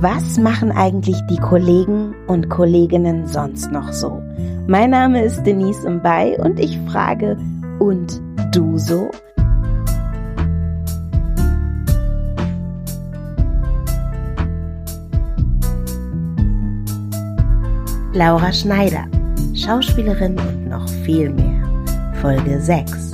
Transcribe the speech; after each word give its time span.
Was 0.00 0.38
machen 0.38 0.70
eigentlich 0.70 1.20
die 1.28 1.38
Kollegen 1.38 2.14
und 2.28 2.48
Kolleginnen 2.48 3.26
sonst 3.26 3.72
noch 3.72 3.92
so? 3.92 4.22
Mein 4.68 4.90
Name 4.90 5.24
ist 5.24 5.42
Denise 5.42 5.90
Mbay 5.90 6.38
und 6.38 6.60
ich 6.60 6.78
frage, 6.88 7.36
und 7.80 8.22
du 8.52 8.78
so? 8.78 9.10
Laura 18.12 18.52
Schneider, 18.52 19.04
Schauspielerin 19.52 20.38
und 20.38 20.68
noch 20.68 20.88
viel 20.88 21.30
mehr. 21.30 21.60
Folge 22.20 22.60
6. 22.60 23.10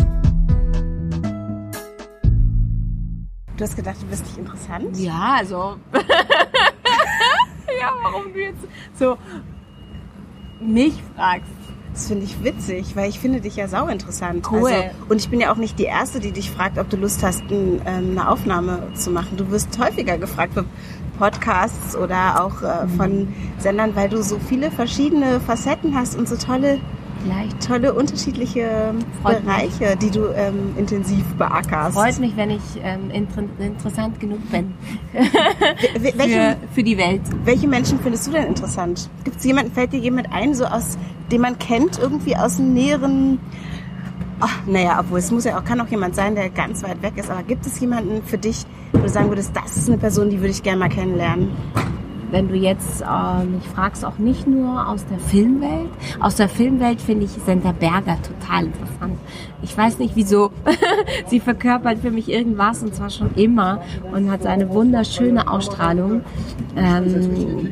Du 3.56 3.64
hast 3.64 3.74
gedacht, 3.74 3.96
du 4.02 4.06
bist 4.06 4.26
nicht 4.26 4.36
interessant? 4.36 4.98
Ja, 4.98 5.36
also. 5.38 5.76
warum 8.14 8.32
du 8.32 8.40
jetzt 8.40 8.66
so 8.98 9.16
mich 10.60 10.94
fragst. 11.14 11.50
Das 11.92 12.08
finde 12.08 12.24
ich 12.24 12.42
witzig, 12.42 12.96
weil 12.96 13.08
ich 13.08 13.20
finde 13.20 13.40
dich 13.40 13.54
ja 13.54 13.68
sau 13.68 13.86
interessant. 13.86 14.50
Cool. 14.50 14.68
Also, 14.68 14.88
und 15.08 15.20
ich 15.20 15.28
bin 15.28 15.40
ja 15.40 15.52
auch 15.52 15.56
nicht 15.56 15.78
die 15.78 15.84
Erste, 15.84 16.18
die 16.18 16.32
dich 16.32 16.50
fragt, 16.50 16.76
ob 16.78 16.90
du 16.90 16.96
Lust 16.96 17.22
hast, 17.22 17.42
ein, 17.42 17.80
ähm, 17.86 18.10
eine 18.10 18.28
Aufnahme 18.28 18.88
zu 18.94 19.12
machen. 19.12 19.36
Du 19.36 19.48
wirst 19.52 19.78
häufiger 19.78 20.18
gefragt 20.18 20.54
für 20.54 20.64
Podcasts 21.18 21.94
oder 21.94 22.44
auch 22.44 22.62
äh, 22.62 22.88
von 22.96 23.32
Sendern, 23.58 23.94
weil 23.94 24.08
du 24.08 24.22
so 24.24 24.38
viele 24.40 24.72
verschiedene 24.72 25.38
Facetten 25.38 25.94
hast 25.96 26.16
und 26.16 26.28
so 26.28 26.36
tolle, 26.36 26.80
Vielleicht. 27.24 27.66
tolle 27.66 27.94
unterschiedliche 27.94 28.94
Freut 29.22 29.44
mich. 29.44 29.54
Bereiche, 29.54 29.96
die 29.96 30.10
du 30.10 30.26
ähm, 30.34 30.74
intensiv 30.76 31.24
beackerst. 31.34 31.96
Freut 31.96 32.18
mich, 32.20 32.36
wenn 32.36 32.50
ich 32.50 32.62
ähm, 32.82 33.10
inter 33.10 33.44
interessant 33.58 34.20
genug 34.20 34.38
bin 34.50 34.74
für, 35.94 36.18
welche, 36.18 36.56
für 36.74 36.82
die 36.82 36.98
Welt. 36.98 37.22
welche 37.44 37.66
Menschen 37.66 37.98
findest 38.00 38.26
du 38.26 38.32
denn 38.32 38.46
interessant? 38.46 39.08
Gibt 39.24 39.38
es 39.38 39.44
jemanden, 39.44 39.72
fällt 39.72 39.92
dir 39.92 40.00
jemand 40.00 40.32
ein, 40.32 40.54
so 40.54 40.64
aus, 40.66 40.98
den 41.32 41.40
man 41.40 41.58
kennt, 41.58 41.98
irgendwie 41.98 42.36
aus 42.36 42.56
dem 42.56 42.74
näheren 42.74 43.38
Ach, 44.40 44.60
naja, 44.66 44.98
obwohl 45.00 45.20
es 45.20 45.30
muss 45.30 45.44
ja 45.44 45.58
auch, 45.58 45.64
kann 45.64 45.80
auch 45.80 45.88
jemand 45.88 46.16
sein, 46.16 46.34
der 46.34 46.50
ganz 46.50 46.82
weit 46.82 47.00
weg 47.02 47.14
ist. 47.16 47.30
Aber 47.30 47.42
gibt 47.44 47.64
es 47.66 47.78
jemanden 47.80 48.22
für 48.24 48.36
dich, 48.36 48.64
wo 48.92 48.98
du 48.98 49.08
sagen 49.08 49.28
würdest, 49.28 49.54
das 49.54 49.76
ist 49.76 49.88
eine 49.88 49.96
Person, 49.96 50.28
die 50.28 50.38
würde 50.38 50.50
ich 50.50 50.62
gerne 50.62 50.80
mal 50.80 50.88
kennenlernen? 50.88 51.52
Wenn 52.30 52.48
du 52.48 52.54
jetzt 52.54 53.02
äh, 53.02 53.44
mich 53.44 53.64
fragst, 53.64 54.04
auch 54.04 54.18
nicht 54.18 54.46
nur 54.46 54.88
aus 54.88 55.04
der 55.06 55.18
Filmwelt. 55.18 55.90
Aus 56.20 56.36
der 56.36 56.48
Filmwelt 56.48 57.00
finde 57.00 57.24
ich 57.24 57.30
Senta 57.30 57.72
Berger 57.72 58.18
total 58.22 58.66
interessant. 58.66 59.18
Ich 59.62 59.76
weiß 59.76 59.98
nicht 59.98 60.16
wieso. 60.16 60.50
Sie 61.26 61.40
verkörpert 61.40 61.98
für 61.98 62.10
mich 62.10 62.30
irgendwas 62.30 62.82
und 62.82 62.94
zwar 62.94 63.10
schon 63.10 63.34
immer 63.34 63.82
und 64.12 64.30
hat 64.30 64.46
eine 64.46 64.68
wunderschöne 64.70 65.48
Ausstrahlung. 65.48 66.22
Ähm, 66.76 67.70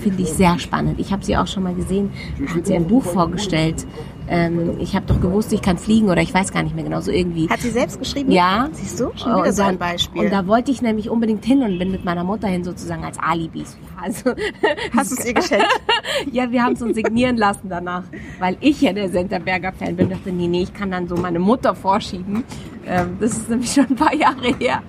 finde 0.00 0.22
ich 0.22 0.32
sehr 0.32 0.58
spannend. 0.58 1.00
Ich 1.00 1.12
habe 1.12 1.24
sie 1.24 1.36
auch 1.36 1.46
schon 1.46 1.62
mal 1.62 1.74
gesehen. 1.74 2.10
Hat 2.54 2.66
sie 2.66 2.74
ein 2.74 2.86
Buch 2.86 3.04
vorgestellt. 3.04 3.86
Ähm, 4.28 4.78
ich 4.80 4.96
habe 4.96 5.06
doch 5.06 5.20
gewusst, 5.20 5.52
ich 5.52 5.62
kann 5.62 5.78
fliegen 5.78 6.08
oder 6.10 6.20
ich 6.20 6.34
weiß 6.34 6.52
gar 6.52 6.62
nicht 6.64 6.74
mehr 6.74 6.82
genau 6.84 7.00
so 7.00 7.12
irgendwie. 7.12 7.48
Hat 7.48 7.60
sie 7.60 7.70
selbst 7.70 7.98
geschrieben? 8.00 8.32
Ja. 8.32 8.68
Siehst 8.72 8.98
du? 8.98 9.10
Schon 9.16 9.36
wieder 9.36 9.52
so 9.52 9.62
da- 9.62 9.68
ein 9.68 9.78
Beispiel. 9.78 10.22
Und 10.24 10.32
da 10.32 10.46
wollte 10.46 10.70
ich 10.72 10.82
nämlich 10.82 11.08
unbedingt 11.10 11.44
hin 11.44 11.62
und 11.62 11.78
bin 11.78 11.90
mit 11.92 12.04
meiner 12.04 12.24
Mutter 12.24 12.48
hin 12.48 12.64
sozusagen 12.64 13.04
als 13.04 13.18
Alibis. 13.18 13.76
Also, 14.02 14.30
Hast 14.96 15.12
du 15.12 15.16
es 15.16 15.24
ihr 15.26 15.34
geschenkt? 15.34 15.66
ja, 16.32 16.50
wir 16.50 16.62
haben 16.64 16.72
es 16.74 16.82
uns 16.82 16.96
signieren 16.96 17.36
lassen 17.36 17.68
danach, 17.68 18.02
weil 18.40 18.56
ich 18.60 18.80
ja 18.80 18.92
der 18.92 19.08
Senterberger 19.08 19.72
Fan 19.72 19.94
bin. 19.96 20.10
dachte, 20.10 20.30
nee, 20.32 20.48
nee, 20.48 20.62
ich 20.62 20.74
kann 20.74 20.90
dann 20.90 21.06
so 21.06 21.16
meine 21.16 21.38
Mutter 21.38 21.74
vorschieben. 21.74 22.42
Ähm, 22.86 23.16
das 23.20 23.32
ist 23.32 23.48
nämlich 23.48 23.72
schon 23.72 23.86
ein 23.86 23.96
paar 23.96 24.14
Jahre 24.14 24.54
her. 24.58 24.82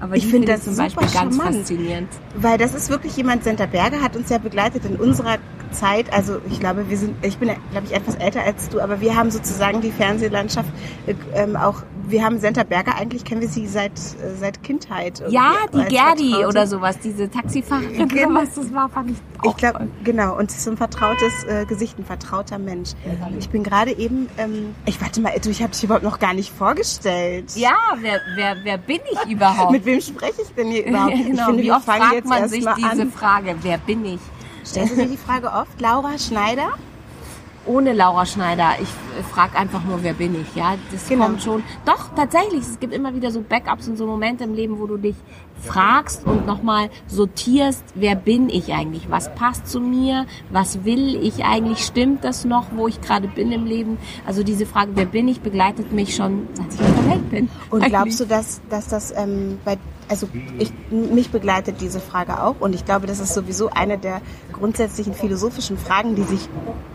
Aber 0.00 0.16
Ich 0.16 0.26
finde 0.26 0.46
das 0.48 0.62
zum 0.64 0.76
Beispiel 0.76 1.06
ganz 1.12 1.36
charmant. 1.36 1.56
faszinierend. 1.58 2.08
Weil 2.34 2.56
das 2.56 2.74
ist 2.74 2.88
wirklich 2.88 3.14
jemand, 3.18 3.44
Senta 3.44 3.66
Berger 3.66 4.00
hat 4.00 4.16
uns 4.16 4.30
ja 4.30 4.38
begleitet 4.38 4.86
in 4.86 4.96
unserer 4.96 5.36
Zeit. 5.72 6.12
Also 6.12 6.40
ich 6.50 6.60
glaube, 6.60 6.88
wir 6.88 6.96
sind, 6.98 7.24
ich 7.24 7.38
bin 7.38 7.50
glaube 7.70 7.86
ich, 7.86 7.94
etwas 7.94 8.16
älter 8.16 8.42
als 8.42 8.68
du, 8.68 8.80
aber 8.80 9.00
wir 9.00 9.16
haben 9.16 9.30
sozusagen 9.30 9.80
die 9.80 9.90
Fernsehlandschaft 9.90 10.68
äh, 11.06 11.14
ähm, 11.34 11.56
auch, 11.56 11.82
wir 12.06 12.24
haben 12.24 12.38
Senta 12.38 12.64
Berger, 12.64 12.96
eigentlich 12.96 13.24
kennen 13.24 13.40
wir 13.40 13.48
sie 13.48 13.66
seit, 13.66 13.92
äh, 13.92 14.34
seit 14.38 14.62
Kindheit. 14.62 15.22
Ja, 15.28 15.52
die 15.72 15.84
Gerdi 15.84 16.30
Vertraute. 16.30 16.48
oder 16.48 16.66
sowas, 16.66 16.98
diese 16.98 17.30
Taxifahrerin 17.30 18.08
Genau. 18.08 18.40
was 18.40 18.54
das 18.54 18.72
war, 18.74 18.88
fand 18.88 19.10
ich 19.12 19.16
auch 19.38 19.50
Ich 19.52 19.56
glaube, 19.56 19.88
genau. 20.04 20.36
Und 20.36 20.50
so 20.50 20.70
ein 20.70 20.76
vertrautes 20.76 21.44
äh, 21.44 21.64
Gesicht, 21.66 21.98
ein 21.98 22.04
vertrauter 22.04 22.58
Mensch. 22.58 22.90
Ich 23.38 23.48
bin 23.50 23.62
gerade 23.62 23.92
eben, 23.92 24.28
ähm, 24.38 24.74
ich 24.86 25.00
warte 25.00 25.20
mal, 25.20 25.32
du, 25.42 25.50
ich 25.50 25.62
habe 25.62 25.72
dich 25.72 25.84
überhaupt 25.84 26.04
noch 26.04 26.18
gar 26.18 26.34
nicht 26.34 26.50
vorgestellt. 26.52 27.52
Ja, 27.56 27.76
wer, 28.00 28.20
wer, 28.34 28.56
wer 28.62 28.78
bin 28.78 29.00
ich 29.10 29.30
überhaupt? 29.30 29.72
Mit 29.72 29.84
wem 29.84 30.00
spreche 30.00 30.42
ich 30.42 30.54
denn 30.54 30.68
hier 30.68 30.86
überhaupt? 30.86 31.12
genau, 31.16 31.32
ich 31.32 31.40
finde, 31.42 31.62
wie 31.62 31.72
oft 31.72 31.84
fragt 31.84 32.26
man 32.26 32.48
sich 32.48 32.66
diese 32.76 33.02
an. 33.02 33.10
Frage, 33.12 33.54
wer 33.62 33.78
bin 33.78 34.04
ich? 34.04 34.20
Stellst 34.64 34.92
du 34.92 34.96
dir 35.02 35.08
die 35.08 35.16
Frage 35.16 35.48
oft? 35.52 35.80
Laura 35.80 36.18
Schneider? 36.18 36.68
ohne 37.66 37.92
Laura 37.92 38.24
Schneider. 38.24 38.70
Ich 38.80 38.88
frage 39.26 39.56
einfach 39.58 39.84
nur, 39.84 40.02
wer 40.02 40.14
bin 40.14 40.34
ich? 40.40 40.56
Ja, 40.56 40.76
das 40.90 41.06
Genau. 41.08 41.26
kommt 41.26 41.42
schon. 41.42 41.62
Doch, 41.84 42.08
tatsächlich. 42.16 42.60
Es 42.62 42.80
gibt 42.80 42.94
immer 42.94 43.14
wieder 43.14 43.30
so 43.30 43.42
Backups 43.42 43.86
und 43.86 43.96
so 43.98 44.06
Momente 44.06 44.44
im 44.44 44.54
Leben, 44.54 44.78
wo 44.80 44.86
du 44.86 44.96
dich 44.96 45.14
fragst 45.62 46.26
und 46.26 46.46
nochmal 46.46 46.88
sortierst, 47.06 47.84
wer 47.94 48.14
bin 48.16 48.48
ich 48.48 48.72
eigentlich? 48.72 49.10
Was 49.10 49.32
passt 49.34 49.68
zu 49.68 49.78
mir? 49.78 50.24
Was 50.48 50.84
will 50.86 51.16
ich 51.22 51.44
eigentlich? 51.44 51.84
Stimmt 51.84 52.24
das 52.24 52.46
noch, 52.46 52.64
wo 52.74 52.88
ich 52.88 53.00
gerade 53.02 53.28
bin 53.28 53.52
im 53.52 53.66
Leben? 53.66 53.98
Also 54.26 54.42
diese 54.42 54.64
Frage, 54.64 54.92
wer 54.94 55.04
bin 55.06 55.28
ich, 55.28 55.42
begleitet 55.42 55.92
mich 55.92 56.16
schon, 56.16 56.48
seit 56.54 56.72
ich 56.74 56.80
auf 56.80 56.86
der 57.04 57.10
Welt 57.10 57.30
bin. 57.30 57.48
Und 57.68 57.82
Eigentlich. 57.82 57.92
glaubst 57.92 58.20
du, 58.20 58.24
dass, 58.24 58.62
dass 58.70 58.88
das 58.88 59.12
ähm, 59.14 59.58
bei, 59.66 59.76
also 60.10 60.28
ich, 60.58 60.72
mich 60.90 61.30
begleitet 61.30 61.80
diese 61.80 62.00
Frage 62.00 62.42
auch 62.42 62.56
und 62.58 62.74
ich 62.74 62.84
glaube, 62.84 63.06
das 63.06 63.20
ist 63.20 63.32
sowieso 63.32 63.70
eine 63.70 63.96
der 63.96 64.20
grundsätzlichen 64.52 65.14
philosophischen 65.14 65.78
Fragen, 65.78 66.16
die 66.16 66.24
sich 66.24 66.48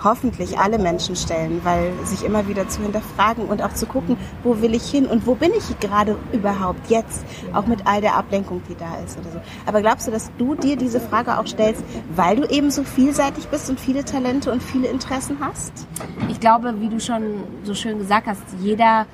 hoffentlich 0.03 0.59
alle 0.59 0.77
Menschen 0.77 1.15
stellen, 1.15 1.61
weil 1.63 1.93
sich 2.03 2.25
immer 2.25 2.47
wieder 2.49 2.67
zu 2.67 2.81
hinterfragen 2.81 3.45
und 3.45 3.61
auch 3.63 3.73
zu 3.73 3.85
gucken, 3.85 4.17
wo 4.43 4.61
will 4.61 4.75
ich 4.75 4.83
hin 4.83 5.05
und 5.05 5.25
wo 5.25 5.35
bin 5.35 5.51
ich 5.57 5.79
gerade 5.79 6.17
überhaupt 6.33 6.89
jetzt, 6.89 7.25
auch 7.53 7.67
mit 7.67 7.87
all 7.87 8.01
der 8.01 8.15
Ablenkung, 8.15 8.61
die 8.69 8.75
da 8.75 8.97
ist 9.05 9.17
oder 9.17 9.31
so. 9.31 9.41
Aber 9.65 9.81
glaubst 9.81 10.07
du, 10.07 10.11
dass 10.11 10.29
du 10.37 10.55
dir 10.55 10.75
diese 10.75 10.99
Frage 10.99 11.39
auch 11.39 11.47
stellst, 11.47 11.83
weil 12.15 12.35
du 12.35 12.49
eben 12.49 12.69
so 12.69 12.83
vielseitig 12.83 13.47
bist 13.47 13.69
und 13.69 13.79
viele 13.79 14.03
Talente 14.03 14.51
und 14.51 14.61
viele 14.61 14.89
Interessen 14.89 15.37
hast? 15.39 15.87
Ich 16.29 16.41
glaube, 16.41 16.81
wie 16.81 16.89
du 16.89 16.99
schon 16.99 17.43
so 17.63 17.73
schön 17.73 17.97
gesagt 17.97 18.27
hast, 18.27 18.43
jeder 18.61 19.07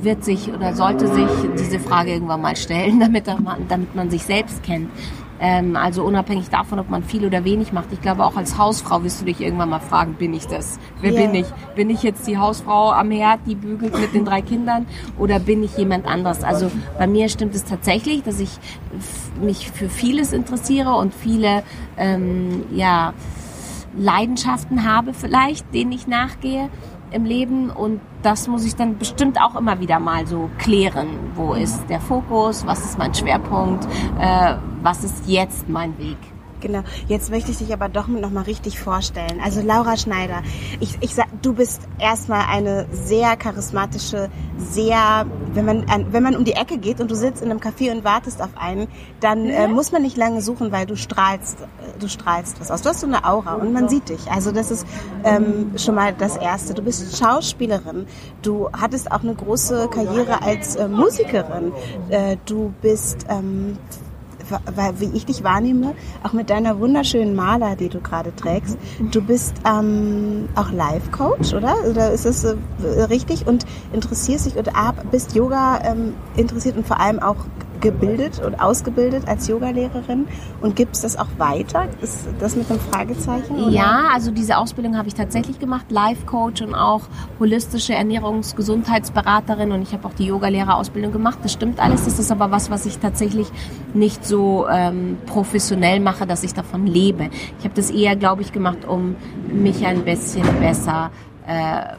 wird 0.00 0.24
sich 0.24 0.52
oder 0.52 0.74
sollte 0.74 1.06
sich 1.08 1.28
diese 1.58 1.78
Frage 1.78 2.12
irgendwann 2.12 2.40
mal 2.42 2.56
stellen, 2.56 3.00
damit, 3.00 3.26
er, 3.28 3.40
ma- 3.40 3.58
damit 3.68 3.94
man 3.94 4.10
sich 4.10 4.24
selbst 4.24 4.62
kennt. 4.62 4.90
Ähm, 5.40 5.74
also 5.76 6.04
unabhängig 6.04 6.48
davon, 6.48 6.78
ob 6.78 6.88
man 6.90 7.02
viel 7.02 7.26
oder 7.26 7.44
wenig 7.44 7.72
macht. 7.72 7.86
Ich 7.92 8.00
glaube, 8.00 8.24
auch 8.24 8.36
als 8.36 8.56
Hausfrau 8.56 9.02
wirst 9.02 9.20
du 9.20 9.24
dich 9.24 9.40
irgendwann 9.40 9.68
mal 9.68 9.80
fragen, 9.80 10.14
bin 10.14 10.32
ich 10.32 10.46
das? 10.46 10.78
Wer 11.00 11.12
Ja. 11.12 11.22
bin 11.22 11.34
ich? 11.34 11.46
Bin 11.74 11.90
ich 11.90 12.02
jetzt 12.04 12.26
die 12.28 12.38
Hausfrau 12.38 12.92
am 12.92 13.10
Herd, 13.10 13.40
die 13.46 13.56
bügelt 13.56 13.98
mit 13.98 14.14
den 14.14 14.24
drei 14.24 14.42
Kindern 14.42 14.86
oder 15.18 15.40
bin 15.40 15.64
ich 15.64 15.76
jemand 15.76 16.06
anderes? 16.06 16.44
Also 16.44 16.70
bei 16.98 17.08
mir 17.08 17.28
stimmt 17.28 17.54
es 17.56 17.64
tatsächlich, 17.64 18.22
dass 18.22 18.38
ich 18.38 18.50
mich 19.42 19.70
für 19.72 19.88
vieles 19.88 20.32
interessiere 20.32 20.94
und 20.94 21.12
viele, 21.12 21.64
ähm, 21.98 22.62
ja, 22.72 23.12
Leidenschaften 23.96 24.88
habe 24.90 25.14
vielleicht, 25.14 25.72
denen 25.74 25.92
ich 25.92 26.06
nachgehe 26.06 26.68
im 27.10 27.24
Leben 27.24 27.70
und 27.70 28.00
das 28.22 28.48
muss 28.48 28.64
ich 28.64 28.74
dann 28.76 28.98
bestimmt 28.98 29.40
auch 29.40 29.54
immer 29.56 29.80
wieder 29.80 29.98
mal 29.98 30.26
so 30.26 30.50
klären. 30.58 31.08
Wo 31.34 31.54
ist 31.54 31.88
der 31.88 32.00
Fokus? 32.00 32.66
Was 32.66 32.84
ist 32.84 32.98
mein 32.98 33.14
Schwerpunkt? 33.14 33.86
Äh, 34.18 34.54
was 34.82 35.04
ist 35.04 35.26
jetzt 35.28 35.68
mein 35.68 35.96
Weg? 35.98 36.18
Genau. 36.64 36.82
Jetzt 37.08 37.30
möchte 37.30 37.50
ich 37.50 37.58
dich 37.58 37.74
aber 37.74 37.90
doch 37.90 38.08
noch 38.08 38.30
mal 38.30 38.44
richtig 38.44 38.80
vorstellen. 38.80 39.38
Also 39.44 39.60
Laura 39.60 39.98
Schneider. 39.98 40.42
Ich, 40.80 40.96
ich 41.02 41.14
sag, 41.14 41.26
du 41.42 41.52
bist 41.52 41.82
erstmal 41.98 42.46
eine 42.50 42.86
sehr 42.90 43.36
charismatische, 43.36 44.30
sehr, 44.56 45.26
wenn 45.52 45.66
man, 45.66 45.84
an, 45.90 46.06
wenn 46.12 46.22
man 46.22 46.34
um 46.34 46.44
die 46.44 46.54
Ecke 46.54 46.78
geht 46.78 47.02
und 47.02 47.10
du 47.10 47.16
sitzt 47.16 47.42
in 47.42 47.50
einem 47.50 47.60
Café 47.60 47.92
und 47.92 48.02
wartest 48.02 48.40
auf 48.40 48.56
einen, 48.56 48.88
dann 49.20 49.44
äh, 49.50 49.68
muss 49.68 49.92
man 49.92 50.00
nicht 50.00 50.16
lange 50.16 50.40
suchen, 50.40 50.72
weil 50.72 50.86
du 50.86 50.96
strahlst, 50.96 51.60
äh, 51.60 51.66
du 52.00 52.08
strahlst 52.08 52.58
was 52.60 52.70
aus. 52.70 52.80
Du 52.80 52.88
hast 52.88 53.00
so 53.00 53.06
eine 53.06 53.26
Aura 53.26 53.56
und 53.56 53.74
man 53.74 53.90
sieht 53.90 54.08
dich. 54.08 54.30
Also 54.30 54.50
das 54.50 54.70
ist 54.70 54.86
ähm, 55.22 55.72
schon 55.76 55.96
mal 55.96 56.14
das 56.14 56.38
Erste. 56.38 56.72
Du 56.72 56.80
bist 56.80 57.18
Schauspielerin. 57.18 58.06
Du 58.40 58.70
hattest 58.72 59.12
auch 59.12 59.22
eine 59.22 59.34
große 59.34 59.88
Karriere 59.88 60.40
als 60.40 60.76
äh, 60.76 60.88
Musikerin. 60.88 61.72
Äh, 62.08 62.38
du 62.46 62.72
bist 62.80 63.26
ähm, 63.28 63.76
wie 64.98 65.10
ich 65.14 65.26
dich 65.26 65.44
wahrnehme, 65.44 65.94
auch 66.22 66.32
mit 66.32 66.50
deiner 66.50 66.78
wunderschönen 66.78 67.34
Maler, 67.34 67.76
die 67.76 67.88
du 67.88 68.00
gerade 68.00 68.34
trägst, 68.34 68.78
du 68.98 69.22
bist 69.22 69.54
ähm, 69.66 70.48
auch 70.54 70.70
Life-Coach, 70.70 71.54
oder? 71.54 71.74
Oder 71.88 72.12
ist 72.12 72.24
das 72.24 72.44
äh, 72.44 72.56
richtig? 73.08 73.46
Und 73.46 73.66
interessierst 73.92 74.46
dich 74.46 74.56
und 74.56 74.70
bist 75.10 75.34
Yoga 75.34 75.80
ähm, 75.84 76.14
interessiert 76.36 76.76
und 76.76 76.86
vor 76.86 77.00
allem 77.00 77.20
auch 77.20 77.36
gebildet 77.80 78.40
und 78.44 78.60
ausgebildet 78.60 79.26
als 79.26 79.48
Yogalehrerin 79.48 80.26
und 80.60 80.76
gibst 80.76 81.04
das 81.04 81.16
auch 81.16 81.28
weiter? 81.38 81.86
Ist 82.00 82.26
das 82.38 82.56
mit 82.56 82.70
einem 82.70 82.80
Fragezeichen? 82.80 83.56
Oder? 83.56 83.70
Ja, 83.70 84.04
also 84.12 84.30
diese 84.30 84.56
Ausbildung 84.58 84.96
habe 84.96 85.08
ich 85.08 85.14
tatsächlich 85.14 85.58
gemacht, 85.58 85.90
Life 85.90 86.24
Coach 86.26 86.62
und 86.62 86.74
auch 86.74 87.02
holistische 87.38 87.94
Ernährungsgesundheitsberaterin 87.94 89.72
und 89.72 89.82
ich 89.82 89.92
habe 89.92 90.06
auch 90.06 90.14
die 90.14 90.26
Yogalehrerausbildung 90.26 91.12
gemacht. 91.12 91.38
Das 91.42 91.52
stimmt 91.52 91.80
alles. 91.80 92.04
Das 92.04 92.18
ist 92.18 92.30
aber 92.30 92.50
was, 92.50 92.70
was 92.70 92.86
ich 92.86 92.98
tatsächlich 92.98 93.48
nicht 93.92 94.24
so 94.24 94.66
ähm, 94.68 95.18
professionell 95.26 96.00
mache, 96.00 96.26
dass 96.26 96.42
ich 96.42 96.54
davon 96.54 96.86
lebe. 96.86 97.30
Ich 97.58 97.64
habe 97.64 97.74
das 97.74 97.90
eher, 97.90 98.16
glaube 98.16 98.42
ich, 98.42 98.52
gemacht, 98.52 98.86
um 98.86 99.16
mich 99.52 99.84
ein 99.86 100.04
bisschen 100.04 100.46
besser 100.60 101.10
äh, 101.46 101.94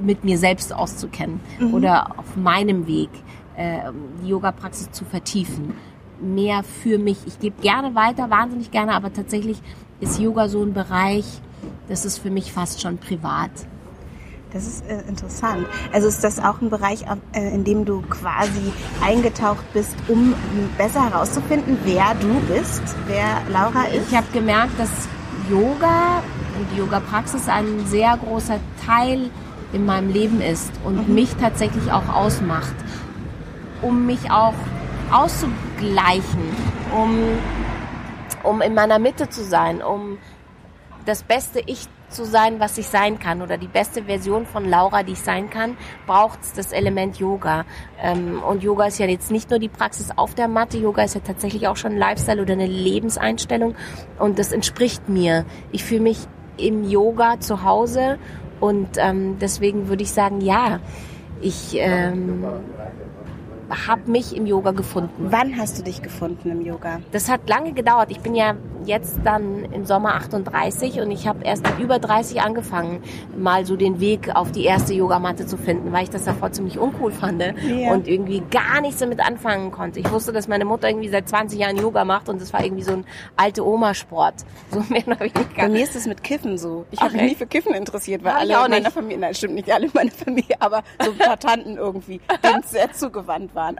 mit 0.00 0.24
mir 0.24 0.38
selbst 0.38 0.74
auszukennen 0.74 1.40
mhm. 1.58 1.74
oder 1.74 2.18
auf 2.18 2.36
meinem 2.36 2.86
Weg 2.86 3.10
äh, 3.56 3.90
die 4.22 4.28
Yoga-Praxis 4.28 4.90
zu 4.92 5.04
vertiefen. 5.04 5.74
Mehr 6.20 6.62
für 6.62 6.98
mich. 6.98 7.18
Ich 7.26 7.38
gebe 7.40 7.60
gerne 7.60 7.94
weiter, 7.94 8.30
wahnsinnig 8.30 8.70
gerne, 8.70 8.92
aber 8.92 9.12
tatsächlich 9.12 9.60
ist 10.00 10.20
Yoga 10.20 10.48
so 10.48 10.62
ein 10.62 10.72
Bereich, 10.72 11.26
das 11.88 12.04
ist 12.04 12.18
für 12.18 12.30
mich 12.30 12.52
fast 12.52 12.80
schon 12.80 12.98
privat. 12.98 13.50
Das 14.52 14.66
ist 14.66 14.86
äh, 14.86 15.00
interessant. 15.08 15.66
Also 15.92 16.08
ist 16.08 16.22
das 16.22 16.38
auch 16.38 16.60
ein 16.60 16.68
Bereich, 16.68 17.04
äh, 17.32 17.54
in 17.54 17.64
dem 17.64 17.84
du 17.84 18.02
quasi 18.02 18.72
eingetaucht 19.02 19.64
bist, 19.72 19.94
um 20.08 20.34
besser 20.76 21.10
herauszufinden, 21.10 21.78
wer 21.84 22.14
du 22.20 22.40
bist, 22.52 22.82
wer 23.06 23.42
Laura 23.50 23.84
ist? 23.84 24.10
Ich 24.10 24.16
habe 24.16 24.26
gemerkt, 24.32 24.78
dass 24.78 24.90
Yoga 25.50 26.22
und 26.58 26.70
die 26.72 26.78
Yoga-Praxis 26.80 27.48
ein 27.48 27.86
sehr 27.86 28.16
großer 28.18 28.58
Teil 28.84 29.30
in 29.72 29.86
meinem 29.86 30.10
Leben 30.10 30.42
ist 30.42 30.70
und 30.84 31.08
mhm. 31.08 31.14
mich 31.14 31.34
tatsächlich 31.36 31.90
auch 31.90 32.08
ausmacht, 32.08 32.74
um 33.82 34.06
mich 34.06 34.30
auch 34.30 34.54
auszugleichen, 35.12 36.42
um, 36.96 37.18
um 38.42 38.62
in 38.62 38.74
meiner 38.74 38.98
Mitte 38.98 39.28
zu 39.28 39.44
sein, 39.44 39.82
um 39.82 40.18
das 41.04 41.22
beste 41.22 41.60
Ich 41.66 41.88
zu 42.12 42.24
sein, 42.24 42.60
was 42.60 42.78
ich 42.78 42.86
sein 42.86 43.18
kann 43.18 43.42
oder 43.42 43.56
die 43.56 43.66
beste 43.66 44.04
Version 44.04 44.46
von 44.46 44.68
Laura, 44.68 45.02
die 45.02 45.12
ich 45.12 45.20
sein 45.20 45.50
kann, 45.50 45.76
braucht 46.06 46.40
das 46.56 46.72
Element 46.72 47.18
Yoga. 47.18 47.64
Ähm, 48.00 48.42
und 48.46 48.62
Yoga 48.62 48.86
ist 48.86 48.98
ja 48.98 49.06
jetzt 49.06 49.30
nicht 49.30 49.50
nur 49.50 49.58
die 49.58 49.68
Praxis 49.68 50.10
auf 50.14 50.34
der 50.34 50.46
Matte, 50.46 50.78
Yoga 50.78 51.02
ist 51.04 51.14
ja 51.14 51.20
tatsächlich 51.20 51.68
auch 51.68 51.76
schon 51.76 51.92
ein 51.92 51.98
Lifestyle 51.98 52.42
oder 52.42 52.52
eine 52.52 52.66
Lebenseinstellung 52.66 53.74
und 54.18 54.38
das 54.38 54.52
entspricht 54.52 55.08
mir. 55.08 55.44
Ich 55.72 55.84
fühle 55.84 56.02
mich 56.02 56.18
im 56.58 56.88
Yoga 56.88 57.40
zu 57.40 57.64
Hause 57.64 58.18
und 58.60 58.88
ähm, 58.98 59.38
deswegen 59.40 59.88
würde 59.88 60.02
ich 60.02 60.12
sagen, 60.12 60.40
ja, 60.40 60.80
ich 61.40 61.74
ähm, 61.76 62.44
habe 63.72 64.10
mich 64.10 64.36
im 64.36 64.46
Yoga 64.46 64.72
gefunden. 64.72 65.28
Wann 65.30 65.56
hast 65.56 65.78
du 65.78 65.82
dich 65.82 66.02
gefunden 66.02 66.50
im 66.50 66.60
Yoga? 66.60 67.00
Das 67.10 67.28
hat 67.28 67.48
lange 67.48 67.72
gedauert. 67.72 68.10
Ich 68.10 68.20
bin 68.20 68.34
ja 68.34 68.54
jetzt 68.86 69.20
dann 69.24 69.64
im 69.72 69.84
Sommer 69.84 70.14
38 70.14 71.00
und 71.00 71.10
ich 71.10 71.26
habe 71.26 71.44
erst 71.44 71.64
mit 71.64 71.78
über 71.78 71.98
30 71.98 72.40
angefangen, 72.42 73.02
mal 73.36 73.66
so 73.66 73.76
den 73.76 74.00
Weg 74.00 74.34
auf 74.34 74.52
die 74.52 74.64
erste 74.64 74.94
Yogamatte 74.94 75.46
zu 75.46 75.56
finden, 75.56 75.92
weil 75.92 76.04
ich 76.04 76.10
das 76.10 76.24
davor 76.24 76.52
ziemlich 76.52 76.78
uncool 76.78 77.12
fand 77.12 77.42
ja. 77.42 77.92
und 77.92 78.08
irgendwie 78.08 78.42
gar 78.50 78.80
nichts 78.80 79.00
damit 79.00 79.20
anfangen 79.20 79.70
konnte. 79.70 80.00
Ich 80.00 80.10
wusste, 80.10 80.32
dass 80.32 80.48
meine 80.48 80.64
Mutter 80.64 80.88
irgendwie 80.88 81.08
seit 81.08 81.28
20 81.28 81.58
Jahren 81.58 81.76
Yoga 81.76 82.04
macht 82.04 82.28
und 82.28 82.40
das 82.40 82.52
war 82.52 82.64
irgendwie 82.64 82.82
so 82.82 82.92
ein 82.92 83.04
alte 83.36 83.66
Oma-Sport. 83.66 84.34
So 84.70 84.84
mehr 84.88 85.04
habe 85.06 85.26
ich 85.26 85.34
nicht 85.34 85.56
Bei 85.56 85.68
mir 85.68 85.82
ist 85.82 85.94
das 85.94 86.06
mit 86.06 86.22
Kiffen 86.22 86.58
so. 86.58 86.86
Ich 86.90 87.00
habe 87.00 87.12
mich 87.12 87.22
nie 87.22 87.34
für 87.34 87.46
Kiffen 87.46 87.74
interessiert, 87.74 88.24
weil 88.24 88.32
alle 88.32 88.54
in 88.54 88.60
meiner 88.60 88.78
nicht. 88.80 88.92
Familie, 88.92 89.18
nein, 89.18 89.34
stimmt 89.34 89.54
nicht 89.54 89.70
alle 89.70 89.86
in 89.86 89.92
meiner 89.94 90.10
Familie, 90.10 90.56
aber 90.60 90.82
so 91.02 91.10
ein 91.10 91.18
paar 91.18 91.38
Tanten 91.38 91.76
irgendwie, 91.76 92.20
denen 92.42 92.62
sehr 92.62 92.92
zugewandt 92.92 93.54
waren. 93.54 93.76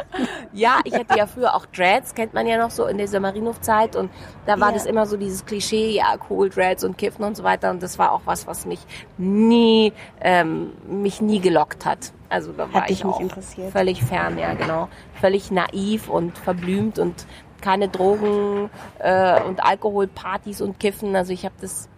ja, 0.52 0.80
ich 0.84 0.94
hatte 0.94 1.16
ja 1.16 1.26
früher 1.26 1.54
auch 1.54 1.66
Dreads, 1.66 2.14
kennt 2.14 2.34
man 2.34 2.46
ja 2.46 2.58
noch 2.58 2.70
so 2.70 2.86
in 2.86 2.98
dieser 2.98 3.20
Marienhof-Zeit 3.20 3.96
und 3.96 4.10
da 4.46 4.58
war 4.58 4.68
yeah. 4.68 4.72
das 4.72 4.86
immer 4.86 5.06
so 5.06 5.16
dieses 5.16 5.44
Klischee, 5.44 5.90
ja, 5.90 6.16
cool, 6.28 6.48
Dreads 6.48 6.84
und 6.84 6.96
Kiffen 6.96 7.24
und 7.24 7.36
so 7.36 7.44
weiter. 7.44 7.70
Und 7.70 7.82
das 7.82 7.98
war 7.98 8.12
auch 8.12 8.22
was, 8.24 8.46
was 8.46 8.66
mich 8.66 8.80
nie, 9.18 9.92
ähm, 10.20 10.72
mich 10.86 11.20
nie 11.20 11.40
gelockt 11.40 11.84
hat. 11.84 12.12
Also 12.28 12.52
da 12.52 12.72
war 12.72 12.82
hat 12.82 12.90
ich 12.90 13.04
auch 13.04 13.20
völlig 13.72 14.02
fern, 14.02 14.38
ja 14.38 14.54
genau. 14.54 14.88
Völlig 15.20 15.50
naiv 15.50 16.08
und 16.08 16.38
verblümt 16.38 16.98
und 16.98 17.26
keine 17.60 17.88
Drogen 17.88 18.70
äh, 19.00 19.42
und 19.42 19.62
Alkoholpartys 19.62 20.62
und 20.62 20.80
Kiffen. 20.80 21.14
Also 21.14 21.32
ich 21.32 21.44
habe 21.44 21.54
das 21.60 21.89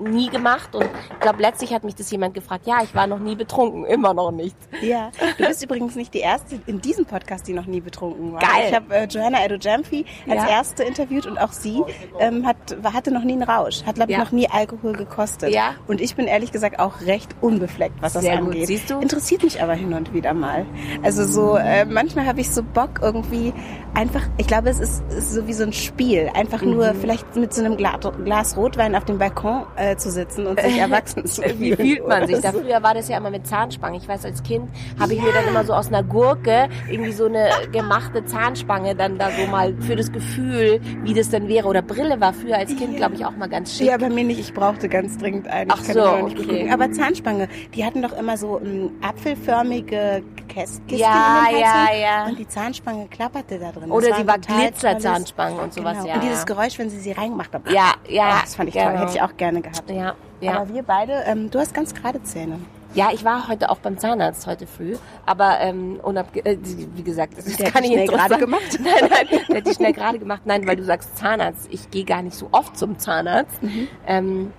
nie 0.00 0.28
gemacht 0.28 0.74
und 0.74 0.84
ich 0.84 1.20
glaube, 1.20 1.42
letztlich 1.42 1.72
hat 1.72 1.84
mich 1.84 1.94
das 1.94 2.10
jemand 2.10 2.34
gefragt. 2.34 2.66
Ja, 2.66 2.82
ich 2.82 2.94
war 2.94 3.06
noch 3.06 3.18
nie 3.18 3.36
betrunken, 3.36 3.84
immer 3.84 4.14
noch 4.14 4.30
nicht. 4.30 4.56
Ja, 4.82 5.10
du 5.38 5.46
bist 5.46 5.62
übrigens 5.62 5.94
nicht 5.94 6.14
die 6.14 6.20
Erste 6.20 6.60
in 6.66 6.80
diesem 6.80 7.06
Podcast, 7.06 7.46
die 7.48 7.52
noch 7.52 7.66
nie 7.66 7.80
betrunken 7.80 8.32
war. 8.32 8.40
Geil. 8.40 8.68
Ich 8.68 8.74
habe 8.74 8.94
äh, 8.94 9.06
Johanna 9.06 9.44
Edo-Jamfi 9.44 10.04
als 10.28 10.42
ja. 10.42 10.48
Erste 10.48 10.84
interviewt 10.84 11.26
und 11.26 11.38
auch 11.38 11.52
sie 11.52 11.82
ähm, 12.18 12.46
hat, 12.46 12.56
hatte 12.84 13.10
noch 13.10 13.24
nie 13.24 13.32
einen 13.32 13.42
Rausch, 13.42 13.84
hat, 13.84 13.96
glaube 13.96 14.12
ich, 14.12 14.18
ja. 14.18 14.24
noch 14.24 14.32
nie 14.32 14.48
Alkohol 14.48 14.92
gekostet. 14.92 15.54
Ja. 15.54 15.74
Und 15.86 16.00
ich 16.00 16.14
bin 16.14 16.26
ehrlich 16.26 16.52
gesagt 16.52 16.78
auch 16.78 17.00
recht 17.02 17.34
unbefleckt, 17.40 18.00
was 18.00 18.14
das 18.14 18.22
Sehr 18.22 18.38
angeht. 18.38 18.60
Gut. 18.60 18.66
Siehst 18.66 18.90
du? 18.90 18.98
Interessiert 18.98 19.42
mich 19.42 19.62
aber 19.62 19.74
hin 19.74 19.92
und 19.92 20.12
wieder 20.14 20.34
mal. 20.34 20.66
Also 21.02 21.24
so, 21.24 21.56
äh, 21.56 21.84
manchmal 21.84 22.26
habe 22.26 22.40
ich 22.40 22.50
so 22.50 22.62
Bock 22.62 23.00
irgendwie 23.02 23.52
einfach, 23.94 24.22
ich 24.38 24.46
glaube, 24.46 24.70
es 24.70 24.80
ist, 24.80 25.02
ist 25.10 25.32
so 25.32 25.46
wie 25.46 25.52
so 25.52 25.64
ein 25.64 25.72
Spiel, 25.72 26.30
einfach 26.34 26.62
mhm. 26.62 26.72
nur 26.72 26.94
vielleicht 26.94 27.36
mit 27.36 27.52
so 27.52 27.64
einem 27.64 27.76
Glas, 27.76 28.00
Glas 28.24 28.56
Rotwein 28.56 28.94
auf 28.94 29.04
dem 29.04 29.18
Balkon 29.18 29.66
äh, 29.76 29.89
zu 29.96 30.10
sitzen 30.10 30.46
und 30.46 30.60
sich 30.60 30.78
erwachsen 30.78 31.26
zu 31.26 31.42
fühlen. 31.42 31.60
Wie 31.60 31.76
fühlt 31.76 32.08
man 32.08 32.26
sich 32.26 32.40
da? 32.40 32.52
Früher 32.52 32.82
war 32.82 32.94
das 32.94 33.08
ja 33.08 33.16
immer 33.16 33.30
mit 33.30 33.46
Zahnspange. 33.46 33.96
Ich 33.96 34.08
weiß, 34.08 34.24
als 34.24 34.42
Kind 34.42 34.68
habe 34.98 35.14
ich 35.14 35.18
ja. 35.18 35.26
mir 35.26 35.32
dann 35.32 35.48
immer 35.48 35.64
so 35.64 35.74
aus 35.74 35.88
einer 35.88 36.02
Gurke 36.02 36.68
irgendwie 36.88 37.12
so 37.12 37.26
eine 37.26 37.50
gemachte 37.72 38.24
Zahnspange 38.24 38.94
dann 38.94 39.18
da 39.18 39.30
so 39.30 39.46
mal 39.46 39.74
für 39.80 39.96
das 39.96 40.12
Gefühl, 40.12 40.80
wie 41.02 41.14
das 41.14 41.30
denn 41.30 41.48
wäre. 41.48 41.68
Oder 41.68 41.82
Brille 41.82 42.20
war 42.20 42.32
früher 42.32 42.56
als 42.56 42.74
Kind, 42.76 42.96
glaube 42.96 43.14
ich, 43.14 43.24
auch 43.24 43.36
mal 43.36 43.48
ganz 43.48 43.76
schick. 43.76 43.86
Ja, 43.86 43.96
bei 43.96 44.08
mir 44.08 44.24
nicht. 44.24 44.40
Ich 44.40 44.54
brauchte 44.54 44.88
ganz 44.88 45.18
dringend 45.18 45.48
eine. 45.48 45.70
Ach 45.72 45.82
so, 45.82 46.02
okay. 46.02 46.70
Aber 46.70 46.90
Zahnspange, 46.90 47.48
die 47.74 47.84
hatten 47.84 48.02
doch 48.02 48.16
immer 48.16 48.36
so 48.36 48.58
um, 48.58 48.92
apfelförmige 49.02 50.22
Kästchen 50.48 50.98
ja, 50.98 51.46
ja, 51.52 51.94
ja. 51.94 52.26
Und 52.26 52.38
die 52.38 52.48
Zahnspange 52.48 53.06
klapperte 53.08 53.58
da 53.58 53.72
drin. 53.72 53.90
Oder 53.90 54.16
sie 54.16 54.26
war 54.26 54.38
Glitzerzahnspange 54.38 55.60
und 55.60 55.72
sowas, 55.72 55.98
genau. 55.98 56.08
ja. 56.08 56.14
Und 56.14 56.24
dieses 56.24 56.44
Geräusch, 56.44 56.78
wenn 56.78 56.90
sie 56.90 56.98
sie 56.98 57.12
reingemacht 57.12 57.54
haben. 57.54 57.64
Ja, 57.72 57.94
ja. 58.08 58.36
Oh, 58.36 58.40
das 58.42 58.54
fand 58.56 58.68
ich 58.68 58.74
genau. 58.74 58.90
toll. 58.90 58.98
Hätte 58.98 59.12
ich 59.14 59.22
auch 59.22 59.36
gerne 59.36 59.60
gehabt. 59.60 59.69
Ja, 59.88 60.14
ja. 60.40 60.56
Aber 60.56 60.72
wir 60.72 60.82
beide, 60.82 61.22
ähm, 61.26 61.50
du 61.50 61.58
hast 61.58 61.74
ganz 61.74 61.94
gerade 61.94 62.22
Zähne. 62.22 62.60
Ja, 62.92 63.10
ich 63.12 63.24
war 63.24 63.46
heute 63.46 63.70
auch 63.70 63.78
beim 63.78 63.98
Zahnarzt 63.98 64.48
heute 64.48 64.66
früh, 64.66 64.96
aber 65.24 65.60
ähm, 65.60 66.00
äh, 66.42 66.56
wie 66.94 67.02
gesagt, 67.04 67.38
das 67.38 67.46
ist 67.46 67.58
gar 67.58 67.80
nicht 67.80 67.92
schnell 67.92 68.08
gerade 68.08 68.36
gemacht. 68.36 68.62
nein, 68.80 69.08
nein, 69.08 69.40
der 69.48 69.56
hat 69.58 69.66
die 69.66 69.74
schnell 69.74 69.92
gerade 69.92 70.18
gemacht. 70.18 70.42
Nein, 70.44 70.66
weil 70.66 70.74
du 70.74 70.84
sagst 70.84 71.16
Zahnarzt. 71.16 71.68
Ich 71.70 71.90
gehe 71.90 72.04
gar 72.04 72.22
nicht 72.22 72.34
so 72.34 72.48
oft 72.50 72.76
zum 72.76 72.98
Zahnarzt. 72.98 73.62
Mhm. 73.62 73.88
Ähm, 74.08 74.52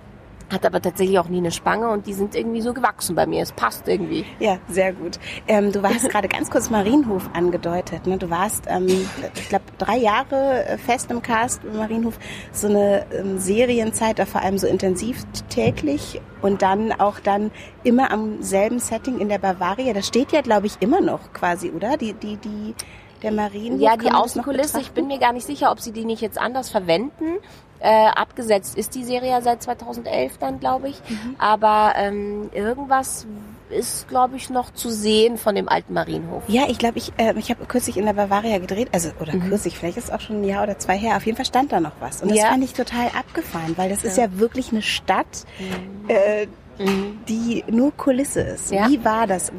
hat 0.52 0.66
aber 0.66 0.80
tatsächlich 0.80 1.18
auch 1.18 1.28
nie 1.28 1.38
eine 1.38 1.50
Spange 1.50 1.88
und 1.88 2.06
die 2.06 2.12
sind 2.12 2.34
irgendwie 2.34 2.60
so 2.60 2.72
gewachsen 2.72 3.14
bei 3.14 3.26
mir. 3.26 3.42
Es 3.42 3.52
passt 3.52 3.88
irgendwie. 3.88 4.24
Ja, 4.38 4.58
sehr 4.68 4.92
gut. 4.92 5.18
Ähm, 5.48 5.72
du 5.72 5.82
warst 5.82 6.08
gerade 6.10 6.28
ganz 6.28 6.50
kurz 6.50 6.70
Marienhof 6.70 7.30
angedeutet. 7.32 8.06
Ne? 8.06 8.18
Du 8.18 8.30
warst, 8.30 8.64
ähm, 8.68 8.86
ich 8.86 9.48
glaube, 9.48 9.64
drei 9.78 9.96
Jahre 9.96 10.64
äh, 10.66 10.78
fest 10.78 11.10
im 11.10 11.22
Cast 11.22 11.62
Marienhof. 11.64 12.18
So 12.52 12.68
eine 12.68 13.06
ähm, 13.12 13.38
Serienzeit, 13.38 14.18
da 14.18 14.26
vor 14.26 14.42
allem 14.42 14.58
so 14.58 14.66
intensiv 14.66 15.24
täglich 15.48 16.20
und 16.42 16.62
dann 16.62 16.92
auch 16.92 17.20
dann 17.20 17.50
immer 17.84 18.10
am 18.10 18.42
selben 18.42 18.78
Setting 18.78 19.18
in 19.20 19.28
der 19.28 19.38
Bavaria. 19.38 19.92
Das 19.92 20.06
steht 20.08 20.32
ja, 20.32 20.40
glaube 20.40 20.66
ich, 20.66 20.76
immer 20.80 21.00
noch 21.00 21.32
quasi, 21.32 21.70
oder? 21.70 21.96
Die, 21.96 22.12
die, 22.12 22.36
die, 22.36 22.74
der 23.22 23.32
Marienhof. 23.32 23.80
Ja, 23.80 23.96
die 23.96 24.10
Außenkulisse. 24.10 24.80
Ich 24.80 24.92
bin 24.92 25.06
mir 25.06 25.18
gar 25.18 25.32
nicht 25.32 25.46
sicher, 25.46 25.70
ob 25.70 25.80
sie 25.80 25.92
die 25.92 26.04
nicht 26.04 26.20
jetzt 26.20 26.38
anders 26.38 26.70
verwenden. 26.70 27.38
Äh, 27.80 28.06
abgesetzt 28.06 28.76
ist 28.76 28.94
die 28.94 29.02
Serie 29.02 29.42
seit 29.42 29.62
2011 29.62 30.38
dann, 30.38 30.60
glaube 30.60 30.88
ich. 30.88 31.00
Mhm. 31.08 31.34
Aber 31.38 31.94
ähm, 31.96 32.50
irgendwas 32.52 33.26
ist, 33.72 34.08
glaube 34.08 34.36
ich, 34.36 34.50
noch 34.50 34.72
zu 34.72 34.90
sehen 34.90 35.36
von 35.36 35.54
dem 35.54 35.68
alten 35.68 35.94
Marienhof. 35.94 36.44
Ja, 36.46 36.64
ich 36.68 36.78
glaube, 36.78 36.98
ich, 36.98 37.12
äh, 37.16 37.34
ich 37.36 37.50
habe 37.50 37.64
kürzlich 37.64 37.96
in 37.96 38.06
der 38.06 38.12
Bavaria 38.12 38.58
gedreht, 38.58 38.88
also 38.92 39.10
oder 39.20 39.34
mhm. 39.34 39.48
kürzlich, 39.48 39.78
vielleicht 39.78 39.96
ist 39.96 40.04
es 40.04 40.10
auch 40.10 40.20
schon 40.20 40.42
ein 40.42 40.44
Jahr 40.44 40.62
oder 40.62 40.78
zwei 40.78 40.96
her. 40.96 41.16
Auf 41.16 41.26
jeden 41.26 41.36
Fall 41.36 41.46
stand 41.46 41.72
da 41.72 41.80
noch 41.80 41.92
was. 41.98 42.22
Und 42.22 42.30
das 42.30 42.38
ja. 42.38 42.46
fand 42.46 42.62
ich 42.62 42.74
total 42.74 43.08
abgefahren, 43.18 43.76
weil 43.76 43.88
das 43.88 44.02
ja. 44.02 44.10
ist 44.10 44.18
ja 44.18 44.38
wirklich 44.38 44.70
eine 44.70 44.82
Stadt, 44.82 45.44
mhm. 45.58 46.08
äh, 46.08 46.46
mhm. 46.78 47.18
die 47.28 47.64
nur 47.68 47.92
Kulisse 47.96 48.42
ist. 48.42 48.70
Ja. 48.70 48.88
Wie 48.88 49.04
war 49.04 49.26
das? 49.26 49.50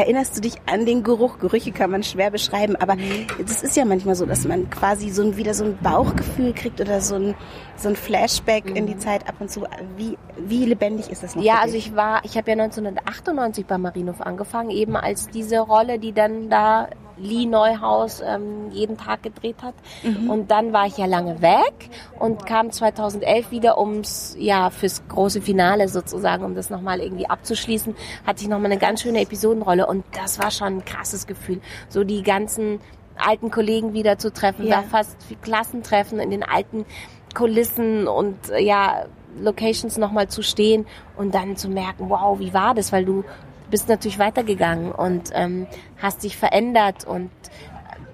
Erinnerst 0.00 0.36
du 0.36 0.40
dich 0.40 0.54
an 0.66 0.86
den 0.86 1.02
Geruch? 1.02 1.38
Gerüche 1.38 1.72
kann 1.72 1.90
man 1.90 2.02
schwer 2.02 2.30
beschreiben, 2.30 2.76
aber 2.76 2.96
das 3.38 3.62
ist 3.62 3.76
ja 3.76 3.84
manchmal 3.84 4.14
so, 4.14 4.26
dass 4.26 4.46
man 4.46 4.68
quasi 4.70 5.10
so 5.10 5.22
ein, 5.22 5.36
wieder 5.36 5.54
so 5.54 5.64
ein 5.64 5.78
Bauchgefühl 5.82 6.52
kriegt 6.52 6.80
oder 6.80 7.00
so 7.00 7.16
ein, 7.16 7.34
so 7.82 7.88
ein 7.88 7.96
Flashback 7.96 8.66
mhm. 8.66 8.76
in 8.76 8.86
die 8.86 8.94
mhm. 8.94 9.00
Zeit 9.00 9.28
ab 9.28 9.36
und 9.40 9.50
zu. 9.50 9.66
Wie, 9.96 10.16
wie 10.36 10.64
lebendig 10.64 11.10
ist 11.10 11.22
das 11.22 11.36
noch? 11.36 11.42
Ja, 11.42 11.60
also 11.60 11.76
ich 11.76 11.94
war, 11.96 12.24
ich 12.24 12.36
habe 12.36 12.50
ja 12.50 12.62
1998 12.62 13.66
bei 13.66 13.78
Marienhof 13.78 14.20
angefangen, 14.20 14.70
eben 14.70 14.96
als 14.96 15.28
diese 15.28 15.60
Rolle, 15.60 15.98
die 15.98 16.12
dann 16.12 16.50
da 16.50 16.88
Lee 17.20 17.46
Neuhaus 17.46 18.22
ähm, 18.24 18.70
jeden 18.70 18.96
Tag 18.96 19.22
gedreht 19.22 19.56
hat. 19.62 19.74
Mhm. 20.02 20.30
Und 20.30 20.50
dann 20.50 20.72
war 20.72 20.86
ich 20.86 20.96
ja 20.96 21.06
lange 21.06 21.42
weg 21.42 21.90
und 22.18 22.46
kam 22.46 22.70
2011 22.70 23.50
wieder 23.50 23.78
ums, 23.78 24.36
ja, 24.38 24.70
fürs 24.70 25.06
große 25.08 25.42
Finale 25.42 25.88
sozusagen, 25.88 26.44
um 26.44 26.54
das 26.54 26.70
nochmal 26.70 27.00
irgendwie 27.00 27.28
abzuschließen, 27.28 27.94
hatte 28.26 28.42
ich 28.42 28.48
nochmal 28.48 28.70
eine 28.70 28.80
ganz 28.80 29.02
schöne 29.02 29.20
Episodenrolle 29.20 29.86
und 29.86 30.04
das 30.12 30.38
war 30.38 30.50
schon 30.50 30.78
ein 30.78 30.84
krasses 30.84 31.26
Gefühl. 31.26 31.60
So 31.88 32.04
die 32.04 32.22
ganzen 32.22 32.80
alten 33.16 33.50
Kollegen 33.50 33.92
wieder 33.92 34.18
zu 34.18 34.32
treffen, 34.32 34.66
Ja. 34.66 34.76
war 34.76 34.82
fast 34.84 35.16
Klassentreffen 35.42 36.20
in 36.20 36.30
den 36.30 36.42
alten 36.42 36.86
Kulissen 37.34 38.06
und 38.06 38.50
äh, 38.50 38.62
ja, 38.62 39.06
Locations 39.40 39.96
nochmal 39.96 40.28
zu 40.28 40.42
stehen 40.42 40.86
und 41.16 41.34
dann 41.34 41.56
zu 41.56 41.68
merken, 41.68 42.10
wow, 42.10 42.38
wie 42.38 42.52
war 42.52 42.74
das? 42.74 42.92
Weil 42.92 43.04
du 43.04 43.24
bist 43.70 43.88
natürlich 43.88 44.18
weitergegangen 44.18 44.92
und 44.92 45.30
ähm, 45.32 45.66
hast 45.98 46.24
dich 46.24 46.36
verändert 46.36 47.06
und 47.06 47.30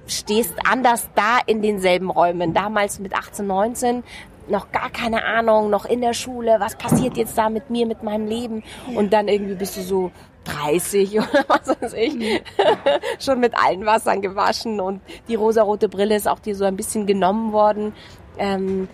stehst 0.07 0.55
anders 0.71 1.09
da 1.15 1.39
in 1.47 1.63
denselben 1.63 2.11
Räumen. 2.11 2.55
Damals 2.55 2.99
mit 2.99 3.15
18, 3.15 3.47
19 3.47 4.05
noch 4.49 4.71
gar 4.71 4.91
keine 4.91 5.25
Ahnung, 5.25 5.71
noch 5.71 5.87
in 5.87 6.01
der 6.01 6.13
Schule, 6.15 6.57
was 6.61 6.77
passiert 6.77 7.17
jetzt 7.17 7.37
da 7.37 7.49
mit 7.49 7.71
mir, 7.71 7.87
mit 7.87 8.03
meinem 8.03 8.27
Leben? 8.27 8.63
Und 8.95 9.13
dann 9.13 9.27
irgendwie 9.27 9.55
bist 9.55 9.77
du 9.77 9.83
so 9.83 10.13
30 10.45 11.19
oder 11.19 11.45
was 11.49 11.69
weiß 11.81 11.95
ich, 11.95 12.43
schon 13.19 13.41
mit 13.41 13.55
allen 13.57 13.85
Wassern 13.85 14.23
gewaschen 14.23 14.81
und 14.81 15.01
die 15.29 15.35
rosarote 15.35 15.89
Brille 15.89 16.15
ist 16.15 16.29
auch 16.29 16.39
dir 16.39 16.55
so 16.55 16.65
ein 16.65 16.77
bisschen 16.77 17.07
genommen 17.07 17.53
worden. 17.53 17.93
Ähm, 18.39 18.89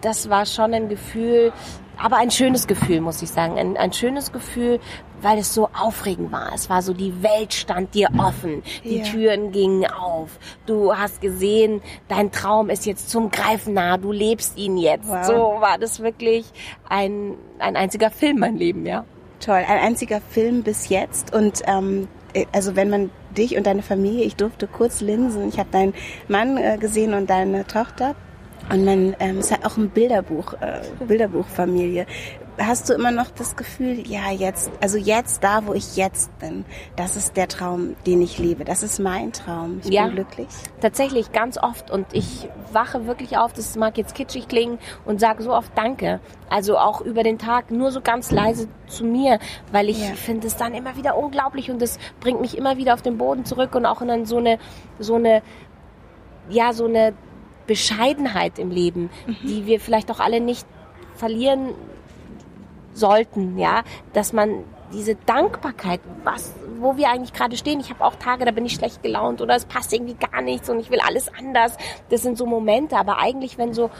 das 0.00 0.28
war 0.28 0.46
schon 0.46 0.74
ein 0.74 0.88
Gefühl, 0.88 1.52
aber 1.96 2.16
ein 2.16 2.30
schönes 2.30 2.66
Gefühl, 2.66 3.00
muss 3.00 3.22
ich 3.22 3.30
sagen. 3.30 3.56
Ein, 3.58 3.76
ein 3.76 3.92
schönes 3.92 4.32
Gefühl, 4.32 4.80
weil 5.20 5.38
es 5.38 5.54
so 5.54 5.68
aufregend 5.68 6.32
war. 6.32 6.50
Es 6.52 6.68
war 6.68 6.82
so, 6.82 6.92
die 6.92 7.22
Welt 7.22 7.54
stand 7.54 7.94
dir 7.94 8.08
offen. 8.18 8.62
Die 8.82 8.98
Ja. 8.98 9.04
Türen 9.04 9.52
gingen 9.52 9.86
auf. 9.88 10.30
Du 10.66 10.96
hast 10.96 11.20
gesehen, 11.20 11.80
dein 12.08 12.32
Traum 12.32 12.70
ist 12.70 12.86
jetzt 12.86 13.10
zum 13.10 13.30
Greifen 13.30 13.74
nah. 13.74 13.96
Du 13.98 14.10
lebst 14.10 14.58
ihn 14.58 14.76
jetzt. 14.76 15.08
Wow. 15.08 15.24
So 15.24 15.32
war 15.60 15.78
das 15.78 16.00
wirklich 16.00 16.46
ein, 16.88 17.34
ein 17.60 17.76
einziger 17.76 18.10
Film, 18.10 18.40
mein 18.40 18.56
Leben, 18.56 18.84
ja. 18.84 19.04
Toll, 19.38 19.54
ein 19.68 19.78
einziger 19.78 20.20
Film 20.20 20.64
bis 20.64 20.88
jetzt. 20.88 21.32
Und 21.32 21.62
ähm, 21.66 22.08
äh, 22.32 22.46
also 22.52 22.74
wenn 22.74 22.90
man 22.90 23.10
dich 23.36 23.56
und 23.56 23.66
deine 23.66 23.82
Familie, 23.82 24.24
ich 24.24 24.34
durfte 24.36 24.66
kurz 24.66 25.00
linsen, 25.00 25.48
ich 25.48 25.58
habe 25.60 25.68
deinen 25.70 25.94
Mann 26.26 26.56
äh, 26.56 26.78
gesehen 26.78 27.14
und 27.14 27.30
deine 27.30 27.64
Tochter. 27.66 28.16
Und 28.70 28.84
man 28.84 29.16
ähm, 29.20 29.38
ist 29.40 29.50
halt 29.50 29.66
auch 29.66 29.76
ein 29.76 29.90
Bilderbuch, 29.90 30.54
äh, 30.54 30.80
Bilderbuchfamilie. 31.06 32.06
Hast 32.58 32.88
du 32.88 32.92
immer 32.94 33.10
noch 33.10 33.30
das 33.30 33.56
Gefühl, 33.56 34.06
ja 34.06 34.30
jetzt, 34.30 34.70
also 34.80 34.98
jetzt 34.98 35.42
da, 35.42 35.66
wo 35.66 35.72
ich 35.74 35.96
jetzt 35.96 36.38
bin, 36.38 36.64
das 36.96 37.16
ist 37.16 37.36
der 37.36 37.48
Traum, 37.48 37.96
den 38.06 38.20
ich 38.22 38.38
lebe. 38.38 38.64
Das 38.64 38.82
ist 38.82 38.98
mein 39.00 39.32
Traum. 39.32 39.80
Ich 39.82 39.90
Ja. 39.90 40.04
bin 40.06 40.16
glücklich. 40.16 40.48
Tatsächlich 40.80 41.32
ganz 41.32 41.56
oft 41.58 41.90
und 41.90 42.06
ich 42.12 42.48
wache 42.72 43.06
wirklich 43.06 43.36
auf, 43.38 43.52
das 43.52 43.74
mag 43.76 43.96
jetzt 43.98 44.14
kitschig 44.14 44.48
klingen 44.48 44.78
und 45.04 45.18
sage 45.18 45.42
so 45.42 45.52
oft 45.54 45.72
Danke. 45.76 46.20
Also 46.50 46.78
auch 46.78 47.00
über 47.00 47.22
den 47.22 47.38
Tag 47.38 47.70
nur 47.70 47.90
so 47.90 48.00
ganz 48.00 48.30
leise 48.30 48.68
zu 48.86 49.04
mir, 49.04 49.38
weil 49.72 49.88
ich 49.88 50.00
Ja. 50.00 50.14
finde 50.14 50.46
es 50.46 50.56
dann 50.56 50.74
immer 50.74 50.96
wieder 50.96 51.16
unglaublich 51.16 51.70
und 51.70 51.80
das 51.82 51.98
bringt 52.20 52.40
mich 52.40 52.56
immer 52.56 52.76
wieder 52.76 52.94
auf 52.94 53.02
den 53.02 53.18
Boden 53.18 53.44
zurück 53.44 53.74
und 53.74 53.86
auch 53.86 54.02
in 54.02 54.26
so 54.26 54.36
eine, 54.36 54.58
so 54.98 55.14
eine, 55.16 55.42
ja, 56.50 56.72
so 56.74 56.84
eine 56.84 57.14
Bescheidenheit 57.66 58.58
im 58.58 58.70
Leben, 58.70 59.10
die 59.42 59.66
wir 59.66 59.80
vielleicht 59.80 60.10
auch 60.10 60.20
alle 60.20 60.40
nicht 60.40 60.66
verlieren 61.14 61.74
sollten, 62.94 63.58
ja, 63.58 63.82
dass 64.12 64.32
man 64.32 64.64
diese 64.92 65.14
Dankbarkeit, 65.14 66.00
was, 66.24 66.54
wo 66.78 66.96
wir 66.96 67.08
eigentlich 67.08 67.32
gerade 67.32 67.56
stehen. 67.56 67.80
Ich 67.80 67.90
habe 67.90 68.04
auch 68.04 68.16
Tage, 68.16 68.44
da 68.44 68.50
bin 68.50 68.66
ich 68.66 68.74
schlecht 68.74 69.02
gelaunt 69.02 69.40
oder 69.40 69.56
es 69.56 69.64
passt 69.64 69.92
irgendwie 69.92 70.14
gar 70.14 70.42
nichts 70.42 70.68
und 70.68 70.78
ich 70.78 70.90
will 70.90 71.00
alles 71.00 71.30
anders. 71.34 71.76
Das 72.10 72.22
sind 72.22 72.36
so 72.36 72.46
Momente, 72.46 72.96
aber 72.96 73.18
eigentlich, 73.18 73.58
wenn 73.58 73.72
so 73.72 73.90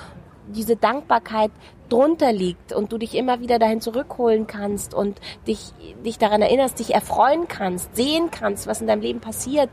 diese 0.48 0.76
Dankbarkeit 0.76 1.50
drunter 1.88 2.32
liegt 2.32 2.72
und 2.72 2.92
du 2.92 2.98
dich 2.98 3.14
immer 3.14 3.40
wieder 3.40 3.58
dahin 3.58 3.80
zurückholen 3.80 4.46
kannst 4.46 4.94
und 4.94 5.20
dich, 5.46 5.72
dich 6.04 6.18
daran 6.18 6.42
erinnerst, 6.42 6.78
dich 6.78 6.94
erfreuen 6.94 7.48
kannst, 7.48 7.94
sehen 7.96 8.30
kannst, 8.30 8.66
was 8.66 8.80
in 8.80 8.86
deinem 8.86 9.02
Leben 9.02 9.20
passiert. 9.20 9.70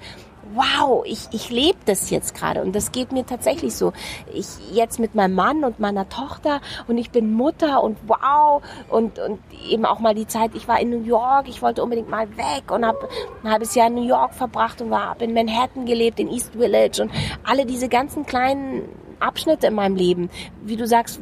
Wow, 0.54 1.04
ich, 1.06 1.28
ich 1.32 1.50
lebe 1.50 1.78
das 1.86 2.10
jetzt 2.10 2.34
gerade 2.34 2.62
und 2.64 2.74
das 2.76 2.92
geht 2.92 3.12
mir 3.12 3.26
tatsächlich 3.26 3.76
so. 3.76 3.94
Ich 4.34 4.48
jetzt 4.72 5.00
mit 5.00 5.14
meinem 5.14 5.36
Mann 5.36 5.64
und 5.64 5.80
meiner 5.80 6.10
Tochter 6.10 6.62
und 6.88 6.98
ich 6.98 7.12
bin 7.12 7.34
Mutter 7.34 7.84
und 7.84 7.98
wow 8.08 8.62
und, 8.90 9.20
und 9.20 9.40
eben 9.70 9.86
auch 9.86 10.00
mal 10.00 10.16
die 10.16 10.26
Zeit, 10.28 10.52
ich 10.56 10.68
war 10.68 10.80
in 10.80 10.90
New 10.90 11.04
York, 11.04 11.48
ich 11.48 11.62
wollte 11.62 11.84
unbedingt 11.84 12.10
mal 12.10 12.28
weg 12.38 12.72
und 12.72 12.86
habe 12.86 13.08
ein 13.44 13.52
halbes 13.52 13.76
Jahr 13.76 13.88
in 13.88 13.96
New 13.96 14.08
York 14.08 14.34
verbracht 14.34 14.82
und 14.82 14.90
war 14.90 15.20
in 15.22 15.34
Manhattan 15.34 15.86
gelebt, 15.86 16.20
in 16.20 16.30
East 16.30 16.54
Village 16.54 17.02
und 17.02 17.12
alle 17.44 17.66
diese 17.66 17.88
ganzen 17.90 18.26
kleinen 18.26 18.84
Abschnitte 19.20 19.68
in 19.68 19.76
meinem 19.76 19.96
Leben, 19.96 20.30
wie 20.64 20.78
du 20.78 20.88
sagst, 20.88 21.20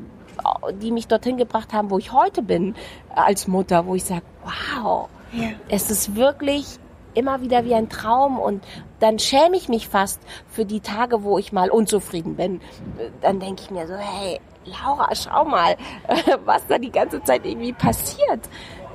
die 0.81 0.91
mich 0.91 1.07
dorthin 1.07 1.35
gebracht 1.37 1.73
haben, 1.73 1.89
wo 1.89 1.97
ich 1.97 2.13
heute 2.13 2.41
bin 2.41 2.75
als 3.13 3.47
Mutter, 3.47 3.85
wo 3.87 3.95
ich 3.95 4.05
sage, 4.05 4.21
wow, 4.43 5.09
Ja. 5.33 5.49
es 5.67 5.89
ist 5.91 6.15
wirklich 6.15 6.77
immer 7.17 7.41
wieder 7.41 7.65
wie 7.65 7.75
ein 7.75 7.89
Traum 7.89 8.39
und 8.39 8.63
dann 8.99 9.19
schäme 9.19 9.57
ich 9.57 9.69
mich 9.69 9.87
fast 9.87 10.21
für 10.49 10.65
die 10.65 10.79
Tage, 10.79 11.23
wo 11.23 11.37
ich 11.37 11.51
mal 11.51 11.69
unzufrieden 11.69 12.35
bin. 12.35 12.61
Dann 13.21 13.39
denke 13.39 13.63
ich 13.63 13.71
mir 13.71 13.87
so, 13.87 13.95
hey, 13.95 14.39
Laura, 14.65 15.13
schau 15.15 15.45
mal, 15.45 15.75
was 16.45 16.65
da 16.67 16.77
die 16.77 16.91
ganze 16.91 17.23
Zeit 17.23 17.45
irgendwie 17.45 17.73
passiert. 17.73 18.41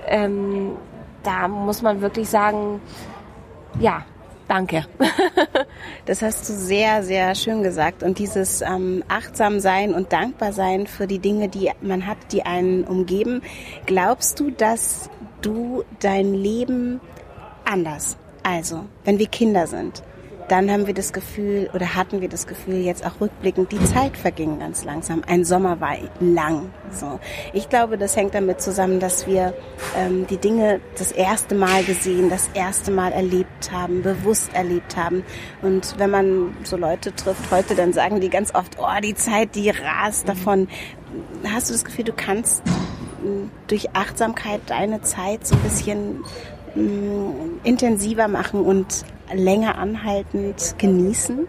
Ähm, 0.07 0.77
da 1.23 1.49
muss 1.49 1.83
man 1.83 2.01
wirklich 2.01 2.29
sagen, 2.29 2.81
ja, 3.79 4.05
danke. 4.49 4.85
Das 6.05 6.21
hast 6.21 6.49
du 6.49 6.53
sehr, 6.53 7.05
sehr 7.05 7.35
schön 7.37 7.63
gesagt. 7.63 8.03
Und 8.03 8.19
dieses 8.19 8.61
ähm, 8.61 9.05
achtsam 9.07 9.61
sein 9.61 9.95
und 9.95 10.13
dankbar 10.13 10.53
sein 10.53 10.89
für 10.89 11.07
die 11.07 11.21
Dinge, 11.21 11.49
die 11.49 11.71
man 11.81 12.07
hat, 12.07 12.19
die 12.33 12.43
einen 12.43 12.85
umgeben. 12.85 13.43
Glaubst 13.87 14.41
du, 14.41 14.51
dass 14.51 15.09
du 15.43 15.85
dein 16.01 16.35
Leben 16.35 17.01
anders, 17.73 18.19
also 18.43 18.85
wenn 19.05 19.19
wir 19.19 19.27
Kinder 19.27 19.67
sind, 19.67 20.03
dann 20.49 20.71
haben 20.71 20.87
wir 20.87 20.93
das 20.93 21.15
Gefühl 21.15 21.71
oder 21.73 21.95
hatten 21.95 22.21
wir 22.21 22.29
das 22.29 22.47
Gefühl 22.47 22.77
jetzt 22.77 23.07
auch 23.07 23.21
rückblickend, 23.23 23.73
die 23.73 23.83
Zeit 23.85 24.19
verging 24.19 24.59
ganz 24.59 24.85
langsam. 24.85 25.23
Ein 25.27 25.47
Sommer 25.47 25.81
war 25.81 25.97
lang. 26.21 26.71
So, 26.91 27.19
ich 27.55 27.71
glaube, 27.71 27.97
das 27.97 28.17
hängt 28.17 28.35
damit 28.35 28.61
zusammen, 28.61 29.01
dass 29.01 29.27
wir 29.27 29.55
ähm, 29.97 30.27
die 30.27 30.37
Dinge 30.37 30.81
das 30.99 31.13
erste 31.13 31.55
Mal 31.55 31.85
gesehen, 31.85 32.29
das 32.29 32.51
erste 32.53 32.91
Mal 32.91 33.13
erlebt 33.13 33.73
haben, 33.73 34.03
bewusst 34.03 34.53
erlebt 34.53 34.97
haben. 34.99 35.25
Und 35.63 35.95
wenn 35.99 36.11
man 36.11 36.57
so 36.65 36.77
Leute 36.77 37.15
trifft 37.15 37.51
heute, 37.51 37.75
dann 37.75 37.95
sagen 37.95 38.21
die 38.21 38.29
ganz 38.29 38.55
oft, 38.55 38.77
oh, 38.79 39.01
die 39.03 39.15
Zeit, 39.15 39.55
die 39.55 39.71
rast 39.71 40.29
davon. 40.29 40.69
Hast 41.51 41.71
du 41.71 41.73
das 41.73 41.85
Gefühl, 41.85 42.05
du 42.05 42.13
kannst 42.13 42.63
mh, 42.67 43.49
durch 43.69 43.95
Achtsamkeit 43.95 44.61
deine 44.67 45.01
Zeit 45.01 45.47
so 45.47 45.55
ein 45.55 45.63
bisschen 45.63 46.25
intensiver 46.75 48.29
machen 48.29 48.61
und 48.65 49.05
länger 49.33 49.79
anhaltend 49.79 50.75
genießen? 50.79 51.49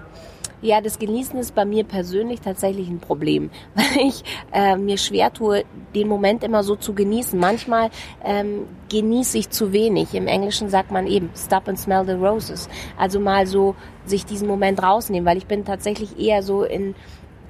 Ja, 0.62 0.80
das 0.80 0.98
Genießen 0.98 1.38
ist 1.40 1.56
bei 1.56 1.66
mir 1.66 1.84
persönlich 1.84 2.40
tatsächlich 2.40 2.88
ein 2.88 3.00
Problem, 3.00 3.50
weil 3.76 4.08
ich 4.08 4.24
äh, 4.54 4.78
mir 4.78 4.98
schwer 4.98 5.34
tue, 5.34 5.66
den 5.94 6.08
Moment 6.08 6.42
immer 6.42 6.64
so 6.64 6.78
zu 6.78 6.94
genießen. 6.94 7.38
Manchmal 7.38 7.90
ähm, 8.24 8.66
genieße 8.88 9.38
ich 9.38 9.50
zu 9.50 9.74
wenig. 9.74 10.14
Im 10.14 10.26
Englischen 10.26 10.70
sagt 10.70 10.90
man 10.90 11.06
eben 11.06 11.30
stop 11.36 11.68
and 11.68 11.78
smell 11.78 12.06
the 12.06 12.14
roses. 12.14 12.70
Also 12.98 13.20
mal 13.20 13.46
so 13.46 13.76
sich 14.06 14.26
diesen 14.26 14.48
Moment 14.48 14.82
rausnehmen, 14.82 15.26
weil 15.26 15.38
ich 15.38 15.48
bin 15.48 15.66
tatsächlich 15.66 16.18
eher 16.18 16.42
so 16.44 16.64
in, 16.64 16.96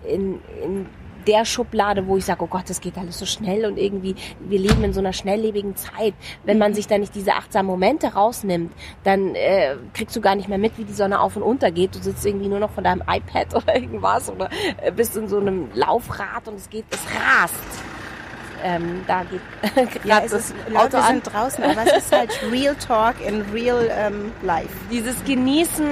in, 0.03 0.39
in 0.63 0.87
der 1.27 1.45
Schublade, 1.45 2.07
wo 2.07 2.17
ich 2.17 2.25
sage, 2.25 2.43
oh 2.43 2.47
Gott, 2.47 2.69
das 2.69 2.81
geht 2.81 2.97
alles 2.97 3.19
so 3.19 3.25
schnell 3.25 3.65
und 3.65 3.77
irgendwie, 3.77 4.15
wir 4.39 4.59
leben 4.59 4.83
in 4.83 4.93
so 4.93 4.99
einer 4.99 5.13
schnelllebigen 5.13 5.75
Zeit. 5.75 6.13
Wenn 6.43 6.57
man 6.57 6.73
sich 6.73 6.87
da 6.87 6.97
nicht 6.97 7.15
diese 7.15 7.33
achtsamen 7.33 7.67
Momente 7.69 8.07
rausnimmt, 8.13 8.71
dann 9.03 9.35
äh, 9.35 9.75
kriegst 9.93 10.15
du 10.15 10.21
gar 10.21 10.35
nicht 10.35 10.49
mehr 10.49 10.57
mit, 10.57 10.77
wie 10.77 10.83
die 10.85 10.93
Sonne 10.93 11.19
auf 11.19 11.35
und 11.35 11.43
unter 11.43 11.71
geht. 11.71 11.95
Du 11.95 11.99
sitzt 11.99 12.25
irgendwie 12.25 12.47
nur 12.47 12.59
noch 12.59 12.71
von 12.71 12.83
deinem 12.83 13.01
iPad 13.07 13.55
oder 13.63 13.75
irgendwas 13.75 14.29
oder 14.29 14.49
äh, 14.81 14.91
bist 14.91 15.15
in 15.17 15.27
so 15.27 15.39
einem 15.39 15.69
Laufrad 15.73 16.47
und 16.47 16.55
es 16.55 16.69
geht, 16.69 16.85
es 16.91 16.99
rast. 17.15 17.53
Ähm, 18.65 19.03
da 19.07 19.23
geht 19.23 19.41
Ja, 20.05 20.21
es 20.23 20.31
das 20.31 20.51
ist, 20.51 20.55
Leute 20.69 20.79
Auto 20.79 20.97
an. 20.97 21.13
sind 21.15 21.33
draußen, 21.33 21.63
aber 21.65 21.85
es 21.85 21.97
ist 21.97 22.11
halt 22.15 22.31
Real 22.49 22.75
Talk 22.75 23.15
in 23.27 23.41
Real 23.51 23.89
ähm, 23.91 24.31
Life. 24.41 24.69
dieses 24.89 25.21
Genießen 25.25 25.85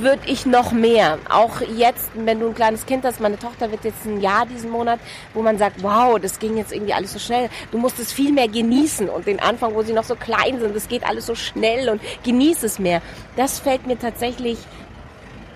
würde 0.00 0.22
ich 0.26 0.46
noch 0.46 0.72
mehr. 0.72 1.18
Auch 1.28 1.60
jetzt, 1.60 2.10
wenn 2.14 2.40
du 2.40 2.48
ein 2.48 2.54
kleines 2.54 2.86
Kind 2.86 3.04
hast, 3.04 3.20
meine 3.20 3.38
Tochter 3.38 3.70
wird 3.70 3.84
jetzt 3.84 4.04
ein 4.06 4.20
Jahr 4.20 4.46
diesen 4.46 4.70
Monat, 4.70 5.00
wo 5.34 5.42
man 5.42 5.58
sagt, 5.58 5.82
wow, 5.82 6.18
das 6.18 6.38
ging 6.38 6.56
jetzt 6.56 6.72
irgendwie 6.72 6.92
alles 6.92 7.12
so 7.12 7.18
schnell. 7.18 7.48
Du 7.70 7.78
musst 7.78 7.98
es 7.98 8.12
viel 8.12 8.32
mehr 8.32 8.48
genießen 8.48 9.08
und 9.08 9.26
den 9.26 9.40
Anfang, 9.40 9.74
wo 9.74 9.82
sie 9.82 9.92
noch 9.92 10.04
so 10.04 10.14
klein 10.14 10.60
sind, 10.60 10.74
das 10.74 10.88
geht 10.88 11.04
alles 11.04 11.26
so 11.26 11.34
schnell 11.34 11.88
und 11.88 12.00
genieß 12.24 12.62
es 12.62 12.78
mehr. 12.78 13.02
Das 13.36 13.58
fällt 13.58 13.86
mir 13.86 13.98
tatsächlich 13.98 14.58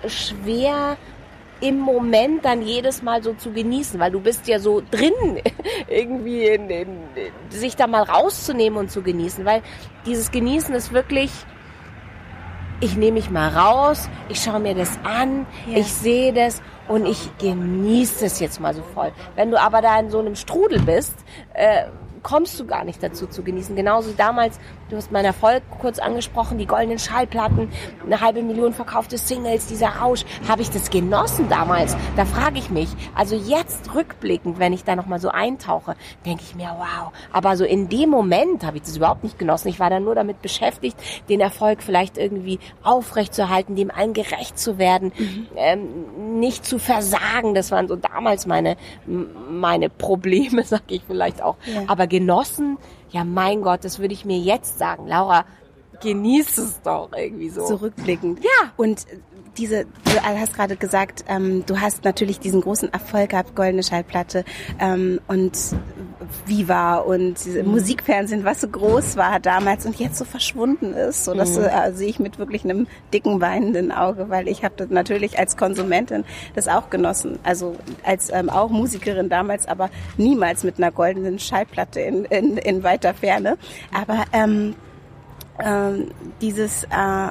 schwer 0.07 0.97
im 1.59 1.79
Moment 1.79 2.45
dann 2.45 2.61
jedes 2.61 3.01
Mal 3.01 3.23
so 3.23 3.33
zu 3.33 3.51
genießen, 3.51 3.99
weil 3.99 4.11
du 4.11 4.19
bist 4.19 4.47
ja 4.47 4.59
so 4.59 4.81
drin, 4.91 5.41
irgendwie 5.87 6.45
in, 6.45 6.69
in, 6.69 6.87
sich 7.49 7.75
da 7.75 7.87
mal 7.87 8.03
rauszunehmen 8.03 8.77
und 8.77 8.91
zu 8.91 9.01
genießen, 9.01 9.43
weil 9.45 9.61
dieses 10.05 10.31
Genießen 10.31 10.73
ist 10.75 10.93
wirklich, 10.93 11.31
ich 12.79 12.95
nehme 12.95 13.13
mich 13.13 13.29
mal 13.29 13.49
raus, 13.49 14.09
ich 14.29 14.41
schaue 14.41 14.59
mir 14.59 14.75
das 14.75 14.99
an, 15.03 15.45
Ja. 15.67 15.77
ich 15.79 15.91
sehe 15.91 16.33
das 16.33 16.61
und 16.87 17.05
ich 17.05 17.29
genieße 17.39 18.25
es 18.25 18.39
jetzt 18.39 18.59
mal 18.59 18.73
so 18.73 18.83
voll. 18.93 19.11
Wenn 19.35 19.51
du 19.51 19.59
aber 19.59 19.81
da 19.81 19.99
in 19.99 20.09
so 20.09 20.19
einem 20.19 20.35
Strudel 20.35 20.79
bist, 20.81 21.15
äh, 21.53 21.85
kommst 22.23 22.59
du 22.59 22.65
gar 22.65 22.83
nicht 22.83 23.01
dazu 23.01 23.27
zu 23.27 23.41
genießen. 23.43 23.75
Genauso 23.75 24.11
damals, 24.17 24.59
du 24.89 24.95
hast 24.95 25.11
meinen 25.11 25.25
Erfolg 25.25 25.63
kurz 25.79 25.99
angesprochen, 25.99 26.57
die 26.57 26.65
goldenen 26.65 26.99
Schallplatten, 26.99 27.69
eine 28.05 28.21
halbe 28.21 28.41
Million 28.41 28.73
verkaufte 28.73 29.17
Singles, 29.17 29.67
dieser 29.67 29.89
Rausch. 29.89 30.25
Habe 30.47 30.61
ich 30.61 30.69
das 30.69 30.89
genossen 30.89 31.49
damals? 31.49 31.95
Da 32.15 32.25
frage 32.25 32.57
ich 32.59 32.69
mich. 32.69 32.89
Also 33.15 33.35
jetzt 33.35 33.93
rückblickend, 33.93 34.59
wenn 34.59 34.73
ich 34.73 34.83
da 34.83 34.95
nochmal 34.95 35.19
so 35.19 35.29
eintauche, 35.29 35.95
denke 36.25 36.43
ich 36.47 36.55
mir, 36.55 36.75
wow. 36.77 37.11
Aber 37.31 37.57
so 37.57 37.65
in 37.65 37.89
dem 37.89 38.09
Moment 38.09 38.65
habe 38.65 38.77
ich 38.77 38.83
das 38.83 38.97
überhaupt 38.97 39.23
nicht 39.23 39.39
genossen. 39.39 39.67
Ich 39.67 39.79
war 39.79 39.89
dann 39.89 40.03
nur 40.03 40.15
damit 40.15 40.41
beschäftigt, 40.41 40.97
den 41.29 41.39
Erfolg 41.39 41.83
vielleicht 41.83 42.17
irgendwie 42.17 42.59
aufrechtzuerhalten, 42.83 43.75
dem 43.75 43.91
allen 43.91 44.13
gerecht 44.13 44.57
zu 44.57 44.77
werden, 44.77 45.11
mhm. 45.17 45.47
ähm, 45.55 46.39
nicht 46.39 46.65
zu 46.65 46.79
versagen. 46.79 47.53
Das 47.53 47.71
waren 47.71 47.87
so 47.87 47.95
damals 47.95 48.45
meine, 48.45 48.77
meine 49.05 49.89
Probleme, 49.89 50.63
sag 50.65 50.83
ich 50.87 51.01
vielleicht 51.07 51.41
auch. 51.41 51.57
Ja. 51.65 51.83
Aber 51.87 52.07
genossen, 52.07 52.77
ja 53.11 53.23
mein 53.23 53.61
Gott, 53.61 53.83
das 53.83 53.99
würde 53.99 54.13
ich 54.13 54.25
mir 54.25 54.39
jetzt 54.39 54.77
sagen. 54.77 55.07
Laura, 55.07 55.45
genieß 56.01 56.57
es 56.57 56.81
doch 56.81 57.09
irgendwie 57.15 57.49
so. 57.49 57.65
Zurückblickend. 57.65 58.43
Ja. 58.43 58.71
Und 58.77 59.05
diese, 59.57 59.85
du 59.85 60.21
hast 60.23 60.53
gerade 60.53 60.75
gesagt, 60.75 61.25
ähm, 61.27 61.63
du 61.65 61.79
hast 61.79 62.03
natürlich 62.03 62.39
diesen 62.39 62.61
großen 62.61 62.91
Erfolg 62.91 63.29
gehabt, 63.29 63.55
goldene 63.55 63.83
Schallplatte 63.83 64.45
ähm, 64.79 65.19
und 65.27 65.57
Viva 66.45 66.97
und 66.97 67.45
mhm. 67.45 67.71
Musikfernsehen, 67.71 68.43
was 68.43 68.61
so 68.61 68.67
groß 68.67 69.17
war 69.17 69.39
damals 69.39 69.85
und 69.85 69.97
jetzt 69.99 70.17
so 70.17 70.25
verschwunden 70.25 70.93
ist. 70.93 71.25
So, 71.25 71.33
das 71.33 71.57
mhm. 71.57 71.65
äh, 71.65 71.91
sehe 71.93 72.09
ich 72.09 72.19
mit 72.19 72.39
wirklich 72.39 72.63
einem 72.63 72.87
dicken 73.13 73.41
weinenden 73.41 73.91
Auge, 73.91 74.29
weil 74.29 74.47
ich 74.47 74.63
habe 74.63 74.87
natürlich 74.89 75.39
als 75.39 75.57
Konsumentin 75.57 76.25
das 76.55 76.67
auch 76.67 76.89
genossen. 76.89 77.39
Also 77.43 77.75
als 78.03 78.31
ähm, 78.31 78.49
auch 78.49 78.69
Musikerin 78.69 79.29
damals, 79.29 79.67
aber 79.67 79.89
niemals 80.17 80.63
mit 80.63 80.77
einer 80.77 80.91
goldenen 80.91 81.39
Schallplatte 81.39 82.01
in, 82.01 82.25
in, 82.25 82.57
in 82.57 82.83
weiter 82.83 83.13
Ferne. 83.13 83.57
Aber 83.93 84.25
ähm, 84.33 84.75
ähm, 85.59 86.09
dieses 86.41 86.83
äh, 86.85 87.29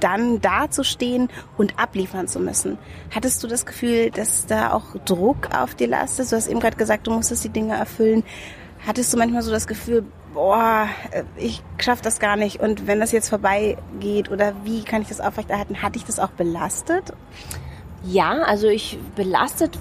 dann 0.00 0.40
dazustehen 0.40 1.28
und 1.56 1.78
abliefern 1.78 2.28
zu 2.28 2.40
müssen. 2.40 2.78
Hattest 3.14 3.42
du 3.42 3.48
das 3.48 3.66
Gefühl, 3.66 4.10
dass 4.10 4.46
da 4.46 4.72
auch 4.72 4.96
Druck 5.04 5.54
auf 5.54 5.74
dir 5.74 5.88
lastet? 5.88 6.32
Du 6.32 6.36
hast 6.36 6.48
eben 6.48 6.60
gerade 6.60 6.76
gesagt, 6.76 7.06
du 7.06 7.12
musstest 7.12 7.44
die 7.44 7.50
Dinge 7.50 7.74
erfüllen. 7.74 8.24
Hattest 8.86 9.12
du 9.12 9.18
manchmal 9.18 9.42
so 9.42 9.50
das 9.50 9.66
Gefühl, 9.66 10.04
boah, 10.32 10.88
äh, 11.10 11.24
ich 11.36 11.62
schaff 11.78 12.00
das 12.00 12.18
gar 12.18 12.36
nicht 12.36 12.60
und 12.60 12.86
wenn 12.86 13.00
das 13.00 13.12
jetzt 13.12 13.28
vorbei 13.28 13.76
geht 14.00 14.30
oder 14.30 14.54
wie 14.64 14.82
kann 14.82 15.02
ich 15.02 15.08
das 15.08 15.20
aufrechterhalten? 15.20 15.82
Hatte 15.82 15.98
ich 15.98 16.04
das 16.04 16.18
auch 16.18 16.30
belastet? 16.30 17.12
Ja, 18.02 18.42
also 18.42 18.68
ich 18.68 18.98
belastet 19.14 19.78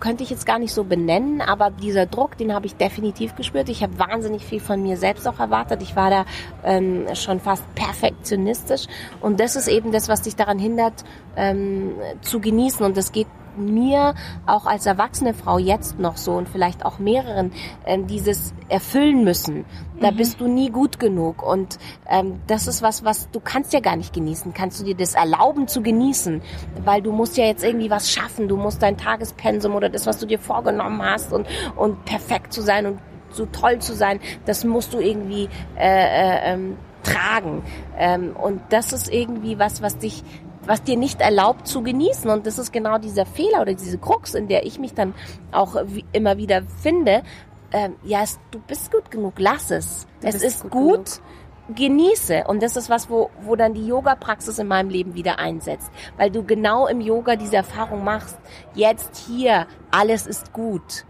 könnte 0.00 0.22
ich 0.22 0.30
jetzt 0.30 0.46
gar 0.46 0.58
nicht 0.58 0.72
so 0.72 0.84
benennen, 0.84 1.40
aber 1.40 1.70
dieser 1.70 2.06
Druck, 2.06 2.36
den 2.36 2.54
habe 2.54 2.66
ich 2.66 2.76
definitiv 2.76 3.34
gespürt. 3.34 3.68
Ich 3.68 3.82
habe 3.82 3.98
wahnsinnig 3.98 4.44
viel 4.44 4.60
von 4.60 4.82
mir 4.82 4.96
selbst 4.96 5.26
auch 5.26 5.38
erwartet. 5.40 5.82
Ich 5.82 5.96
war 5.96 6.10
da 6.10 6.24
ähm, 6.64 7.06
schon 7.14 7.40
fast 7.40 7.64
perfektionistisch 7.74 8.86
und 9.20 9.40
das 9.40 9.56
ist 9.56 9.68
eben 9.68 9.92
das, 9.92 10.08
was 10.08 10.22
dich 10.22 10.36
daran 10.36 10.58
hindert, 10.58 11.04
ähm, 11.36 11.94
zu 12.20 12.40
genießen 12.40 12.84
und 12.84 12.96
das 12.96 13.12
geht 13.12 13.26
mir 13.58 14.14
auch 14.46 14.66
als 14.66 14.86
erwachsene 14.86 15.34
Frau 15.34 15.58
jetzt 15.58 15.98
noch 15.98 16.16
so 16.16 16.32
und 16.32 16.48
vielleicht 16.48 16.84
auch 16.84 16.98
mehreren 16.98 17.52
ähm, 17.84 18.06
dieses 18.06 18.54
erfüllen 18.68 19.24
müssen. 19.24 19.64
Da 20.00 20.10
mhm. 20.10 20.16
bist 20.16 20.40
du 20.40 20.48
nie 20.48 20.70
gut 20.70 20.98
genug 20.98 21.42
und 21.42 21.78
ähm, 22.08 22.40
das 22.46 22.66
ist 22.66 22.82
was, 22.82 23.04
was 23.04 23.30
du 23.30 23.40
kannst 23.40 23.72
ja 23.72 23.80
gar 23.80 23.96
nicht 23.96 24.12
genießen. 24.12 24.54
Kannst 24.54 24.80
du 24.80 24.84
dir 24.84 24.94
das 24.94 25.14
erlauben 25.14 25.68
zu 25.68 25.82
genießen, 25.82 26.42
weil 26.84 27.02
du 27.02 27.12
musst 27.12 27.36
ja 27.36 27.44
jetzt 27.44 27.64
irgendwie 27.64 27.90
was 27.90 28.10
schaffen. 28.10 28.48
Du 28.48 28.56
musst 28.56 28.82
dein 28.82 28.96
Tagespensum 28.96 29.74
oder 29.74 29.88
das, 29.88 30.06
was 30.06 30.18
du 30.18 30.26
dir 30.26 30.38
vorgenommen 30.38 31.02
hast 31.02 31.32
und 31.32 31.46
und 31.76 32.04
perfekt 32.04 32.52
zu 32.52 32.62
sein 32.62 32.86
und 32.86 32.98
so 33.30 33.46
toll 33.46 33.78
zu 33.78 33.94
sein, 33.94 34.20
das 34.46 34.64
musst 34.64 34.94
du 34.94 34.98
irgendwie 34.98 35.48
äh, 35.78 35.88
äh, 35.88 36.52
ähm, 36.52 36.76
tragen. 37.02 37.62
Ähm, 37.96 38.34
und 38.34 38.60
das 38.70 38.92
ist 38.92 39.12
irgendwie 39.12 39.58
was, 39.58 39.82
was 39.82 39.98
dich 39.98 40.24
was 40.66 40.82
dir 40.82 40.96
nicht 40.96 41.20
erlaubt 41.20 41.66
zu 41.66 41.82
genießen. 41.82 42.30
Und 42.30 42.46
das 42.46 42.58
ist 42.58 42.72
genau 42.72 42.98
dieser 42.98 43.26
Fehler 43.26 43.62
oder 43.62 43.74
diese 43.74 43.98
Krux, 43.98 44.34
in 44.34 44.48
der 44.48 44.66
ich 44.66 44.78
mich 44.78 44.94
dann 44.94 45.14
auch 45.52 45.76
immer 46.12 46.36
wieder 46.36 46.62
finde. 46.82 47.22
Ähm, 47.72 47.96
ja, 48.04 48.22
es, 48.22 48.38
du 48.50 48.60
bist 48.60 48.92
gut 48.92 49.10
genug, 49.10 49.34
lass 49.38 49.70
es. 49.70 50.06
Du 50.20 50.28
es 50.28 50.42
ist 50.42 50.62
gut, 50.62 50.72
gut 50.72 51.20
genieße. 51.74 52.44
Und 52.46 52.62
das 52.62 52.76
ist 52.76 52.88
was, 52.90 53.10
wo, 53.10 53.30
wo 53.40 53.56
dann 53.56 53.74
die 53.74 53.86
Yoga-Praxis 53.86 54.58
in 54.58 54.68
meinem 54.68 54.88
Leben 54.88 55.14
wieder 55.14 55.38
einsetzt. 55.38 55.90
Weil 56.16 56.30
du 56.30 56.44
genau 56.44 56.86
im 56.86 57.00
Yoga 57.00 57.36
diese 57.36 57.56
Erfahrung 57.56 58.04
machst. 58.04 58.38
Jetzt 58.74 59.16
hier, 59.16 59.66
alles 59.90 60.26
ist 60.26 60.52
gut 60.52 61.04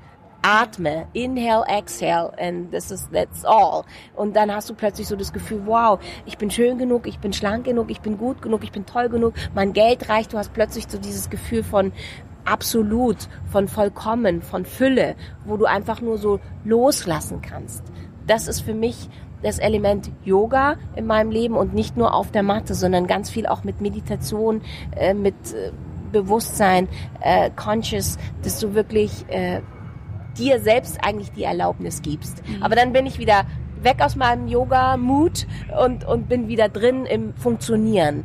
atme, 0.46 1.08
inhale, 1.12 1.64
exhale 1.66 2.32
and 2.38 2.70
this 2.70 2.92
is, 2.92 3.08
that's 3.12 3.44
all. 3.44 3.84
Und 4.14 4.36
dann 4.36 4.54
hast 4.54 4.70
du 4.70 4.74
plötzlich 4.74 5.08
so 5.08 5.16
das 5.16 5.32
Gefühl, 5.32 5.62
wow, 5.66 5.98
ich 6.24 6.38
bin 6.38 6.50
schön 6.52 6.78
genug, 6.78 7.08
ich 7.08 7.18
bin 7.18 7.32
schlank 7.32 7.64
genug, 7.64 7.90
ich 7.90 8.00
bin 8.00 8.16
gut 8.16 8.42
genug, 8.42 8.62
ich 8.62 8.70
bin 8.70 8.86
toll 8.86 9.08
genug, 9.08 9.34
mein 9.54 9.72
Geld 9.72 10.08
reicht, 10.08 10.32
du 10.32 10.38
hast 10.38 10.52
plötzlich 10.52 10.86
so 10.88 10.98
dieses 10.98 11.30
Gefühl 11.30 11.64
von 11.64 11.92
absolut, 12.44 13.16
von 13.50 13.66
vollkommen, 13.66 14.40
von 14.40 14.64
Fülle, 14.64 15.16
wo 15.44 15.56
du 15.56 15.64
einfach 15.64 16.00
nur 16.00 16.16
so 16.16 16.38
loslassen 16.64 17.42
kannst. 17.42 17.82
Das 18.28 18.46
ist 18.46 18.60
für 18.60 18.74
mich 18.74 19.08
das 19.42 19.58
Element 19.58 20.12
Yoga 20.24 20.76
in 20.94 21.06
meinem 21.06 21.32
Leben 21.32 21.56
und 21.56 21.74
nicht 21.74 21.96
nur 21.96 22.14
auf 22.14 22.30
der 22.30 22.44
Matte, 22.44 22.74
sondern 22.74 23.08
ganz 23.08 23.30
viel 23.30 23.46
auch 23.46 23.64
mit 23.64 23.80
Meditation, 23.80 24.62
äh, 24.94 25.12
mit 25.12 25.34
äh, 25.52 25.72
Bewusstsein, 26.12 26.88
äh, 27.20 27.50
Conscious, 27.56 28.16
dass 28.42 28.60
du 28.60 28.74
wirklich 28.74 29.26
äh, 29.28 29.60
dir 30.38 30.60
selbst 30.60 30.98
eigentlich 31.02 31.32
die 31.32 31.44
Erlaubnis 31.44 32.02
gibst. 32.02 32.42
Mhm. 32.46 32.62
Aber 32.62 32.76
dann 32.76 32.92
bin 32.92 33.06
ich 33.06 33.18
wieder 33.18 33.44
weg 33.82 34.00
aus 34.00 34.16
meinem 34.16 34.48
Yoga-Mut 34.48 35.46
und, 35.82 36.04
und 36.04 36.28
bin 36.28 36.48
wieder 36.48 36.68
drin 36.68 37.06
im 37.06 37.34
Funktionieren. 37.34 38.24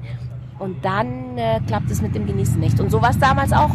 Und 0.60 0.86
dann 0.86 1.38
äh, 1.38 1.60
klappt 1.66 1.90
es 1.90 2.02
mit 2.02 2.16
dem 2.16 2.28
Genießen 2.28 2.60
nicht. 2.60 2.80
Und 2.80 2.92
so 2.92 3.02
war 3.02 3.12
es 3.12 3.20
damals 3.20 3.52
auch. 3.52 3.72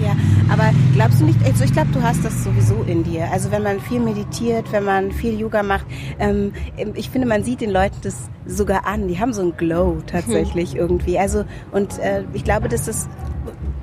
Ja, 0.00 0.16
aber 0.48 0.70
glaubst 0.94 1.20
du 1.20 1.24
nicht, 1.24 1.42
also 1.44 1.64
ich 1.64 1.72
glaube, 1.72 1.88
du 1.92 2.00
hast 2.00 2.24
das 2.24 2.44
sowieso 2.44 2.84
in 2.86 3.02
dir. 3.02 3.30
Also 3.32 3.50
wenn 3.50 3.64
man 3.64 3.80
viel 3.80 3.98
meditiert, 3.98 4.70
wenn 4.70 4.84
man 4.84 5.10
viel 5.10 5.38
Yoga 5.38 5.64
macht, 5.64 5.86
ähm, 6.20 6.52
ich 6.94 7.10
finde, 7.10 7.26
man 7.26 7.42
sieht 7.42 7.60
den 7.60 7.70
Leuten 7.70 7.96
das 8.02 8.30
sogar 8.46 8.86
an. 8.86 9.08
Die 9.08 9.18
haben 9.18 9.32
so 9.32 9.42
ein 9.42 9.56
Glow 9.56 9.98
tatsächlich 10.06 10.76
irgendwie. 10.76 11.18
Also 11.18 11.44
und 11.72 11.98
äh, 11.98 12.22
ich 12.32 12.44
glaube, 12.44 12.68
dass 12.68 12.86
das 12.86 13.08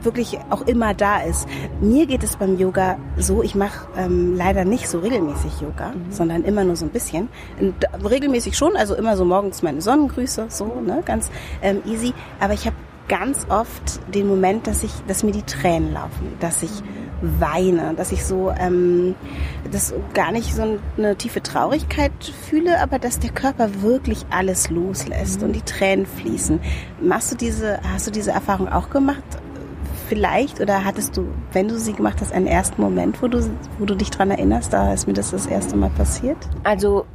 wirklich 0.06 0.38
auch 0.50 0.62
immer 0.62 0.94
da 0.94 1.22
ist. 1.22 1.48
Mir 1.82 2.06
geht 2.06 2.24
es 2.24 2.36
beim 2.38 2.58
Yoga 2.58 2.98
so, 3.18 3.44
ich 3.44 3.56
mache 3.56 3.88
ähm, 3.98 4.36
leider 4.36 4.66
nicht 4.66 4.88
so 4.90 5.00
regelmäßig 5.00 5.62
Yoga, 5.62 5.90
mhm. 5.90 6.12
sondern 6.12 6.44
immer 6.44 6.64
nur 6.64 6.76
so 6.76 6.86
ein 6.86 6.92
bisschen. 6.92 7.30
Und 7.60 7.76
regelmäßig 8.04 8.58
schon, 8.58 8.76
also 8.76 8.96
immer 8.96 9.18
so 9.18 9.26
morgens 9.26 9.62
meine 9.62 9.82
Sonnengrüße, 9.82 10.46
so, 10.50 10.82
ne, 10.86 11.02
ganz 11.06 11.30
ähm, 11.62 11.82
easy. 11.86 12.14
Aber 12.40 12.54
ich 12.54 12.66
habe 12.66 12.76
ganz 13.08 13.46
oft 13.50 14.00
den 14.14 14.28
Moment, 14.28 14.68
dass 14.68 14.84
ich, 14.84 14.92
dass 15.08 15.24
mir 15.24 15.32
die 15.32 15.44
Tränen 15.44 15.94
laufen, 15.94 16.34
dass 16.40 16.64
ich 16.64 16.72
weine, 17.22 17.94
dass 17.96 18.12
ich 18.12 18.26
so, 18.26 18.52
ähm, 18.58 19.16
das 19.72 19.94
gar 20.14 20.32
nicht 20.32 20.54
so 20.54 20.78
eine 20.98 21.16
tiefe 21.16 21.42
Traurigkeit 21.42 22.12
fühle, 22.50 22.80
aber 22.82 23.00
dass 23.00 23.20
der 23.20 23.32
Körper 23.32 23.82
wirklich 23.82 24.26
alles 24.30 24.70
loslässt 24.70 25.42
mhm. 25.42 25.48
und 25.48 25.54
die 25.54 25.62
Tränen 25.62 26.06
fließen. 26.06 26.60
Machst 27.02 27.32
du 27.32 27.36
diese, 27.36 27.80
hast 27.94 28.08
du 28.08 28.12
diese 28.12 28.32
Erfahrung 28.32 28.68
auch 28.68 28.90
gemacht? 28.90 29.24
Vielleicht 30.06 30.62
oder 30.62 30.86
hattest 30.86 31.18
du, 31.18 31.28
wenn 31.52 31.68
du 31.68 31.78
sie 31.78 31.94
gemacht 31.94 32.22
hast, 32.22 32.32
einen 32.32 32.48
ersten 32.48 32.82
Moment, 32.82 33.22
wo 33.22 33.28
du, 33.28 33.40
wo 33.80 33.86
du 33.86 33.96
dich 33.96 34.10
dran 34.10 34.32
erinnerst, 34.32 34.74
da 34.74 34.94
ist 34.94 35.08
mir 35.08 35.14
das 35.14 35.32
das 35.32 35.48
erste 35.48 35.76
Mal 35.76 35.90
passiert? 35.90 36.38
Also 36.64 37.06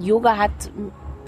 Yoga 0.00 0.36
hat, 0.36 0.50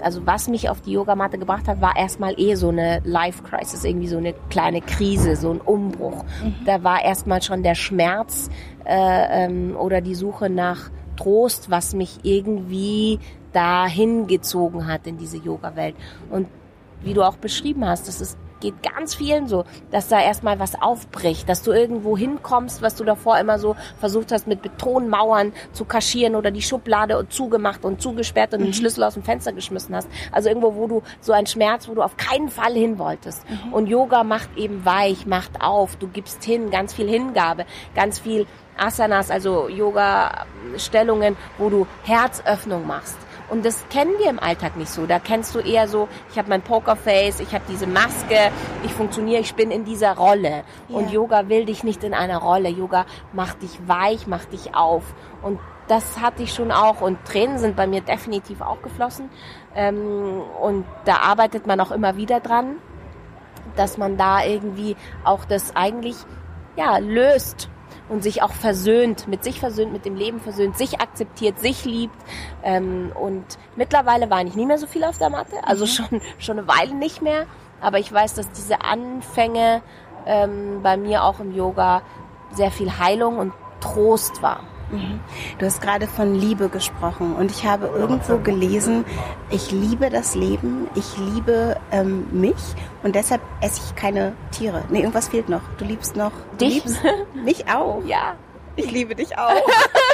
also 0.01 0.25
was 0.25 0.47
mich 0.47 0.69
auf 0.69 0.81
die 0.81 0.91
Yogamatte 0.91 1.37
gebracht 1.37 1.67
hat, 1.67 1.81
war 1.81 1.95
erstmal 1.95 2.39
eh 2.39 2.55
so 2.55 2.69
eine 2.69 3.01
Life 3.03 3.43
Crisis, 3.43 3.83
irgendwie 3.83 4.07
so 4.07 4.17
eine 4.17 4.33
kleine 4.49 4.81
Krise, 4.81 5.35
so 5.35 5.51
ein 5.51 5.61
Umbruch. 5.61 6.23
Mhm. 6.43 6.55
Da 6.65 6.83
war 6.83 7.03
erstmal 7.03 7.41
schon 7.41 7.63
der 7.63 7.75
Schmerz 7.75 8.49
äh, 8.85 9.45
ähm, 9.45 9.75
oder 9.77 10.01
die 10.01 10.15
Suche 10.15 10.49
nach 10.49 10.89
Trost, 11.17 11.69
was 11.69 11.93
mich 11.93 12.19
irgendwie 12.23 13.19
dahin 13.53 14.27
gezogen 14.27 14.87
hat 14.87 15.07
in 15.07 15.17
diese 15.17 15.37
Yoga-Welt. 15.37 15.95
Und 16.29 16.47
wie 17.03 17.13
du 17.13 17.23
auch 17.23 17.37
beschrieben 17.37 17.85
hast, 17.85 18.07
das 18.07 18.21
ist 18.21 18.37
geht 18.61 18.81
ganz 18.81 19.13
vielen 19.13 19.47
so, 19.47 19.65
dass 19.91 20.07
da 20.07 20.21
erstmal 20.21 20.59
was 20.59 20.81
aufbricht, 20.81 21.49
dass 21.49 21.63
du 21.63 21.71
irgendwo 21.71 22.17
hinkommst, 22.17 22.81
was 22.81 22.95
du 22.95 23.03
davor 23.03 23.37
immer 23.39 23.59
so 23.59 23.75
versucht 23.99 24.31
hast, 24.31 24.47
mit 24.47 24.61
Betonmauern 24.61 25.51
zu 25.73 25.83
kaschieren 25.83 26.35
oder 26.35 26.51
die 26.51 26.61
Schublade 26.61 27.25
zugemacht 27.29 27.83
und 27.83 28.01
zugesperrt 28.01 28.53
und 28.53 28.61
mhm. 28.61 28.65
den 28.65 28.73
Schlüssel 28.73 29.03
aus 29.03 29.15
dem 29.15 29.23
Fenster 29.23 29.51
geschmissen 29.51 29.93
hast. 29.95 30.07
Also 30.31 30.47
irgendwo, 30.47 30.75
wo 30.75 30.87
du 30.87 31.03
so 31.19 31.33
ein 31.33 31.47
Schmerz, 31.47 31.89
wo 31.89 31.95
du 31.95 32.01
auf 32.01 32.15
keinen 32.15 32.49
Fall 32.49 32.73
hin 32.73 32.97
wolltest. 32.97 33.43
Mhm. 33.49 33.73
Und 33.73 33.87
Yoga 33.87 34.23
macht 34.23 34.55
eben 34.55 34.85
weich, 34.85 35.25
macht 35.25 35.61
auf, 35.61 35.97
du 35.97 36.07
gibst 36.07 36.43
hin, 36.43 36.69
ganz 36.69 36.93
viel 36.93 37.09
Hingabe, 37.09 37.65
ganz 37.95 38.19
viel 38.19 38.45
Asanas, 38.77 39.29
also 39.29 39.67
Yoga-Stellungen, 39.67 41.35
wo 41.57 41.69
du 41.69 41.87
Herzöffnung 42.03 42.87
machst. 42.87 43.17
Und 43.51 43.65
das 43.65 43.83
kennen 43.89 44.13
wir 44.17 44.29
im 44.29 44.39
Alltag 44.39 44.77
nicht 44.77 44.89
so. 44.89 45.05
Da 45.05 45.19
kennst 45.19 45.53
du 45.53 45.59
eher 45.59 45.89
so, 45.89 46.07
ich 46.31 46.37
habe 46.37 46.47
mein 46.47 46.61
Pokerface, 46.61 47.41
ich 47.41 47.53
habe 47.53 47.65
diese 47.67 47.85
Maske, 47.85 48.49
ich 48.85 48.93
funktioniere, 48.93 49.41
ich 49.41 49.55
bin 49.55 49.71
in 49.71 49.83
dieser 49.83 50.15
Rolle. 50.15 50.63
Yeah. 50.89 50.97
Und 50.97 51.11
Yoga 51.11 51.49
will 51.49 51.65
dich 51.65 51.83
nicht 51.83 52.01
in 52.05 52.13
einer 52.13 52.37
Rolle. 52.37 52.69
Yoga 52.69 53.05
macht 53.33 53.61
dich 53.61 53.77
weich, 53.85 54.25
macht 54.25 54.53
dich 54.53 54.73
auf. 54.73 55.03
Und 55.41 55.59
das 55.89 56.21
hatte 56.21 56.43
ich 56.43 56.53
schon 56.53 56.71
auch 56.71 57.01
und 57.01 57.25
Tränen 57.25 57.57
sind 57.57 57.75
bei 57.75 57.87
mir 57.87 57.99
definitiv 57.99 58.61
auch 58.61 58.81
geflossen. 58.81 59.29
Ähm, 59.75 60.41
und 60.61 60.85
da 61.03 61.17
arbeitet 61.17 61.67
man 61.67 61.81
auch 61.81 61.91
immer 61.91 62.15
wieder 62.15 62.39
dran, 62.39 62.77
dass 63.75 63.97
man 63.97 64.15
da 64.15 64.45
irgendwie 64.45 64.95
auch 65.25 65.43
das 65.43 65.75
eigentlich 65.75 66.15
ja 66.77 66.99
löst 66.99 67.69
und 68.11 68.21
sich 68.21 68.43
auch 68.43 68.51
versöhnt, 68.51 69.29
mit 69.29 69.43
sich 69.43 69.61
versöhnt, 69.61 69.93
mit 69.93 70.03
dem 70.03 70.15
Leben 70.15 70.41
versöhnt, 70.41 70.77
sich 70.77 70.99
akzeptiert, 70.99 71.57
sich 71.59 71.85
liebt. 71.85 72.15
Ähm, 72.61 73.13
und 73.19 73.45
mittlerweile 73.77 74.29
weine 74.29 74.49
ich 74.49 74.55
nie 74.55 74.65
mehr 74.65 74.77
so 74.77 74.85
viel 74.85 75.05
auf 75.05 75.17
der 75.17 75.29
Matte, 75.29 75.55
also 75.63 75.85
mhm. 75.85 75.89
schon, 75.89 76.21
schon 76.37 76.59
eine 76.59 76.67
Weile 76.67 76.93
nicht 76.93 77.21
mehr. 77.21 77.45
Aber 77.79 77.99
ich 77.99 78.11
weiß, 78.11 78.33
dass 78.33 78.51
diese 78.51 78.81
Anfänge 78.81 79.81
ähm, 80.25 80.81
bei 80.83 80.97
mir 80.97 81.23
auch 81.23 81.39
im 81.39 81.55
Yoga 81.55 82.01
sehr 82.51 82.69
viel 82.69 82.99
Heilung 82.99 83.37
und 83.37 83.53
Trost 83.79 84.43
war. 84.43 84.59
Mhm. 84.91 85.19
Du 85.57 85.65
hast 85.65 85.81
gerade 85.81 86.07
von 86.07 86.35
Liebe 86.35 86.69
gesprochen 86.69 87.35
und 87.35 87.51
ich 87.51 87.65
habe 87.65 87.87
irgendwo 87.87 88.37
gelesen, 88.37 89.05
ich 89.49 89.71
liebe 89.71 90.09
das 90.09 90.35
Leben, 90.35 90.87
ich 90.95 91.17
liebe 91.17 91.77
ähm, 91.91 92.27
mich 92.31 92.55
und 93.03 93.15
deshalb 93.15 93.41
esse 93.61 93.81
ich 93.85 93.95
keine 93.95 94.33
Tiere. 94.51 94.83
Nee, 94.89 94.99
irgendwas 94.99 95.29
fehlt 95.29 95.49
noch. 95.49 95.61
Du 95.77 95.85
liebst 95.85 96.15
noch. 96.15 96.31
Du 96.57 96.65
dich? 96.65 96.83
liebst 96.83 97.01
mich 97.33 97.69
auch. 97.69 98.03
Ja. 98.05 98.35
Ich 98.75 98.89
liebe 98.91 99.15
dich 99.15 99.37
auch. 99.37 99.51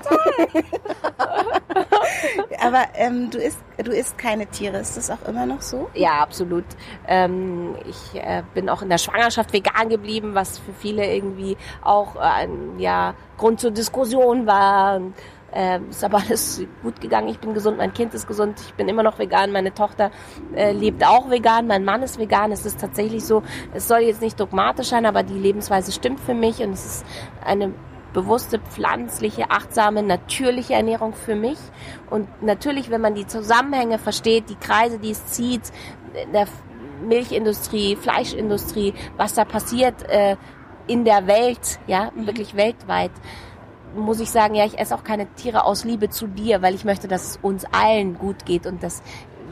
Aber 2.60 2.84
ähm, 2.94 3.30
du 3.30 3.38
isst, 3.38 3.58
du 3.82 3.90
isst 3.90 4.18
keine 4.18 4.46
Tiere. 4.46 4.78
Ist 4.78 4.96
das 4.96 5.10
auch 5.10 5.28
immer 5.28 5.46
noch 5.46 5.62
so? 5.62 5.90
Ja, 5.94 6.20
absolut. 6.20 6.64
Ähm, 7.06 7.76
ich 7.88 8.20
äh, 8.20 8.42
bin 8.54 8.68
auch 8.68 8.82
in 8.82 8.88
der 8.88 8.98
Schwangerschaft 8.98 9.52
vegan 9.52 9.88
geblieben, 9.88 10.34
was 10.34 10.58
für 10.58 10.72
viele 10.72 11.12
irgendwie 11.12 11.56
auch 11.82 12.16
äh, 12.16 12.20
ein 12.20 12.78
ja, 12.78 13.14
Grund 13.36 13.60
zur 13.60 13.70
Diskussion 13.70 14.46
war. 14.46 15.00
Äh, 15.54 15.80
ist 15.90 16.02
aber 16.02 16.18
alles 16.18 16.64
gut 16.82 17.00
gegangen. 17.00 17.28
Ich 17.28 17.38
bin 17.38 17.52
gesund, 17.52 17.76
mein 17.76 17.92
Kind 17.92 18.14
ist 18.14 18.26
gesund, 18.26 18.58
ich 18.66 18.74
bin 18.74 18.88
immer 18.88 19.02
noch 19.02 19.18
vegan, 19.18 19.52
meine 19.52 19.74
Tochter 19.74 20.10
äh, 20.54 20.72
lebt 20.72 21.04
auch 21.04 21.28
vegan, 21.28 21.66
mein 21.66 21.84
Mann 21.84 22.02
ist 22.02 22.18
vegan. 22.18 22.52
Es 22.52 22.64
ist 22.64 22.80
tatsächlich 22.80 23.24
so, 23.24 23.42
es 23.74 23.86
soll 23.86 24.00
jetzt 24.00 24.22
nicht 24.22 24.40
dogmatisch 24.40 24.88
sein, 24.88 25.04
aber 25.04 25.22
die 25.22 25.38
Lebensweise 25.38 25.92
stimmt 25.92 26.20
für 26.20 26.32
mich 26.32 26.62
und 26.62 26.72
es 26.72 26.86
ist 26.86 27.06
eine 27.44 27.74
bewusste, 28.12 28.58
pflanzliche, 28.58 29.50
achtsame, 29.50 30.02
natürliche 30.02 30.74
Ernährung 30.74 31.14
für 31.14 31.34
mich. 31.34 31.58
Und 32.10 32.28
natürlich, 32.42 32.90
wenn 32.90 33.00
man 33.00 33.14
die 33.14 33.26
Zusammenhänge 33.26 33.98
versteht, 33.98 34.48
die 34.48 34.56
Kreise, 34.56 34.98
die 34.98 35.10
es 35.10 35.26
zieht, 35.26 35.72
der 36.32 36.46
Milchindustrie, 37.02 37.96
Fleischindustrie, 37.96 38.94
was 39.16 39.34
da 39.34 39.44
passiert 39.44 40.08
äh, 40.08 40.36
in 40.86 41.04
der 41.04 41.26
Welt, 41.26 41.78
ja, 41.86 42.10
mhm. 42.14 42.26
wirklich 42.26 42.54
weltweit, 42.54 43.12
muss 43.94 44.20
ich 44.20 44.30
sagen, 44.30 44.54
ja, 44.54 44.64
ich 44.64 44.78
esse 44.78 44.94
auch 44.94 45.04
keine 45.04 45.26
Tiere 45.34 45.64
aus 45.64 45.84
Liebe 45.84 46.08
zu 46.08 46.26
dir, 46.26 46.62
weil 46.62 46.74
ich 46.74 46.84
möchte, 46.84 47.08
dass 47.08 47.30
es 47.30 47.38
uns 47.42 47.66
allen 47.72 48.16
gut 48.18 48.46
geht 48.46 48.66
und 48.66 48.82
dass 48.82 49.02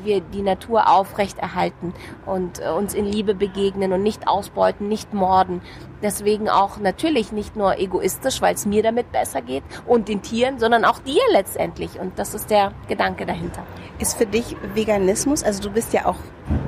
wir 0.04 0.20
die 0.20 0.42
Natur 0.42 0.88
aufrechterhalten 0.88 1.94
und 2.26 2.60
äh, 2.60 2.70
uns 2.70 2.94
in 2.94 3.04
Liebe 3.04 3.34
begegnen 3.34 3.92
und 3.92 4.02
nicht 4.02 4.28
ausbeuten, 4.28 4.88
nicht 4.88 5.12
morden. 5.12 5.60
Deswegen 6.02 6.48
auch 6.48 6.78
natürlich 6.78 7.32
nicht 7.32 7.56
nur 7.56 7.78
egoistisch, 7.78 8.40
weil 8.40 8.54
es 8.54 8.66
mir 8.66 8.82
damit 8.82 9.12
besser 9.12 9.42
geht 9.42 9.62
und 9.86 10.08
den 10.08 10.22
Tieren, 10.22 10.58
sondern 10.58 10.84
auch 10.84 10.98
dir 11.00 11.22
letztendlich. 11.32 11.98
Und 12.00 12.18
das 12.18 12.34
ist 12.34 12.50
der 12.50 12.72
Gedanke 12.88 13.26
dahinter. 13.26 13.62
Ist 13.98 14.16
für 14.16 14.26
dich 14.26 14.56
Veganismus, 14.74 15.42
also 15.42 15.62
du 15.62 15.70
bist 15.70 15.92
ja 15.92 16.06
auch 16.06 16.16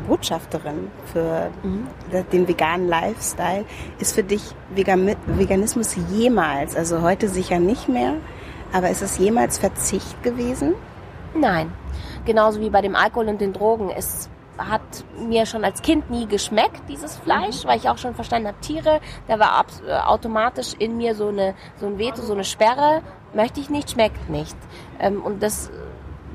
Botschafterin 0.07 0.91
für 1.13 1.51
mhm. 1.63 1.87
den 2.33 2.47
veganen 2.47 2.89
Lifestyle, 2.89 3.65
ist 3.99 4.15
für 4.15 4.23
dich 4.23 4.43
Veganismus 4.75 5.97
jemals, 6.11 6.77
also 6.77 7.03
heute 7.03 7.29
sicher 7.29 7.59
nicht 7.59 7.89
mehr, 7.89 8.15
aber 8.73 8.91
ist 8.91 9.03
es 9.03 9.19
jemals 9.19 9.59
Verzicht 9.59 10.23
gewesen? 10.23 10.75
Nein, 11.35 11.73
genauso 12.25 12.61
wie 12.61 12.71
bei 12.71 12.81
dem 12.81 12.97
Alkohol 12.97 13.29
und 13.29 13.41
den 13.41 13.53
Drogen. 13.53 13.91
Es 13.91 14.29
hat 14.59 14.83
mir 15.19 15.47
schon 15.47 15.65
als 15.65 15.83
Kind 15.83 16.11
nie 16.11 16.27
geschmeckt, 16.27 16.83
dieses 16.89 17.17
Fleisch, 17.17 17.65
mhm. 17.65 17.69
weil 17.69 17.79
ich 17.79 17.89
auch 17.89 17.99
schon 17.99 18.15
verstanden 18.15 18.49
habe, 18.49 18.61
Tiere, 18.61 19.01
da 19.29 19.39
war 19.39 19.65
äh, 19.87 19.93
automatisch 19.93 20.75
in 20.79 20.97
mir 20.97 21.15
so 21.15 21.29
eine 21.29 21.55
so 21.77 21.87
ein 21.87 21.99
Veto, 21.99 22.23
so 22.23 22.35
eine 22.35 22.45
Sperre, 22.45 23.03
möchte 23.35 23.61
ich 23.61 23.71
nicht, 23.71 23.91
schmeckt 23.91 24.29
nicht. 24.29 24.57
Ähm, 25.01 25.23
und 25.23 25.43
das 25.43 25.71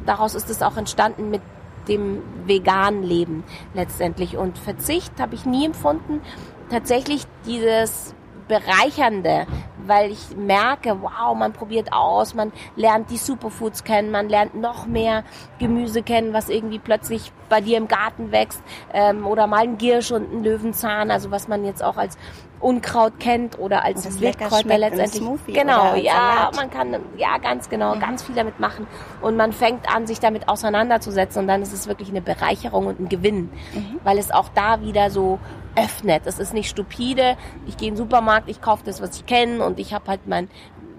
daraus 0.06 0.36
ist 0.36 0.50
es 0.50 0.62
auch 0.62 0.78
entstanden 0.78 1.30
mit 1.30 1.42
dem 1.88 2.22
veganen 2.46 3.04
Leben 3.04 3.44
letztendlich. 3.74 4.38
Und 4.38 4.58
Verzicht 4.58 5.20
habe 5.20 5.36
ich 5.36 5.46
nie 5.46 5.66
empfunden. 5.66 6.22
Tatsächlich 6.70 7.24
dieses 7.46 8.14
Bereichernde, 8.48 9.46
weil 9.86 10.12
ich 10.12 10.36
merke, 10.36 11.02
wow, 11.02 11.36
man 11.36 11.54
probiert 11.54 11.94
aus, 11.94 12.34
man 12.34 12.52
lernt 12.76 13.10
die 13.10 13.18
Superfoods 13.18 13.84
kennen, 13.84 14.12
man 14.12 14.30
lernt 14.30 14.56
noch 14.56 14.86
mehr 14.86 15.24
Gemüse 15.60 16.04
kennen, 16.04 16.34
was 16.34 16.50
irgendwie 16.50 16.80
plötzlich 16.80 17.32
bei 17.50 17.62
dir 17.62 17.78
im 17.78 17.88
Garten 17.88 18.32
wächst 18.32 18.62
ähm, 18.94 19.26
oder 19.26 19.48
mal 19.48 19.64
ein 19.64 19.78
Giersch 19.78 20.12
und 20.12 20.32
ein 20.34 20.44
Löwenzahn, 20.44 21.12
also 21.12 21.32
was 21.32 21.48
man 21.48 21.66
jetzt 21.66 21.84
auch 21.84 21.98
als 21.98 22.18
Unkraut 22.60 23.20
kennt 23.20 23.60
oder 23.60 23.84
als 23.84 24.20
Wildkräuter 24.20 24.78
letztendlich. 24.78 25.22
Genau, 25.46 25.94
ja, 25.96 26.14
Salat. 26.14 26.56
man 26.56 26.72
kann 26.72 26.96
ja 27.18 27.38
ganz 27.38 27.70
genau 27.70 27.96
mhm. 27.96 28.00
ganz 28.00 28.24
viel 28.24 28.36
damit 28.36 28.60
machen 28.60 28.88
und 29.22 29.38
man 29.38 29.54
fängt 29.54 29.94
an, 29.94 30.08
sich 30.08 30.20
damit 30.20 30.50
auseinanderzusetzen 30.50 31.42
und 31.42 31.48
dann 31.48 31.62
ist 31.62 31.72
es 31.72 31.88
wirklich 31.88 32.10
eine 32.10 32.22
Bereicherung 32.22 32.88
und 32.88 33.00
ein 33.00 33.10
Gewinn, 33.10 33.52
mhm. 33.74 34.00
weil 34.04 34.18
es 34.18 34.32
auch 34.32 34.50
da 34.56 34.82
wieder 34.82 35.12
so 35.12 35.40
öffnet. 35.78 36.24
Es 36.26 36.40
ist 36.40 36.54
nicht 36.54 36.70
stupide. 36.70 37.38
Ich 37.68 37.78
gehe 37.78 37.90
in 37.90 37.94
den 37.94 37.98
Supermarkt, 37.98 38.50
ich 38.50 38.62
kaufe 38.62 38.84
das, 38.86 39.02
was 39.02 39.16
ich 39.18 39.26
kenne 39.26 39.64
und 39.64 39.80
ich 39.80 39.94
habe 39.94 40.08
halt 40.08 40.28
mein 40.28 40.50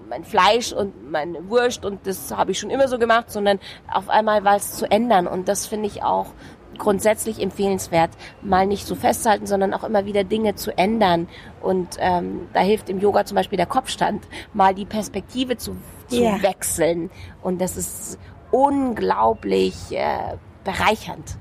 mein 0.09 0.23
Fleisch 0.23 0.73
und 0.73 1.11
meine 1.11 1.47
Wurst 1.49 1.85
und 1.85 2.07
das 2.07 2.35
habe 2.35 2.51
ich 2.51 2.57
schon 2.57 2.71
immer 2.71 2.87
so 2.87 2.97
gemacht, 2.97 3.29
sondern 3.29 3.59
auf 3.93 4.09
einmal 4.09 4.43
war 4.43 4.55
es 4.55 4.73
zu 4.73 4.89
ändern 4.89 5.27
und 5.27 5.47
das 5.47 5.67
finde 5.67 5.85
ich 5.85 6.01
auch 6.01 6.33
grundsätzlich 6.79 7.41
empfehlenswert, 7.41 8.09
mal 8.41 8.65
nicht 8.65 8.87
so 8.87 8.95
festzuhalten, 8.95 9.45
sondern 9.45 9.73
auch 9.73 9.83
immer 9.83 10.05
wieder 10.05 10.23
Dinge 10.23 10.55
zu 10.55 10.75
ändern. 10.77 11.27
Und 11.61 11.97
ähm, 11.99 12.47
da 12.53 12.61
hilft 12.61 12.89
im 12.89 12.99
Yoga 12.99 13.25
zum 13.25 13.35
Beispiel 13.35 13.57
der 13.57 13.65
Kopfstand, 13.65 14.25
mal 14.53 14.73
die 14.73 14.85
Perspektive 14.85 15.57
zu, 15.57 15.75
zu 16.07 16.21
yeah. 16.21 16.41
wechseln. 16.41 17.11
Und 17.41 17.59
das 17.59 17.75
ist 17.75 18.17
unglaublich 18.51 19.75
äh, 19.91 20.37
bereichernd 20.63 21.37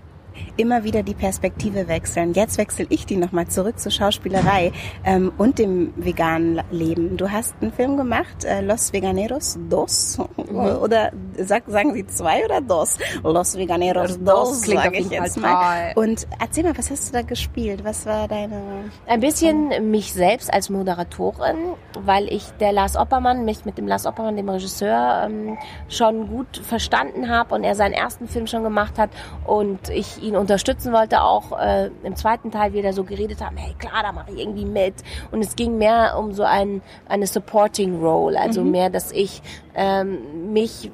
immer 0.56 0.84
wieder 0.84 1.02
die 1.02 1.14
Perspektive 1.14 1.88
wechseln. 1.88 2.34
Jetzt 2.34 2.58
wechsle 2.58 2.86
ich 2.88 3.06
die 3.06 3.16
nochmal 3.16 3.48
zurück 3.48 3.78
zur 3.78 3.92
Schauspielerei 3.92 4.72
ähm, 5.04 5.32
und 5.38 5.58
dem 5.58 5.92
veganen 5.96 6.62
Leben. 6.70 7.16
Du 7.16 7.30
hast 7.30 7.54
einen 7.60 7.72
Film 7.72 7.96
gemacht, 7.96 8.44
äh, 8.44 8.60
Los 8.60 8.92
Veganeros 8.92 9.58
Dos. 9.68 10.18
Mhm. 10.36 10.56
Oder 10.56 11.12
sag, 11.36 11.64
sagen 11.66 11.94
Sie 11.94 12.06
zwei 12.06 12.44
oder 12.44 12.60
Dos? 12.60 12.98
Los 13.22 13.56
Veganeros 13.56 14.18
Dos, 14.22 14.62
sage 14.62 14.98
ich 14.98 15.10
jetzt 15.10 15.38
mal. 15.38 15.92
Und 15.94 16.26
erzähl 16.40 16.64
mal, 16.64 16.76
was 16.76 16.90
hast 16.90 17.08
du 17.08 17.12
da 17.12 17.22
gespielt? 17.22 17.84
Was 17.84 18.06
war 18.06 18.28
deine... 18.28 18.60
Ein 19.06 19.20
bisschen 19.20 19.90
mich 19.90 20.12
selbst 20.12 20.52
als 20.52 20.70
Moderatorin, 20.70 21.56
weil 22.00 22.28
ich 22.32 22.44
der 22.60 22.72
Lars 22.72 22.96
Oppermann, 22.96 23.44
mich 23.44 23.64
mit 23.64 23.78
dem 23.78 23.86
Lars 23.86 24.06
Oppermann, 24.06 24.36
dem 24.36 24.48
Regisseur, 24.48 25.22
ähm, 25.26 25.58
schon 25.88 26.28
gut 26.28 26.60
verstanden 26.62 27.28
habe 27.28 27.54
und 27.54 27.64
er 27.64 27.74
seinen 27.74 27.92
ersten 27.92 28.28
Film 28.28 28.46
schon 28.46 28.62
gemacht 28.62 28.98
hat 28.98 29.10
und 29.46 29.88
ich 29.88 30.22
ihn 30.28 30.36
unterstützen 30.36 30.92
wollte, 30.92 31.22
auch 31.22 31.58
äh, 31.58 31.90
im 32.02 32.16
zweiten 32.16 32.50
Teil 32.50 32.72
wieder 32.72 32.92
so 32.92 33.04
geredet 33.04 33.44
haben, 33.44 33.56
hey 33.56 33.74
klar, 33.78 34.02
da 34.02 34.12
mache 34.12 34.32
ich 34.32 34.40
irgendwie 34.40 34.64
mit. 34.64 34.94
Und 35.30 35.40
es 35.40 35.56
ging 35.56 35.78
mehr 35.78 36.16
um 36.18 36.32
so 36.32 36.42
ein, 36.42 36.82
eine 37.08 37.26
Supporting 37.26 38.00
Role, 38.00 38.38
also 38.38 38.62
mhm. 38.62 38.70
mehr, 38.70 38.90
dass 38.90 39.12
ich 39.12 39.42
ähm, 39.74 40.52
mich 40.52 40.90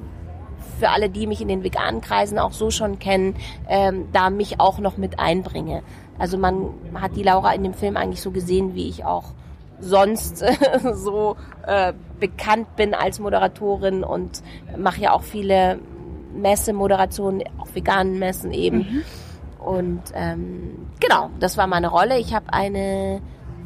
für 0.79 0.89
alle, 0.89 1.09
die 1.09 1.27
mich 1.27 1.41
in 1.41 1.47
den 1.47 1.63
veganen 1.63 2.01
Kreisen 2.01 2.37
auch 2.37 2.51
so 2.51 2.69
schon 2.69 2.99
kennen, 2.99 3.35
ähm, 3.69 4.07
da 4.11 4.29
mich 4.29 4.59
auch 4.59 4.79
noch 4.79 4.97
mit 4.97 5.19
einbringe. 5.19 5.83
Also 6.17 6.37
man 6.37 6.69
hat 6.95 7.15
die 7.15 7.23
Laura 7.23 7.53
in 7.53 7.63
dem 7.63 7.73
Film 7.73 7.97
eigentlich 7.97 8.21
so 8.21 8.31
gesehen, 8.31 8.75
wie 8.75 8.87
ich 8.87 9.05
auch 9.05 9.33
sonst 9.79 10.43
so 10.93 11.35
äh, 11.65 11.93
bekannt 12.19 12.75
bin 12.75 12.93
als 12.93 13.19
Moderatorin 13.19 14.03
und 14.03 14.41
mache 14.77 15.01
ja 15.01 15.11
auch 15.11 15.23
viele 15.23 15.79
Messemoderationen, 16.33 17.43
auch 17.59 17.67
veganen 17.73 18.19
Messen 18.19 18.51
eben. 18.51 18.77
Mhm. 18.77 19.01
Und 19.65 20.01
ähm, 20.13 20.87
genau, 20.99 21.31
das 21.39 21.57
war 21.57 21.67
meine 21.67 21.87
Rolle. 21.87 22.19
Ich 22.19 22.33
habe 22.33 22.53
eine 22.53 23.21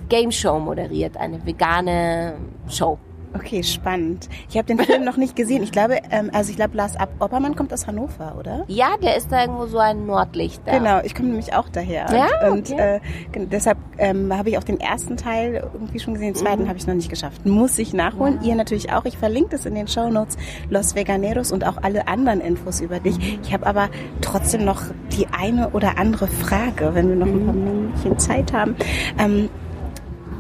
Game 0.08 0.32
Show 0.32 0.60
moderiert, 0.60 1.18
eine 1.18 1.46
vegane 1.46 2.36
Show. 2.68 2.98
Okay, 3.34 3.62
spannend. 3.62 4.28
Ich 4.50 4.58
habe 4.58 4.66
den 4.66 4.80
Film 4.80 5.06
noch 5.06 5.18
nicht 5.18 5.36
gesehen. 5.36 5.62
Ich 5.62 5.72
glaube, 5.72 6.00
ähm, 6.10 6.32
also 6.34 6.50
ich 6.50 6.56
glaube, 6.56 6.76
Lars 6.76 6.94
Oppermann 7.20 7.56
kommt 7.56 7.72
aus 7.72 7.86
Hannover, 7.86 8.36
oder? 8.40 8.66
Ja, 8.68 8.98
der 9.02 9.18
ist 9.18 9.32
da 9.32 9.42
irgendwo 9.42 9.68
so 9.68 9.78
ein 9.78 10.06
Nordlicht. 10.06 10.62
Da. 10.66 10.78
Genau, 10.78 11.00
ich 11.04 11.14
komme 11.14 11.30
nämlich 11.30 11.54
auch 11.54 11.70
daher. 11.70 12.08
Ja, 12.12 12.50
und 12.50 12.72
okay. 12.72 13.00
äh, 13.34 13.46
deshalb 13.46 13.78
ähm, 13.98 14.36
habe 14.36 14.50
ich 14.50 14.58
auch 14.58 14.64
den 14.64 14.80
ersten 14.80 15.16
Teil 15.16 15.70
irgendwie 15.74 16.00
schon 16.00 16.16
gesehen. 16.16 16.34
Den 16.34 16.36
zweiten 16.36 16.64
mhm. 16.64 16.70
habe 16.70 16.80
ich 16.80 16.88
noch 16.88 16.96
nicht 16.96 17.10
geschafft. 17.10 17.46
Muss 17.46 17.78
ich 17.78 17.94
nachholen. 17.94 18.40
Ja. 18.42 18.50
Ihr 18.50 18.56
natürlich 18.56 18.92
auch. 18.92 19.06
Ich 19.06 19.18
verlinke 19.18 19.52
das 19.52 19.66
in 19.66 19.76
den 19.76 19.88
Show 19.88 20.10
Notes. 20.10 20.38
Los 20.70 20.96
Veganeros 20.96 21.52
und 21.52 21.66
auch 21.66 21.78
alle 21.82 22.08
anderen 22.08 22.42
Infos 22.42 22.82
über 22.82 23.00
dich. 23.00 23.18
Mhm. 23.18 23.40
Ich 23.44 23.54
habe 23.54 23.68
aber 23.68 23.90
trotzdem 24.22 24.66
noch 24.66 24.82
die 25.12 25.28
eine 25.28 25.70
oder 25.70 26.00
andere 26.00 26.28
Frage, 26.28 26.96
wenn 26.96 27.10
wir 27.10 27.16
noch 27.16 27.28
ein 27.28 27.46
paar 27.46 27.54
mhm. 27.54 27.64
Minuten 27.64 28.20
Zeit 28.20 28.54
haben. 28.54 28.76
Ähm, 29.20 29.50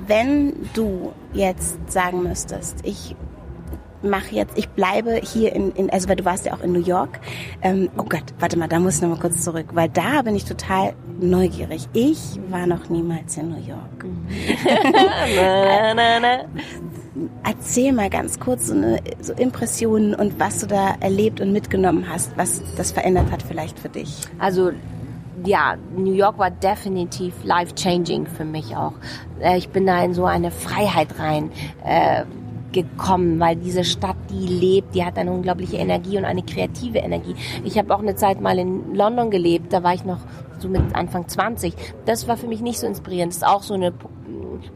wenn 0.09 0.53
du 0.73 1.13
jetzt 1.33 1.77
sagen 1.89 2.23
müsstest, 2.23 2.79
ich 2.83 3.15
mache 4.01 4.33
jetzt, 4.33 4.57
ich 4.57 4.69
bleibe 4.69 5.19
hier 5.21 5.53
in, 5.53 5.71
in, 5.73 5.89
also 5.89 6.09
weil 6.09 6.15
du 6.15 6.25
warst 6.25 6.45
ja 6.45 6.53
auch 6.53 6.61
in 6.61 6.71
New 6.71 6.81
York. 6.81 7.19
Ähm, 7.61 7.89
oh 7.97 8.03
Gott, 8.03 8.23
warte 8.39 8.57
mal, 8.57 8.67
da 8.67 8.79
muss 8.79 8.95
ich 8.95 9.01
noch 9.01 9.09
mal 9.09 9.19
kurz 9.19 9.43
zurück, 9.43 9.67
weil 9.73 9.89
da 9.89 10.21
bin 10.21 10.35
ich 10.35 10.45
total 10.45 10.93
neugierig. 11.19 11.87
Ich 11.93 12.39
war 12.49 12.65
noch 12.65 12.89
niemals 12.89 13.37
in 13.37 13.49
New 13.49 13.65
York. 13.65 14.05
na, 15.35 15.93
na, 15.93 16.19
na. 16.19 16.39
Erzähl 17.43 17.91
mal 17.91 18.09
ganz 18.09 18.39
kurz 18.39 18.67
so, 18.67 18.73
eine, 18.73 18.99
so 19.21 19.33
Impressionen 19.33 20.15
und 20.15 20.39
was 20.39 20.59
du 20.59 20.67
da 20.67 20.95
erlebt 21.01 21.41
und 21.41 21.51
mitgenommen 21.51 22.05
hast, 22.09 22.31
was 22.37 22.61
das 22.77 22.91
verändert 22.91 23.31
hat 23.31 23.43
vielleicht 23.43 23.77
für 23.77 23.89
dich. 23.89 24.21
Also 24.39 24.71
ja, 25.45 25.75
New 25.95 26.13
York 26.13 26.37
war 26.37 26.51
definitiv 26.51 27.33
life-changing 27.43 28.27
für 28.27 28.45
mich 28.45 28.75
auch. 28.75 28.93
Äh, 29.39 29.57
Ich 29.57 29.69
bin 29.69 29.85
da 29.85 30.03
in 30.03 30.13
so 30.13 30.25
eine 30.25 30.51
Freiheit 30.51 31.19
rein 31.19 31.51
äh, 31.83 32.23
gekommen, 32.71 33.39
weil 33.39 33.55
diese 33.55 33.83
Stadt, 33.83 34.17
die 34.29 34.45
lebt, 34.47 34.93
die 34.95 35.03
hat 35.03 35.17
eine 35.17 35.31
unglaubliche 35.31 35.77
Energie 35.77 36.17
und 36.17 36.25
eine 36.25 36.43
kreative 36.43 36.99
Energie. 36.99 37.35
Ich 37.63 37.77
habe 37.77 37.93
auch 37.93 37.99
eine 37.99 38.15
Zeit 38.15 38.41
mal 38.41 38.59
in 38.59 38.93
London 38.95 39.31
gelebt, 39.31 39.73
da 39.73 39.83
war 39.83 39.93
ich 39.93 40.05
noch 40.05 40.19
so 40.61 40.67
mit 40.69 40.81
Anfang 40.95 41.27
20. 41.27 41.73
Das 42.05 42.27
war 42.27 42.37
für 42.37 42.47
mich 42.47 42.61
nicht 42.61 42.79
so 42.79 42.87
inspirierend. 42.87 43.31
Das 43.33 43.37
ist 43.37 43.47
auch 43.47 43.63
so 43.63 43.73
eine 43.73 43.89
pu- 43.89 44.09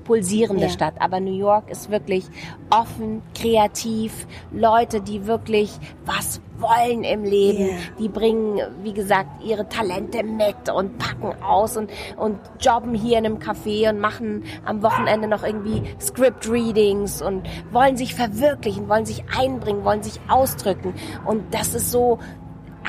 pulsierende 0.06 0.63
Ja. 0.63 0.69
Stadt. 0.69 0.93
Aber 1.00 1.19
New 1.19 1.36
York 1.38 1.69
ist 1.69 1.89
wirklich 1.91 2.26
offen, 2.69 3.22
kreativ, 3.36 4.28
Leute, 4.52 5.02
die 5.02 5.26
wirklich 5.28 5.72
was 6.06 6.41
wollen 6.58 7.04
im 7.04 7.24
Leben. 7.26 7.67
Ja. 7.67 7.74
Die 8.00 8.08
bringen, 8.08 8.60
wie 8.84 8.93
gesagt, 8.93 9.43
ihre 9.43 9.67
Talente 9.67 10.24
mit 10.24 10.69
und 10.74 10.98
packen 11.00 11.34
aus 11.43 11.76
und, 11.76 11.89
und 12.15 12.38
jobben 12.62 12.93
hier 12.93 13.17
in 13.17 13.26
einem 13.26 13.38
Café 13.39 13.89
und 13.89 14.00
machen 14.00 14.43
am 14.65 14.82
Wochenende 14.84 15.28
noch 15.28 15.43
irgendwie 15.43 15.82
Script-Readings 16.00 17.22
und 17.22 17.43
wollen 17.72 17.98
sich 17.98 18.15
verwirklichen, 18.15 18.88
wollen 18.89 19.06
sich 19.06 19.24
einbringen, 19.38 19.84
wollen 19.84 20.04
sich 20.04 20.19
ausdrücken. 20.30 20.93
Und 21.26 21.54
das 21.54 21.74
ist 21.74 21.91
so 21.91 22.19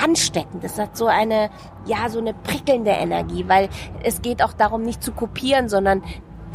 ansteckend. 0.01 0.63
Das 0.63 0.77
hat 0.77 0.95
so 0.97 1.07
eine, 1.07 1.49
ja, 1.85 2.09
so 2.09 2.19
eine 2.19 2.33
prickelnde 2.33 2.91
Energie, 2.91 3.45
weil 3.47 3.69
es 4.03 4.21
geht 4.21 4.43
auch 4.43 4.53
darum, 4.53 4.83
nicht 4.83 5.03
zu 5.03 5.11
kopieren, 5.11 5.69
sondern 5.69 6.03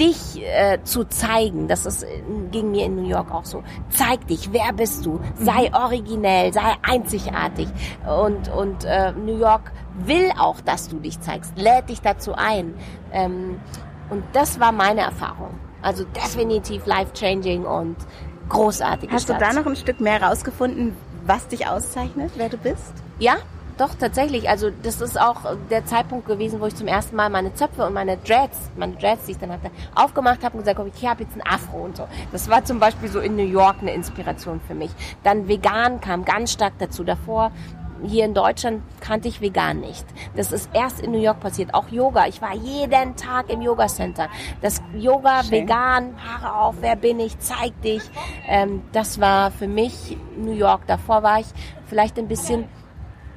dich 0.00 0.42
äh, 0.42 0.79
zu 0.83 1.05
zeigen. 1.05 1.68
Das 1.68 1.85
ist, 1.85 2.03
äh, 2.03 2.22
ging 2.50 2.70
mir 2.70 2.87
in 2.87 2.96
New 2.96 3.09
York 3.09 3.31
auch 3.33 3.44
so. 3.44 3.62
Zeig 3.90 4.26
dich, 4.26 4.53
wer 4.53 4.72
bist 4.72 5.05
du? 5.05 5.20
Sei 5.37 5.70
originell, 5.72 6.53
sei 6.53 6.74
einzigartig. 6.83 7.68
Und, 8.07 8.48
und 8.48 8.85
äh, 8.85 9.12
New 9.12 9.38
York 9.38 9.72
will 9.98 10.31
auch, 10.38 10.61
dass 10.62 10.88
du 10.88 10.98
dich 10.98 11.20
zeigst, 11.20 11.57
lädt 11.57 11.90
dich 11.90 12.00
dazu 12.00 12.35
ein. 12.35 12.74
Ähm, 13.12 13.61
und 14.09 14.24
das 14.33 14.59
war 14.59 14.72
meine 14.72 15.03
Erfahrung. 15.03 15.59
Also 15.83 16.05
definitiv 16.05 16.87
life-changing 16.87 17.64
und 17.64 17.96
großartig. 18.48 19.11
Hast 19.12 19.29
du 19.29 19.35
da 19.35 19.53
noch 19.53 19.66
ein 19.66 19.76
Stück 19.76 20.00
mehr 20.00 20.22
rausgefunden, 20.22 20.96
was 21.24 21.46
dich 21.48 21.66
auszeichnet, 21.68 22.33
wer 22.37 22.48
du 22.48 22.57
bist? 22.57 22.92
Ja, 23.20 23.37
doch, 23.80 23.94
tatsächlich. 23.94 24.48
Also 24.48 24.70
das 24.83 25.00
ist 25.00 25.18
auch 25.18 25.56
der 25.70 25.87
Zeitpunkt 25.87 26.26
gewesen, 26.26 26.61
wo 26.61 26.66
ich 26.66 26.74
zum 26.74 26.87
ersten 26.87 27.16
Mal 27.16 27.30
meine 27.30 27.54
Zöpfe 27.54 27.87
und 27.87 27.94
meine 27.94 28.18
Dreads, 28.18 28.70
meine 28.76 28.94
Dreads, 28.96 29.24
die 29.26 29.33
ich 29.33 29.38
dann 29.38 29.50
hatte, 29.50 29.70
aufgemacht 29.94 30.44
habe 30.44 30.59
und 30.59 30.64
gesagt 30.64 30.78
habe, 30.78 30.90
ich 30.94 31.06
habe 31.06 31.22
jetzt 31.22 31.35
ein 31.35 31.42
Afro 31.46 31.85
und 31.85 31.96
so. 31.96 32.06
Das 32.33 32.50
war 32.50 32.62
zum 32.64 32.78
Beispiel 32.78 33.09
so 33.09 33.20
in 33.20 33.37
New 33.37 33.46
York 33.46 33.76
eine 33.80 33.94
Inspiration 33.94 34.61
für 34.66 34.74
mich. 34.74 34.90
Dann 35.22 35.48
vegan 35.48 36.00
kam 36.02 36.26
ganz 36.26 36.52
stark 36.52 36.74
dazu. 36.78 37.04
Davor 37.04 37.52
hier 38.04 38.26
in 38.26 38.35
Deutschland 38.35 38.83
kannte 39.00 39.28
ich 39.28 39.40
vegan 39.40 39.80
nicht. 39.80 40.04
Das 40.37 40.52
ist 40.52 40.68
erst 40.74 41.00
in 41.00 41.12
New 41.12 41.20
York 41.20 41.40
passiert. 41.40 41.72
Auch 41.72 41.88
Yoga. 41.88 42.26
Ich 42.26 42.42
war 42.42 42.54
jeden 42.54 43.16
Tag 43.16 43.50
im 43.50 43.62
Yoga 43.62 43.87
Center. 43.87 44.28
Das 44.61 44.83
Yoga 44.94 45.42
Schön. 45.42 45.52
vegan, 45.52 46.14
Haare 46.22 46.54
auf, 46.61 46.76
wer 46.80 46.96
bin 46.96 47.18
ich, 47.20 47.38
zeig 47.38 47.80
dich. 47.83 48.02
Ähm, 48.46 48.83
das 48.92 49.20
war 49.20 49.50
für 49.50 49.68
mich 49.68 50.18
New 50.37 50.52
York. 50.52 50.87
Davor 50.87 51.22
war 51.22 51.40
ich 51.40 51.46
vielleicht 51.87 52.18
ein 52.18 52.28
bisschen 52.28 52.68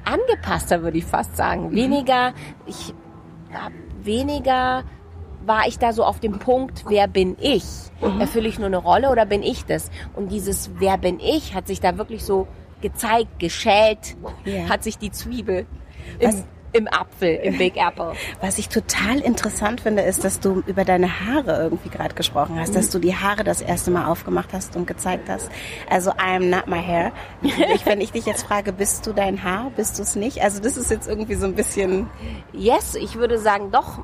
angepasster, 0.04 0.82
würde 0.82 0.98
ich 0.98 1.04
fast 1.04 1.36
sagen. 1.36 1.72
Weniger, 1.72 2.32
ich 2.66 2.94
hab 3.52 3.72
weniger 4.02 4.84
war 5.46 5.66
ich 5.66 5.78
da 5.78 5.92
so 5.92 6.04
auf 6.04 6.20
dem 6.20 6.38
Punkt, 6.38 6.84
wer 6.88 7.06
bin 7.06 7.36
ich? 7.38 7.64
Erfülle 8.18 8.48
ich 8.48 8.58
nur 8.58 8.68
eine 8.68 8.78
Rolle 8.78 9.10
oder 9.10 9.26
bin 9.26 9.42
ich 9.42 9.66
das? 9.66 9.90
Und 10.14 10.30
dieses 10.32 10.70
Wer 10.78 10.96
bin 10.98 11.20
ich 11.20 11.54
hat 11.54 11.66
sich 11.66 11.80
da 11.80 11.98
wirklich 11.98 12.24
so 12.24 12.46
gezeigt, 12.80 13.38
geschält, 13.38 14.16
Ja. 14.44 14.68
hat 14.70 14.82
sich 14.82 14.96
die 14.98 15.10
Zwiebel 15.10 15.66
Was- 16.20 16.34
im, 16.36 16.44
im 16.74 16.88
Apfel, 16.88 17.36
im 17.36 17.56
Big 17.56 17.76
Apple. 17.76 18.12
Was 18.40 18.58
ich 18.58 18.68
total 18.68 19.20
interessant 19.20 19.80
finde, 19.80 20.02
ist, 20.02 20.24
dass 20.24 20.40
du 20.40 20.62
über 20.66 20.84
deine 20.84 21.20
Haare 21.20 21.62
irgendwie 21.62 21.88
gerade 21.88 22.14
gesprochen 22.14 22.58
hast, 22.58 22.74
dass 22.74 22.90
du 22.90 22.98
die 22.98 23.14
Haare 23.14 23.44
das 23.44 23.60
erste 23.60 23.90
Mal 23.90 24.06
aufgemacht 24.06 24.52
hast 24.52 24.76
und 24.76 24.86
gezeigt 24.86 25.28
hast. 25.28 25.50
Also 25.88 26.10
I 26.10 26.36
am 26.36 26.50
not 26.50 26.66
my 26.66 26.82
hair. 26.82 27.12
Ich, 27.42 27.86
wenn 27.86 28.00
ich 28.00 28.12
dich 28.12 28.26
jetzt 28.26 28.44
frage, 28.44 28.72
bist 28.72 29.06
du 29.06 29.12
dein 29.12 29.42
Haar, 29.42 29.70
bist 29.76 29.98
du 29.98 30.02
es 30.02 30.16
nicht? 30.16 30.42
Also 30.42 30.60
das 30.60 30.76
ist 30.76 30.90
jetzt 30.90 31.08
irgendwie 31.08 31.34
so 31.34 31.46
ein 31.46 31.54
bisschen 31.54 32.08
Yes, 32.52 32.94
ich 32.94 33.16
würde 33.16 33.38
sagen 33.38 33.70
doch. 33.70 34.00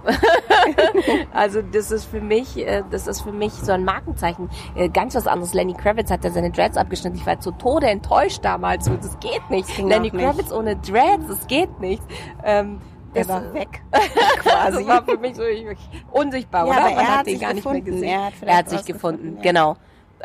also 1.33 1.63
das 1.63 1.91
ist 1.91 2.05
für 2.05 2.21
mich, 2.21 2.57
äh, 2.57 2.83
das 2.91 3.07
ist 3.07 3.23
für 3.23 3.33
mich 3.33 3.53
so 3.53 3.73
ein 3.73 3.85
Markenzeichen. 3.85 4.49
Äh, 4.77 4.89
Ganz 4.89 5.15
was 5.15 5.27
anderes. 5.27 5.55
Lenny 5.55 5.75
Kravitz 5.75 6.11
hat 6.11 6.25
ja 6.25 6.31
seine 6.31 6.51
Dreads 6.51 6.77
abgeschnitten. 6.77 7.17
Ich 7.17 7.27
war 7.27 7.41
zu 7.41 7.53
Tode 7.53 7.87
enttäuscht 7.89 8.45
damals. 8.45 8.87
Das 8.87 9.19
geht 9.21 9.49
nicht. 9.51 9.75
ging 9.77 9.89
Lenny 9.89 10.11
nicht. 10.11 10.23
Kravitz 10.23 10.53
ohne 10.53 10.77
Dreads, 10.77 11.27
das 11.29 11.47
geht 11.47 11.81
nicht. 11.81 12.03
Ähm, 12.61 12.81
Der 13.15 13.25
das, 13.25 13.29
war 13.33 13.55
weg, 13.55 13.83
quasi. 14.39 14.79
Das 14.79 14.87
war 14.87 15.05
für 15.05 15.19
mich 15.19 15.35
so 15.37 15.43
ich- 15.45 15.67
unsichtbar, 16.13 16.67
Ja, 16.67 16.73
oder? 16.73 16.81
aber 16.81 16.91
Man 16.95 16.99
er 17.05 17.09
hat 17.11 17.19
hat 17.19 17.27
den 17.27 17.33
sich 17.33 17.41
gar 17.41 17.55
nicht 17.55 17.65
mehr 17.65 17.75
gefunden. 17.81 17.93
gesehen. 18.01 18.09
Er 18.09 18.25
hat 18.27 18.33
er 18.47 18.57
hat 18.57 18.71
sich 18.71 18.85
gefunden, 18.85 19.37
ja. 19.37 19.43
genau. 19.43 19.77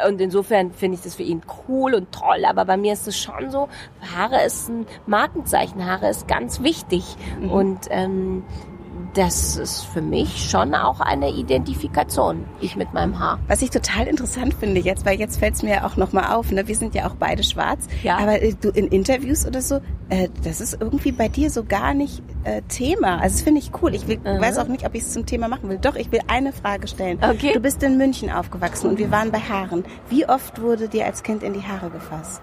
Und 0.08 0.20
insofern 0.20 0.72
finde 0.74 0.98
ich 0.98 1.04
das 1.04 1.16
für 1.16 1.24
ihn 1.24 1.42
cool 1.70 1.94
und 1.96 2.12
toll. 2.12 2.44
Aber 2.46 2.66
bei 2.66 2.76
mir 2.76 2.92
ist 2.92 3.08
es 3.08 3.18
schon 3.18 3.50
so, 3.50 3.70
Haare 4.14 4.44
ist 4.44 4.68
ein 4.70 4.86
Markenzeichen. 5.08 5.86
Haare 5.86 6.10
ist 6.10 6.28
ganz 6.28 6.62
wichtig. 6.62 7.16
Mhm. 7.40 7.50
Und 7.50 7.80
ähm, 7.92 8.44
das 9.14 9.56
ist 9.58 9.84
für 9.86 10.02
mich 10.02 10.50
schon 10.50 10.76
auch 10.76 11.00
eine 11.00 11.32
Identifikation. 11.32 12.46
Ich 12.62 12.76
mit 12.76 12.94
meinem 12.94 13.18
Haar. 13.20 13.40
Was 13.48 13.62
ich 13.62 13.70
total 13.70 14.08
interessant 14.08 14.54
finde 14.54 14.82
jetzt, 14.82 15.06
weil 15.06 15.20
jetzt 15.20 15.38
fällt 15.40 15.56
es 15.56 15.64
mir 15.64 15.86
auch 15.86 15.96
nochmal 15.98 16.34
auf, 16.34 16.52
ne? 16.52 16.68
wir 16.68 16.76
sind 16.76 16.96
ja 16.96 17.08
auch 17.08 17.16
beide 17.16 17.44
schwarz, 17.44 17.88
Ja. 18.04 18.18
aber 18.18 18.42
äh, 18.42 18.54
du 18.60 18.70
in 18.70 18.88
Interviews 18.88 19.46
oder 19.46 19.62
so, 19.62 19.80
äh, 20.10 20.30
das 20.44 20.62
ist 20.62 20.78
irgendwie 20.80 21.12
bei 21.12 21.28
dir 21.30 21.50
so 21.50 21.64
gar 21.64 21.94
nicht 21.94 22.22
äh, 22.44 22.62
Thema. 22.64 23.20
Also 23.22 23.36
das 23.38 23.42
finde 23.42 23.60
ich 23.62 23.72
cool. 23.82 23.96
Ich 23.96 24.08
will, 24.08 24.20
Aha. 24.24 24.40
weiß 24.40 24.58
auch 24.58 24.68
nicht, 24.68 24.86
ob 24.86 24.94
ich 24.96 25.02
es 25.04 25.14
zum 25.14 25.26
Thema 25.26 25.48
machen 25.48 25.70
will. 25.70 25.78
Doch, 25.78 25.96
ich 25.96 26.12
will 26.12 26.22
eine 26.28 26.52
Frage 26.54 26.88
stellen. 26.88 27.18
Okay. 27.22 27.54
Du 27.54 27.60
bist 27.60 27.82
in 27.84 27.98
München 27.98 28.30
aufgewachsen 28.32 28.90
und 28.90 28.98
wir 28.98 29.12
waren 29.12 29.32
bei 29.32 29.40
Haaren. 29.40 29.84
Wie 30.10 30.28
oft 30.28 30.62
wurde 30.62 30.88
dir 30.90 31.06
als 31.06 31.24
Kind 31.24 31.44
in 31.44 31.54
die 31.54 31.64
Haare 31.64 31.90
gefasst? 31.90 32.42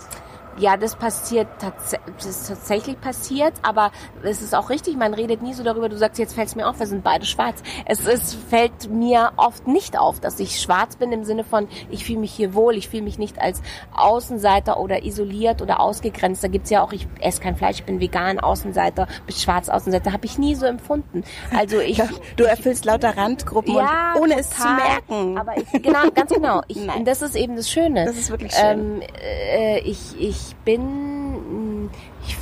Ja, 0.58 0.76
das 0.76 0.96
passiert 0.96 1.48
tats 1.58 1.96
das 2.16 2.26
ist 2.26 2.48
tatsächlich 2.48 3.00
passiert, 3.00 3.54
aber 3.62 3.90
es 4.22 4.42
ist 4.42 4.54
auch 4.54 4.70
richtig, 4.70 4.96
man 4.96 5.14
redet 5.14 5.42
nie 5.42 5.54
so 5.54 5.62
darüber, 5.62 5.88
du 5.88 5.96
sagst, 5.96 6.18
jetzt 6.18 6.34
fällt 6.34 6.48
es 6.48 6.56
mir 6.56 6.68
auf, 6.68 6.78
wir 6.78 6.86
sind 6.86 7.02
beide 7.02 7.24
schwarz. 7.24 7.62
Es 7.86 8.06
ist, 8.06 8.34
fällt 8.50 8.90
mir 8.90 9.32
oft 9.36 9.66
nicht 9.66 9.98
auf, 9.98 10.20
dass 10.20 10.38
ich 10.40 10.60
schwarz 10.60 10.96
bin 10.96 11.12
im 11.12 11.24
Sinne 11.24 11.44
von, 11.44 11.68
ich 11.90 12.04
fühle 12.04 12.20
mich 12.20 12.32
hier 12.32 12.54
wohl, 12.54 12.76
ich 12.76 12.88
fühle 12.88 13.02
mich 13.02 13.18
nicht 13.18 13.40
als 13.40 13.62
Außenseiter 13.94 14.78
oder 14.78 15.04
isoliert 15.04 15.62
oder 15.62 15.80
ausgegrenzt. 15.80 16.44
Da 16.44 16.48
gibt's 16.48 16.70
ja 16.70 16.82
auch, 16.82 16.92
ich 16.92 17.06
esse 17.20 17.40
kein 17.40 17.56
Fleisch, 17.56 17.80
ich 17.80 17.84
bin 17.84 18.00
vegan, 18.00 18.38
Außenseiter, 18.38 19.06
bin 19.26 19.36
schwarz, 19.36 19.68
Außenseiter, 19.68 20.12
habe 20.12 20.26
ich 20.26 20.38
nie 20.38 20.54
so 20.54 20.66
empfunden. 20.66 21.24
Also 21.56 21.78
ich... 21.80 22.02
Du 22.36 22.44
erfüllst 22.44 22.84
lauter 22.84 23.16
Randgruppen 23.16 23.74
ja, 23.74 24.14
und 24.14 24.22
ohne 24.22 24.38
es 24.38 24.50
zu 24.50 24.56
total. 24.56 24.76
merken. 24.76 25.38
Aber 25.38 25.56
ich, 25.56 25.82
genau, 25.82 26.10
ganz 26.14 26.32
genau. 26.32 26.62
Ich, 26.66 26.76
und 26.96 27.04
das 27.06 27.22
ist 27.22 27.36
eben 27.36 27.56
das 27.56 27.70
Schöne. 27.70 28.04
Das 28.04 28.16
ist 28.16 28.30
wirklich 28.30 28.52
schön. 28.52 29.00
Ähm, 29.00 29.02
äh, 29.20 29.80
ich, 29.80 30.18
ich 30.18 30.41
bin, 30.64 31.90
ich, 32.26 32.36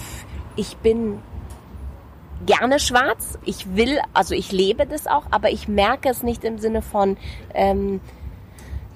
ich 0.56 0.76
bin 0.78 1.20
gerne 2.46 2.78
schwarz. 2.78 3.38
Ich 3.44 3.76
will, 3.76 4.00
also 4.12 4.34
ich 4.34 4.52
lebe 4.52 4.86
das 4.86 5.06
auch, 5.06 5.24
aber 5.30 5.50
ich 5.50 5.68
merke 5.68 6.08
es 6.08 6.22
nicht 6.22 6.44
im 6.44 6.58
Sinne 6.58 6.82
von, 6.82 7.16
ähm, 7.54 8.00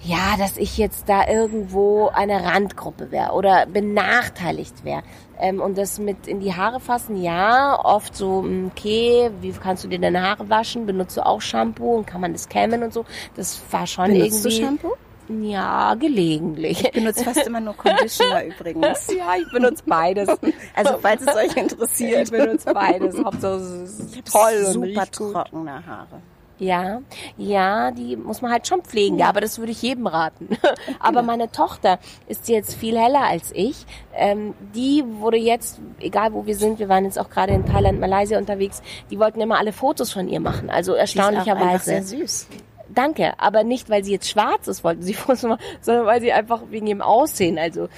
ja, 0.02 0.36
dass 0.38 0.58
ich 0.58 0.76
jetzt 0.76 1.08
da 1.08 1.26
irgendwo 1.26 2.08
eine 2.08 2.44
Randgruppe 2.44 3.10
wäre 3.10 3.32
oder 3.32 3.64
benachteiligt 3.66 4.84
wäre. 4.84 5.02
Ähm, 5.38 5.60
und 5.60 5.78
das 5.78 5.98
mit 5.98 6.26
in 6.26 6.40
die 6.40 6.54
Haare 6.54 6.78
fassen, 6.78 7.20
ja, 7.20 7.78
oft 7.82 8.14
so, 8.14 8.42
mm, 8.42 8.70
okay, 8.70 9.30
wie 9.40 9.52
kannst 9.52 9.82
du 9.82 9.88
dir 9.88 9.98
deine 9.98 10.22
Haare 10.22 10.48
waschen? 10.50 10.86
Benutzt 10.86 11.16
du 11.16 11.24
auch 11.24 11.40
Shampoo 11.40 11.96
und 11.96 12.06
kann 12.06 12.20
man 12.20 12.32
das 12.32 12.48
kämmen 12.48 12.82
und 12.82 12.92
so? 12.92 13.04
Das 13.34 13.60
war 13.70 13.86
schon 13.86 14.12
Benutzt 14.12 14.44
du 14.44 14.48
irgendwie. 14.50 14.64
Shampoo? 14.64 14.92
Ja, 15.28 15.94
gelegentlich. 15.94 16.84
Ich 16.84 16.92
benutze 16.92 17.24
fast 17.24 17.46
immer 17.46 17.60
nur 17.60 17.74
Conditioner 17.76 18.44
übrigens. 18.46 19.06
ja, 19.08 19.34
ich 19.40 19.50
benutze 19.52 19.82
beides. 19.87 20.28
Also 20.74 20.98
falls 21.00 21.22
es 21.22 21.34
euch 21.34 21.56
interessiert. 21.56 22.24
Ich 22.24 22.30
benutze 22.30 22.72
beides. 22.74 23.16
Hauptsache 23.22 23.54
es 23.54 24.00
ist 24.00 24.32
toll 24.32 24.64
und 24.66 24.72
super 24.72 25.10
trockene 25.10 25.87
Haare. 25.87 26.20
Ja, 26.58 27.00
ja, 27.37 27.90
die 27.90 28.14
muss 28.16 28.40
man 28.40 28.52
halt 28.52 28.66
schon 28.68 28.82
pflegen, 28.82 29.20
aber 29.22 29.40
das 29.40 29.58
würde 29.58 29.72
ich 29.72 29.82
jedem 29.82 30.06
raten. 30.06 30.48
aber 31.00 31.22
meine 31.22 31.50
Tochter 31.50 31.98
ist 32.28 32.48
jetzt 32.48 32.74
viel 32.74 32.96
heller 32.96 33.22
als 33.24 33.50
ich. 33.52 33.84
Ähm, 34.14 34.54
die 34.72 35.04
wurde 35.18 35.37
jetzt, 35.37 35.80
egal 35.98 36.32
wo 36.32 36.46
wir 36.46 36.54
sind, 36.54 36.78
wir 36.78 36.88
waren 36.88 37.04
jetzt 37.04 37.18
auch 37.18 37.28
gerade 37.28 37.54
in 37.54 37.66
Thailand, 37.66 37.98
Malaysia 37.98 38.38
unterwegs, 38.38 38.82
die 39.10 39.18
wollten 39.18 39.40
immer 39.40 39.58
alle 39.58 39.72
Fotos 39.72 40.12
von 40.12 40.28
ihr 40.28 40.38
machen. 40.38 40.70
Also 40.70 40.92
Die 40.92 40.98
ist 40.98 41.18
auch 41.18 41.24
erstaunlicherweise. 41.24 41.84
sehr 41.84 42.02
süß. 42.04 42.46
Danke, 42.88 43.33
aber 43.38 43.64
nicht, 43.64 43.88
weil 43.90 44.05
sie 44.05 44.12
jetzt 44.12 44.29
schwarz 44.29 44.68
ist, 44.68 44.85
wollten 44.85 45.03
sie 45.03 45.14
Fotos 45.14 45.42
machen, 45.44 45.61
sondern 45.81 46.07
weil 46.07 46.20
sie 46.20 46.33
einfach 46.33 46.62
wegen 46.70 46.87
ihrem 46.87 47.01
Aussehen, 47.03 47.59
also 47.59 47.88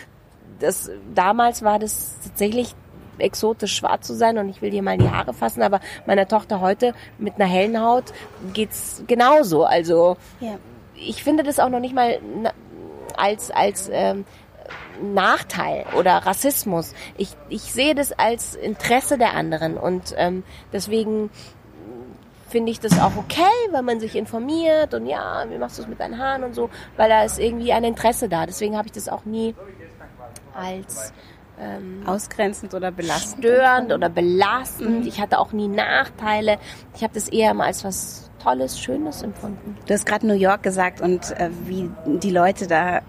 das 0.60 0.90
damals 1.14 1.62
war 1.62 1.78
das 1.78 2.16
tatsächlich 2.24 2.74
exotisch 3.18 3.74
schwarz 3.76 4.06
zu 4.06 4.14
sein 4.14 4.36
und 4.38 4.48
ich 4.48 4.60
will 4.62 4.70
dir 4.70 4.82
mal 4.82 4.98
die 4.98 5.08
Haare 5.10 5.32
fassen, 5.34 5.62
aber 5.62 5.80
meiner 6.06 6.28
Tochter 6.28 6.60
heute 6.60 6.94
mit 7.18 7.34
einer 7.36 7.46
hellen 7.46 7.80
Haut 7.80 8.04
geht's 8.52 9.02
genauso. 9.06 9.64
Also 9.64 10.16
Ja. 10.40 10.58
ich 10.94 11.22
finde 11.24 11.42
das 11.42 11.58
auch 11.58 11.68
noch 11.70 11.80
nicht 11.80 11.94
mal 11.94 12.18
als 13.16 13.50
als 13.50 13.88
ähm, 13.92 14.24
Nachteil 15.02 15.84
oder 15.98 16.12
Rassismus. 16.18 16.94
Ich, 17.16 17.30
ich 17.48 17.62
sehe 17.62 17.94
das 17.94 18.12
als 18.12 18.54
Interesse 18.54 19.18
der 19.18 19.34
anderen 19.34 19.76
und 19.76 20.14
ähm, 20.16 20.42
deswegen 20.72 21.30
finde 22.56 22.72
ich 22.72 22.80
das 22.80 22.98
auch 22.98 23.18
okay, 23.18 23.42
wenn 23.70 23.84
man 23.84 24.00
sich 24.00 24.16
informiert 24.16 24.94
und 24.94 25.04
ja, 25.04 25.44
wie 25.50 25.58
machst 25.58 25.76
du 25.76 25.82
es 25.82 25.88
mit 25.88 26.00
deinen 26.00 26.16
Haaren 26.16 26.42
und 26.42 26.54
so, 26.54 26.70
weil 26.96 27.10
da 27.10 27.22
ist 27.22 27.38
irgendwie 27.38 27.70
ein 27.70 27.84
Interesse 27.84 28.30
da. 28.30 28.46
Deswegen 28.46 28.78
habe 28.78 28.86
ich 28.86 28.92
das 28.92 29.10
auch 29.10 29.26
nie 29.26 29.54
als 30.54 31.12
ähm, 31.60 32.02
Ausgrenzend 32.06 32.72
oder 32.72 32.90
belastend. 32.90 33.44
störend 33.44 33.92
oder 33.92 34.08
belastend. 34.08 35.06
Ich 35.06 35.20
hatte 35.20 35.38
auch 35.38 35.52
nie 35.52 35.68
Nachteile. 35.68 36.56
Ich 36.94 37.02
habe 37.02 37.12
das 37.12 37.28
eher 37.28 37.50
immer 37.50 37.64
als 37.64 37.84
was 37.84 38.30
Tolles, 38.42 38.80
Schönes 38.80 39.20
empfunden. 39.20 39.76
Du 39.84 39.92
hast 39.92 40.06
gerade 40.06 40.26
New 40.26 40.32
York 40.32 40.62
gesagt 40.62 41.02
und 41.02 41.32
äh, 41.32 41.50
wie 41.66 41.90
die 42.06 42.30
Leute 42.30 42.66
da, 42.66 43.02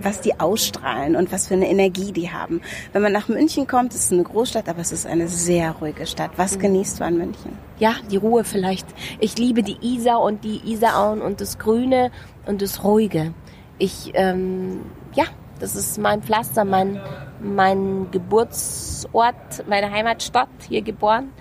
was 0.00 0.20
die 0.20 0.38
ausstrahlen 0.38 1.16
und 1.16 1.32
was 1.32 1.48
für 1.48 1.54
eine 1.54 1.68
Energie 1.68 2.12
die 2.12 2.30
haben. 2.30 2.60
Wenn 2.92 3.02
man 3.02 3.12
nach 3.12 3.28
München 3.28 3.66
kommt, 3.66 3.94
ist 3.94 4.06
es 4.06 4.12
eine 4.12 4.22
Großstadt, 4.22 4.68
aber 4.68 4.80
es 4.80 4.92
ist 4.92 5.06
eine 5.06 5.28
sehr 5.28 5.72
ruhige 5.72 6.06
Stadt. 6.06 6.32
Was 6.36 6.58
genießt 6.58 7.00
du 7.00 7.04
an 7.04 7.18
München? 7.18 7.58
Ja, 7.78 7.94
die 8.10 8.16
Ruhe 8.16 8.44
vielleicht. 8.44 8.86
Ich 9.20 9.38
liebe 9.38 9.62
die 9.62 9.76
Isar 9.80 10.20
und 10.20 10.44
die 10.44 10.60
Isarauen 10.70 11.20
und 11.20 11.40
das 11.40 11.58
Grüne 11.58 12.10
und 12.46 12.62
das 12.62 12.84
Ruhige. 12.84 13.34
Ich, 13.78 14.12
ähm, 14.14 14.80
ja, 15.14 15.24
das 15.58 15.74
ist 15.74 15.98
mein 15.98 16.22
Pflaster, 16.22 16.64
mein, 16.64 17.00
mein 17.40 18.10
Geburtsort, 18.10 19.66
meine 19.68 19.90
Heimatstadt, 19.90 20.48
hier 20.68 20.82
geboren. 20.82 21.32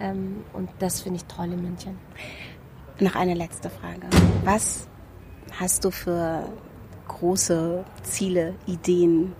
Ähm, 0.00 0.44
und 0.52 0.70
das 0.78 1.02
finde 1.02 1.18
ich 1.18 1.24
toll 1.24 1.52
in 1.52 1.62
München. 1.62 1.98
Noch 3.00 3.14
eine 3.14 3.34
letzte 3.34 3.70
Frage. 3.70 4.06
Was 4.44 4.88
hast 5.58 5.84
du 5.84 5.90
für 5.90 6.44
große 7.10 7.84
Ziele, 8.02 8.54
Ideen? 8.66 9.34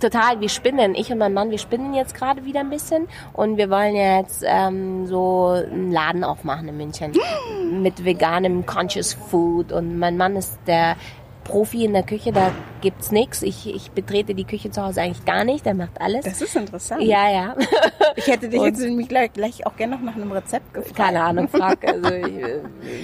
Total, 0.00 0.40
wir 0.40 0.48
spinnen. 0.48 0.94
Ich 0.94 1.10
und 1.10 1.18
mein 1.18 1.34
Mann, 1.34 1.50
wir 1.50 1.58
spinnen 1.58 1.92
jetzt 1.92 2.14
gerade 2.14 2.44
wieder 2.44 2.60
ein 2.60 2.70
bisschen 2.70 3.08
und 3.32 3.56
wir 3.56 3.68
wollen 3.68 3.96
jetzt 3.96 4.44
ähm, 4.46 5.06
so 5.08 5.48
einen 5.48 5.90
Laden 5.90 6.22
aufmachen 6.22 6.68
in 6.68 6.76
München 6.76 7.12
mit 7.82 8.04
veganem 8.04 8.64
Conscious 8.64 9.14
Food 9.14 9.72
und 9.72 9.98
mein 9.98 10.16
Mann 10.16 10.36
ist 10.36 10.56
der 10.68 10.96
Profi 11.48 11.84
in 11.84 11.92
der 11.94 12.02
Küche, 12.04 12.30
da 12.30 12.52
gibt's 12.82 13.10
nix. 13.10 13.42
Ich, 13.42 13.66
ich 13.74 13.90
betrete 13.90 14.34
die 14.34 14.44
Küche 14.44 14.70
zu 14.70 14.82
Hause 14.84 15.00
eigentlich 15.00 15.24
gar 15.24 15.42
nicht, 15.44 15.66
der 15.66 15.74
macht 15.74 16.00
alles. 16.00 16.24
Das 16.24 16.40
ist 16.40 16.54
interessant. 16.54 17.02
ja, 17.02 17.28
ja. 17.32 17.56
Ich 18.16 18.26
hätte 18.26 18.48
dich 18.48 18.60
Und- 18.60 18.66
jetzt 18.66 18.80
nämlich 18.80 19.08
gleich, 19.08 19.32
gleich 19.32 19.66
auch 19.66 19.74
gerne 19.76 19.96
noch 19.96 20.02
nach 20.02 20.14
einem 20.14 20.30
Rezept 20.30 20.72
gefragt. 20.74 20.94
Keine 20.96 21.22
Ahnung, 21.24 21.48
frag. 21.48 21.84
Also 21.88 22.12
ich, 22.12 22.36
äh, 22.42 22.60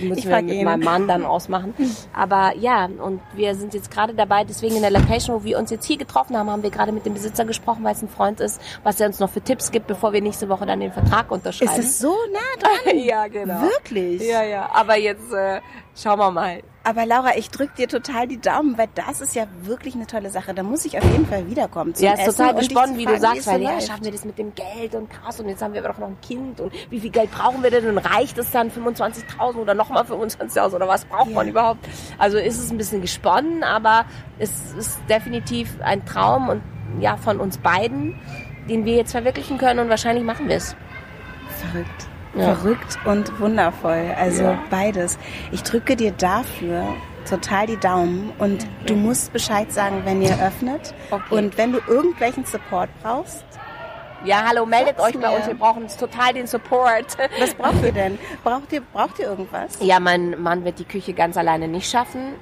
muss 0.07 0.18
Ich 0.18 0.24
ich 0.24 0.30
frag 0.30 0.44
mit 0.44 0.54
ihn. 0.54 0.64
meinem 0.64 0.85
Mann 0.85 1.09
dann 1.09 1.24
ausmachen. 1.24 1.74
Aber 2.12 2.52
ja, 2.59 2.85
und 2.87 3.20
wir 3.35 3.54
sind 3.54 3.74
jetzt 3.74 3.90
gerade 3.90 4.14
dabei, 4.14 4.44
deswegen 4.44 4.76
in 4.76 4.83
der 4.83 4.90
Location, 4.90 5.37
wo 5.37 5.44
wir 5.44 5.59
uns 5.59 5.70
jetzt 5.70 5.87
hier 5.87 5.96
getroffen 5.96 6.37
haben, 6.37 6.50
haben 6.50 6.62
wir 6.62 6.70
gerade 6.70 6.92
mit 6.92 7.07
dem 7.07 7.14
Besitzer 7.14 7.44
gesprochen, 7.44 7.83
weil 7.83 7.94
es 7.94 8.02
ein 8.02 8.09
Freund 8.09 8.40
ist, 8.40 8.61
was 8.83 9.00
er 9.00 9.07
uns 9.09 9.18
noch 9.20 9.30
für 9.30 9.40
Tipps 9.40 9.70
gibt, 9.70 9.87
bevor 9.87 10.12
wir 10.12 10.20
nächste 10.20 10.48
Woche 10.48 10.66
dann 10.66 10.80
den 10.80 10.92
Vertrag 10.92 11.30
unterschreiben. 11.30 11.72
Ist 11.72 11.78
es 11.88 11.98
so 11.98 12.14
nah 12.33 12.61
dran? 12.61 12.98
ja, 13.04 13.26
genau. 13.28 13.62
Wirklich? 13.62 14.22
Ja, 14.22 14.42
ja. 14.44 14.68
Aber 14.74 14.96
jetzt 14.98 15.33
äh, 15.33 15.61
schauen 15.96 16.18
wir 16.18 16.30
mal. 16.30 16.61
Aber 16.87 17.07
Laura, 17.07 17.35
ich 17.37 17.51
drück 17.51 17.75
dir 17.77 17.88
total 17.88 18.29
die 18.29 18.38
Daumen, 18.38 18.77
weil 18.77 18.88
das 18.94 19.23
ist 19.23 19.35
ja 19.35 19.47
wirklich 19.62 19.94
eine 19.94 20.07
tolle 20.07 20.29
Sache. 20.29 20.53
Da 20.53 20.62
muss 20.62 20.85
ich 20.85 20.99
auf 20.99 21.05
jeden 21.05 21.27
Fall 21.27 21.49
wiederkommen. 21.49 21.94
zum 21.94 22.05
Ja, 22.05 22.12
ist 22.12 22.27
total 22.37 22.55
gesponnen, 22.55 22.99
wie 22.99 23.07
du 23.07 23.18
sagst, 23.18 23.47
weil 23.47 23.59
so 23.61 23.64
ja, 23.64 23.81
schaffen 23.81 24.05
wir 24.05 24.12
das 24.12 24.27
mit 24.27 24.37
dem 24.38 24.55
Geld 24.55 24.94
und 24.94 25.09
krass 25.11 25.40
und 25.40 25.49
jetzt 25.49 25.62
haben 25.62 25.73
wir 25.73 25.81
aber 25.83 25.94
doch 25.94 25.99
noch 25.99 26.09
ein 26.09 26.20
Kind 26.20 26.61
und 26.61 26.73
wie 26.90 27.01
viel 27.01 27.09
Geld 27.11 27.31
brauchen 27.31 27.62
wir 27.62 27.70
denn 27.70 27.88
und 27.88 27.97
reicht 27.99 28.37
es 28.37 28.51
dann 28.51 28.70
25.000 28.70 29.57
oder 29.57 29.73
nochmal 29.73 30.05
25.000 30.05 30.75
oder 30.75 30.87
was 30.87 31.07
braucht 31.07 31.31
Ja. 31.31 31.35
man 31.37 31.49
überhaupt? 31.49 31.87
Also 32.18 32.37
ist 32.37 32.59
es 32.59 32.70
ein 32.70 32.77
bisschen 32.77 33.01
gesponnen, 33.01 33.62
aber 33.64 34.05
es 34.38 34.75
ist 34.75 35.01
definitiv 35.09 35.79
ein 35.83 36.05
Traum 36.05 36.51
und 36.51 36.62
ja, 37.01 37.16
von 37.16 37.40
uns 37.40 37.57
beiden, 37.57 38.20
den 38.68 38.85
wir 38.85 38.94
jetzt 38.97 39.12
verwirklichen 39.12 39.57
können 39.57 39.81
und 39.81 39.88
wahrscheinlich 39.88 40.23
machen 40.25 40.49
wir 40.49 40.57
es. 40.57 40.77
Verrückt. 41.49 42.09
Ja. 42.37 42.55
Verrückt 42.55 42.99
und 43.05 43.38
wundervoll. 43.40 44.12
Also 44.18 44.42
Ja. 44.44 44.59
beides. 44.70 45.18
Ich 45.53 45.62
drücke 45.62 45.97
dir 45.97 46.12
dafür 46.12 46.85
total 47.29 47.66
die 47.66 47.77
Daumen 47.79 48.33
und 48.38 48.66
du 48.87 48.94
musst 48.97 49.33
Bescheid 49.33 49.73
sagen, 49.73 50.03
wenn 50.05 50.20
ihr 50.20 50.37
öffnet. 50.44 50.92
Okay. 51.11 51.35
Und 51.35 51.57
wenn 51.57 51.73
du 51.73 51.79
irgendwelchen 51.87 52.44
Support 52.44 52.90
brauchst, 53.03 53.44
Ja, 54.27 54.42
hallo, 54.49 54.64
meldet 54.64 54.97
Sag's 54.97 55.11
euch 55.14 55.20
bei 55.20 55.29
mir. 55.29 55.37
uns, 55.37 55.47
wir 55.47 55.55
brauchen 55.55 55.87
total 56.01 56.33
den 56.33 56.47
Support. 56.47 57.16
was 57.38 57.53
braucht 57.55 57.83
ihr 57.85 57.92
denn? 57.92 58.18
Braucht 58.42 58.73
ihr, 58.73 58.81
braucht 58.81 59.18
ihr 59.18 59.27
irgendwas? 59.27 59.77
Ja, 59.81 60.01
mein 60.01 60.40
Mann 60.42 60.64
wird 60.64 60.79
die 60.79 60.85
Küche 60.87 61.12
ganz 61.12 61.37
alleine 61.37 61.68
nicht 61.68 61.90
schaffen, 61.90 62.33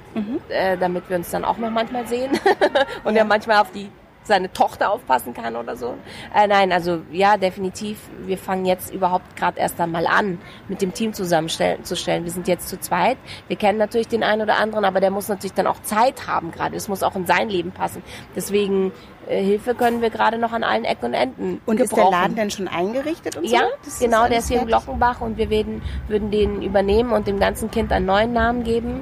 äh, 0.47 0.77
damit 0.77 1.09
wir 1.09 1.17
uns 1.17 1.29
dann 1.31 1.43
auch 1.43 1.57
noch 1.57 1.69
manchmal 1.71 2.07
sehen 2.07 2.31
und 3.03 3.17
er 3.17 3.25
manchmal 3.25 3.57
auf 3.59 3.71
die 3.71 3.89
seine 4.23 4.51
Tochter 4.53 4.91
aufpassen 4.91 5.33
kann 5.33 5.55
oder 5.55 5.75
so. 5.75 5.95
Äh, 6.35 6.47
nein, 6.47 6.71
also 6.71 7.01
ja, 7.11 7.37
definitiv. 7.37 7.99
Wir 8.25 8.37
fangen 8.37 8.65
jetzt 8.65 8.93
überhaupt 8.93 9.35
gerade 9.35 9.59
erst 9.59 9.79
einmal 9.79 10.07
an, 10.07 10.39
mit 10.67 10.81
dem 10.81 10.93
Team 10.93 11.13
zusammenzustellen. 11.13 12.23
Wir 12.23 12.31
sind 12.31 12.47
jetzt 12.47 12.69
zu 12.69 12.79
zweit. 12.79 13.17
Wir 13.47 13.57
kennen 13.57 13.77
natürlich 13.77 14.07
den 14.07 14.23
einen 14.23 14.41
oder 14.41 14.57
anderen, 14.57 14.85
aber 14.85 14.99
der 14.99 15.11
muss 15.11 15.27
natürlich 15.27 15.53
dann 15.53 15.67
auch 15.67 15.81
Zeit 15.81 16.27
haben 16.27 16.51
gerade. 16.51 16.75
Es 16.75 16.87
muss 16.87 17.03
auch 17.03 17.15
in 17.15 17.25
sein 17.25 17.49
Leben 17.49 17.71
passen. 17.71 18.03
Deswegen 18.35 18.91
äh, 19.27 19.41
Hilfe 19.43 19.75
können 19.75 20.01
wir 20.01 20.09
gerade 20.09 20.37
noch 20.37 20.51
an 20.51 20.63
allen 20.63 20.83
Ecken 20.85 21.05
und 21.05 21.13
Enden 21.13 21.61
Und 21.65 21.79
ist 21.79 21.91
der 21.91 21.97
gebrauchen. 21.97 22.11
Laden 22.21 22.35
denn 22.35 22.51
schon 22.51 22.67
eingerichtet 22.67 23.35
und 23.37 23.47
so? 23.47 23.55
Ja, 23.55 23.63
Das 23.85 23.99
genau, 23.99 24.27
der 24.27 24.39
ist 24.39 24.47
hier 24.47 24.61
in 24.61 24.67
fertig? 24.67 24.85
Glockenbach 24.85 25.21
und 25.21 25.37
wir 25.37 25.49
werden, 25.49 25.81
würden 26.07 26.31
den 26.31 26.61
übernehmen 26.61 27.11
und 27.11 27.27
dem 27.27 27.39
ganzen 27.39 27.71
Kind 27.71 27.91
einen 27.91 28.05
neuen 28.05 28.33
Namen 28.33 28.63
geben. 28.63 29.01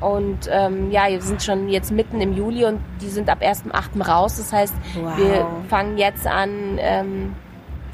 Und 0.00 0.48
ähm, 0.50 0.90
ja, 0.90 1.08
wir 1.08 1.20
sind 1.22 1.42
schon 1.42 1.68
jetzt 1.68 1.90
mitten 1.90 2.20
im 2.20 2.34
Juli 2.34 2.64
und 2.66 2.80
die 3.00 3.08
sind 3.08 3.28
ab 3.30 3.40
1.8. 3.42 4.02
raus. 4.06 4.36
Das 4.36 4.52
heißt, 4.52 4.74
Wow. 5.00 5.16
wir 5.16 5.46
fangen 5.68 5.96
jetzt 5.98 6.26
an, 6.26 6.78
ähm, 6.78 7.34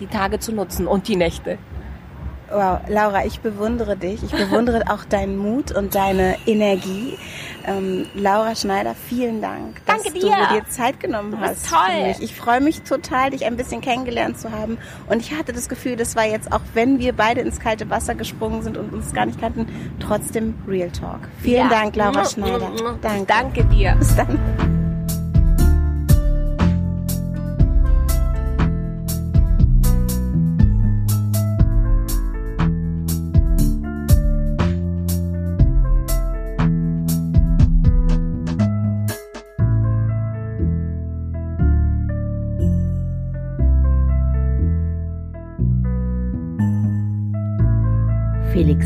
die 0.00 0.06
Tage 0.08 0.38
zu 0.40 0.52
nutzen 0.52 0.86
und 0.86 1.06
die 1.08 1.16
Nächte. 1.16 1.58
Wow, 2.50 2.80
Laura, 2.88 3.24
ich 3.24 3.40
bewundere 3.40 3.96
dich. 3.96 4.22
Ich 4.22 4.32
bewundere 4.32 4.82
auch 4.92 5.04
deinen 5.04 5.38
Mut 5.38 5.72
und 5.72 5.94
deine 5.94 6.36
Energie. 6.46 7.16
Ähm, 7.66 8.06
Laura 8.14 8.54
Schneider, 8.54 8.94
vielen 9.08 9.40
Dank, 9.40 9.84
dass 9.86 10.02
Danke 10.02 10.18
du 10.18 10.26
dir. 10.26 10.36
dir 10.52 10.68
Zeit 10.68 11.00
genommen 11.00 11.38
hast. 11.40 11.68
toll. 11.68 12.14
Ich 12.20 12.34
freue 12.34 12.60
mich 12.60 12.82
total, 12.82 13.30
dich 13.30 13.44
ein 13.44 13.56
bisschen 13.56 13.80
kennengelernt 13.80 14.38
zu 14.38 14.50
haben. 14.52 14.78
Und 15.08 15.20
ich 15.20 15.32
hatte 15.36 15.52
das 15.52 15.68
Gefühl, 15.68 15.96
das 15.96 16.16
war 16.16 16.24
jetzt, 16.26 16.52
auch 16.52 16.60
wenn 16.74 16.98
wir 16.98 17.12
beide 17.12 17.40
ins 17.40 17.60
kalte 17.60 17.88
Wasser 17.90 18.14
gesprungen 18.14 18.62
sind 18.62 18.76
und 18.76 18.92
uns 18.92 19.12
gar 19.12 19.26
nicht 19.26 19.40
kannten, 19.40 19.66
trotzdem 20.00 20.54
Real 20.66 20.90
Talk. 20.90 21.20
Vielen 21.40 21.58
Ja. 21.64 21.68
Dank, 21.68 21.96
Laura 21.96 22.24
Schneider. 22.24 22.70
Danke. 23.00 23.24
Danke 23.26 23.64
dir. 23.64 23.94
Bis 23.98 24.14
dann. 24.16 24.81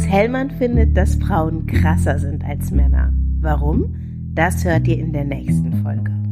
Hellmann 0.06 0.50
findet, 0.50 0.96
dass 0.96 1.16
Frauen 1.16 1.66
krasser 1.66 2.18
sind 2.18 2.44
als 2.44 2.70
Männer. 2.70 3.12
Warum? 3.40 3.94
Das 4.34 4.64
hört 4.64 4.86
ihr 4.88 4.98
in 4.98 5.12
der 5.12 5.24
nächsten 5.24 5.72
Folge. 5.82 6.25